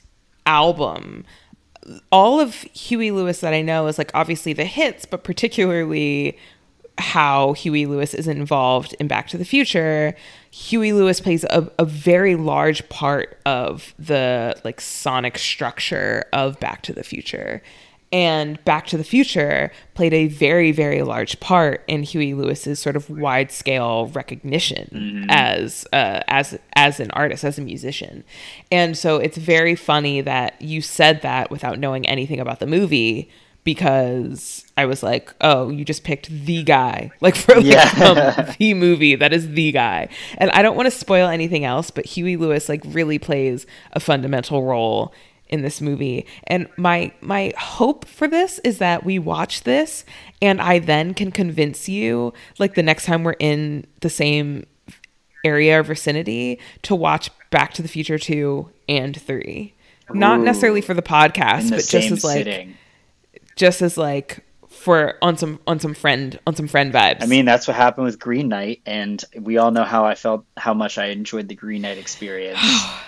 album 0.47 1.25
all 2.13 2.41
of 2.41 2.55
Huey 2.75 3.11
Lewis 3.11 3.41
that 3.41 3.55
I 3.55 3.63
know 3.63 3.87
is 3.87 3.99
like 3.99 4.11
obviously 4.15 4.53
the 4.53 4.65
hits, 4.65 5.05
but 5.05 5.25
particularly 5.25 6.39
how 6.99 7.53
Huey 7.53 7.87
Lewis 7.87 8.13
is 8.13 8.27
involved 8.27 8.95
in 8.99 9.07
Back 9.07 9.29
to 9.29 9.39
the 9.39 9.45
Future. 9.45 10.15
Huey 10.51 10.93
Lewis 10.93 11.21
plays 11.21 11.45
a, 11.45 11.71
a 11.79 11.85
very 11.85 12.35
large 12.35 12.89
part 12.89 13.39
of 13.47 13.95
the 13.99 14.61
like 14.65 14.81
sonic 14.81 15.39
structure 15.39 16.25
of 16.33 16.59
Back 16.59 16.83
to 16.83 16.93
the 16.93 17.05
Future 17.05 17.63
and 18.11 18.63
Back 18.65 18.87
to 18.89 18.97
the 18.97 19.05
Future 19.05 19.71
played 19.95 20.15
a 20.15 20.29
very, 20.29 20.73
very 20.73 21.03
large 21.03 21.41
part 21.41 21.85
in 21.87 22.03
Huey 22.03 22.33
Lewis's 22.33 22.81
sort 22.81 22.97
of 22.97 23.11
wide 23.11 23.53
scale 23.53 24.07
recognition 24.09 24.89
mm-hmm. 24.93 25.31
as 25.31 25.87
uh, 25.93 26.23
as 26.29 26.59
as 26.75 27.01
an 27.01 27.11
artist, 27.11 27.45
as 27.45 27.59
a 27.59 27.63
musician. 27.63 28.25
And 28.73 28.97
so 28.97 29.17
it's 29.17 29.37
very 29.37 29.75
funny 29.75 30.21
that 30.23 30.61
you 30.61 30.81
said 30.81 31.23
that 31.23 31.51
without 31.51 31.79
knowing 31.79 32.07
anything 32.07 32.41
about 32.41 32.61
the 32.61 32.67
movie 32.67 33.31
because 33.65 34.65
I 34.79 34.87
was 34.87 35.03
like, 35.03 35.35
oh, 35.43 35.69
you 35.69 35.85
just 35.85 36.03
picked 36.03 36.31
the 36.31 36.63
guy, 36.63 37.11
like 37.21 37.37
for 37.37 37.57
like 37.57 37.67
yeah. 37.67 38.55
the 38.59 38.73
movie 38.73 39.17
that 39.17 39.35
is 39.35 39.51
the 39.51 39.73
guy. 39.73 40.09
And 40.39 40.51
I 40.53 40.63
don't 40.63 40.77
want 40.77 40.87
to 40.87 40.91
spoil 40.91 41.29
anything 41.29 41.67
else, 41.67 41.91
but 41.91 42.07
Huey 42.07 42.39
Lewis 42.39 42.71
like 42.71 42.81
really 42.87 43.19
plays 43.19 43.67
a 43.93 44.01
fundamental 44.01 44.63
role 44.63 45.13
in 45.49 45.63
this 45.63 45.81
movie. 45.81 46.27
And 46.45 46.69
my 46.77 47.13
my 47.21 47.53
hope 47.59 48.07
for 48.07 48.29
this 48.29 48.59
is 48.61 48.79
that 48.79 49.05
we 49.05 49.19
watch 49.19 49.65
this 49.65 50.05
and 50.41 50.61
I 50.61 50.79
then 50.79 51.15
can 51.15 51.31
convince 51.31 51.89
you 51.89 52.33
like 52.59 52.75
the 52.75 52.83
next 52.83 53.07
time 53.07 53.25
we're 53.25 53.37
in 53.39 53.87
the 54.01 54.11
same 54.11 54.67
area 55.45 55.81
of 55.81 55.87
vicinity 55.87 56.59
to 56.83 56.95
watch 56.95 57.31
Back 57.51 57.73
to 57.75 57.83
the 57.83 57.89
Future 57.89 58.19
2 58.19 58.69
and 58.89 59.19
3. 59.19 59.75
Ooh, 60.11 60.15
Not 60.15 60.41
necessarily 60.41 60.81
for 60.83 60.95
the 60.95 61.03
podcast, 61.03 61.71
the 61.71 61.77
but 61.77 61.87
just 61.87 62.11
as 62.11 62.25
like 62.25 62.39
sitting. 62.39 62.75
just 63.57 63.81
as 63.81 63.97
like 63.97 64.45
for 64.69 65.17
on 65.23 65.37
some 65.39 65.59
on 65.67 65.81
some 65.81 65.95
friend 65.95 66.39
on 66.47 66.55
some 66.55 66.69
friend 66.69 66.93
vibes. 66.93 67.23
I 67.23 67.27
mean, 67.27 67.47
that's 67.47 67.67
what 67.67 67.77
happened 67.77 68.05
with 68.05 68.19
Green 68.19 68.49
Knight 68.49 68.83
and 68.85 69.25
we 69.41 69.57
all 69.57 69.71
know 69.71 69.85
how 69.85 70.05
I 70.05 70.15
felt 70.15 70.45
how 70.57 70.75
much 70.75 70.99
I 70.99 71.07
enjoyed 71.07 71.49
the 71.49 71.55
Green 71.55 71.83
Knight 71.83 71.99
experience. 71.99 72.59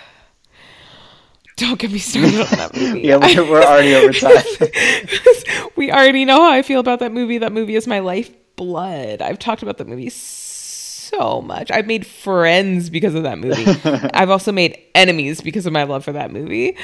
Don't 1.60 1.78
get 1.78 1.92
me 1.92 1.98
started 1.98 2.40
on 2.40 2.46
that 2.56 2.74
movie. 2.74 3.00
yeah, 3.02 3.16
we're, 3.16 3.44
we're 3.44 3.62
already 3.62 3.94
over 3.94 4.14
time. 4.14 5.70
we 5.76 5.92
already 5.92 6.24
know 6.24 6.40
how 6.40 6.50
I 6.50 6.62
feel 6.62 6.80
about 6.80 7.00
that 7.00 7.12
movie. 7.12 7.36
That 7.36 7.52
movie 7.52 7.76
is 7.76 7.86
my 7.86 7.98
life 7.98 8.30
blood. 8.56 9.20
I've 9.20 9.38
talked 9.38 9.62
about 9.62 9.76
that 9.76 9.86
movie 9.86 10.08
so 10.08 11.42
much. 11.42 11.70
I've 11.70 11.86
made 11.86 12.06
friends 12.06 12.88
because 12.88 13.14
of 13.14 13.24
that 13.24 13.38
movie. 13.38 13.66
I've 14.14 14.30
also 14.30 14.52
made 14.52 14.78
enemies 14.94 15.42
because 15.42 15.66
of 15.66 15.74
my 15.74 15.82
love 15.82 16.02
for 16.02 16.12
that 16.12 16.30
movie. 16.30 16.78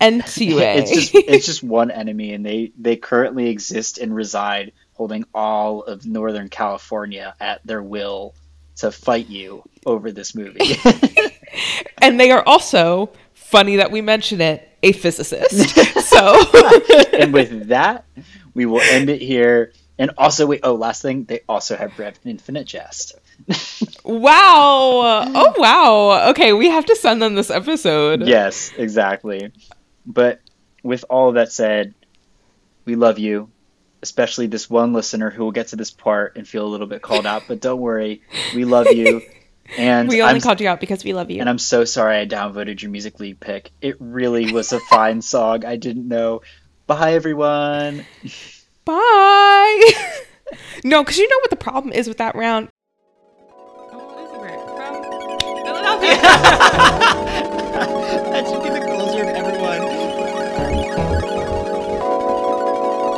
NTA. 0.00 0.76
it's 0.76 0.90
just 0.90 1.14
it's 1.14 1.46
just 1.46 1.62
one 1.62 1.92
enemy, 1.92 2.32
and 2.32 2.44
they 2.44 2.72
they 2.76 2.96
currently 2.96 3.48
exist 3.48 3.98
and 3.98 4.12
reside, 4.12 4.72
holding 4.94 5.24
all 5.34 5.84
of 5.84 6.04
Northern 6.04 6.48
California 6.48 7.36
at 7.38 7.64
their 7.64 7.80
will 7.82 8.34
to 8.78 8.90
fight 8.90 9.28
you 9.28 9.62
over 9.86 10.10
this 10.10 10.34
movie. 10.34 10.80
and 11.98 12.18
they 12.18 12.32
are 12.32 12.42
also 12.44 13.10
funny 13.56 13.76
that 13.76 13.90
we 13.90 14.02
mention 14.02 14.42
it, 14.42 14.68
a 14.82 14.92
physicist. 14.92 15.70
so, 16.08 16.42
and 17.14 17.32
with 17.32 17.68
that, 17.68 18.04
we 18.52 18.66
will 18.66 18.82
end 18.82 19.08
it 19.08 19.22
here. 19.22 19.72
And 19.98 20.10
also, 20.18 20.46
wait, 20.46 20.60
oh, 20.62 20.74
last 20.74 21.00
thing, 21.00 21.24
they 21.24 21.40
also 21.48 21.74
have 21.74 21.98
Rev 21.98 22.18
Infinite 22.26 22.66
Jest. 22.66 23.18
wow. 24.04 25.24
Oh, 25.34 25.54
wow. 25.56 26.28
Okay, 26.30 26.52
we 26.52 26.68
have 26.68 26.84
to 26.84 26.96
send 26.96 27.22
them 27.22 27.34
this 27.34 27.48
episode. 27.48 28.28
Yes, 28.28 28.72
exactly. 28.76 29.52
But 30.04 30.42
with 30.82 31.06
all 31.08 31.30
of 31.30 31.36
that 31.36 31.50
said, 31.50 31.94
we 32.84 32.94
love 32.94 33.18
you, 33.18 33.48
especially 34.02 34.48
this 34.48 34.68
one 34.68 34.92
listener 34.92 35.30
who 35.30 35.44
will 35.44 35.52
get 35.52 35.68
to 35.68 35.76
this 35.76 35.90
part 35.90 36.36
and 36.36 36.46
feel 36.46 36.66
a 36.66 36.68
little 36.68 36.86
bit 36.86 37.00
called 37.00 37.24
out. 37.24 37.44
But 37.48 37.62
don't 37.62 37.80
worry, 37.80 38.20
we 38.54 38.66
love 38.66 38.88
you. 38.92 39.22
And 39.76 40.08
we 40.08 40.22
only 40.22 40.36
I'm, 40.36 40.40
called 40.40 40.60
you 40.60 40.68
out 40.68 40.80
because 40.80 41.04
we 41.04 41.12
love 41.12 41.30
you. 41.30 41.40
And 41.40 41.48
I'm 41.48 41.58
so 41.58 41.84
sorry 41.84 42.18
I 42.18 42.26
downvoted 42.26 42.82
your 42.82 42.90
music 42.90 43.20
league 43.20 43.40
pick. 43.40 43.70
It 43.80 43.96
really 43.98 44.52
was 44.52 44.72
a 44.72 44.80
fine 44.80 45.22
song. 45.22 45.64
I 45.64 45.76
didn't 45.76 46.08
know. 46.08 46.42
Bye, 46.86 47.14
everyone. 47.14 48.06
Bye. 48.84 49.92
no, 50.84 51.02
because 51.02 51.18
you 51.18 51.28
know 51.28 51.38
what 51.40 51.50
the 51.50 51.56
problem 51.56 51.92
is 51.92 52.08
with 52.08 52.18
that 52.18 52.34
round. 52.36 52.68
that 58.30 58.46
should 58.46 58.62
be 58.62 58.68
the 58.68 58.80
closer 58.86 59.22
of 59.22 59.28
everyone. 59.28 59.80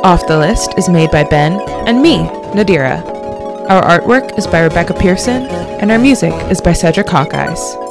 Off 0.03 0.25
the 0.27 0.37
List 0.37 0.77
is 0.77 0.87
made 0.89 1.11
by 1.11 1.23
Ben 1.25 1.59
and 1.85 2.01
me, 2.01 2.19
Nadira. 2.53 3.18
Our 3.69 3.83
artwork 3.83 4.35
is 4.35 4.47
by 4.47 4.61
Rebecca 4.61 4.95
Pearson, 4.95 5.45
and 5.45 5.91
our 5.91 5.99
music 5.99 6.33
is 6.49 6.59
by 6.59 6.73
Cedric 6.73 7.05
Hawkeyes. 7.05 7.88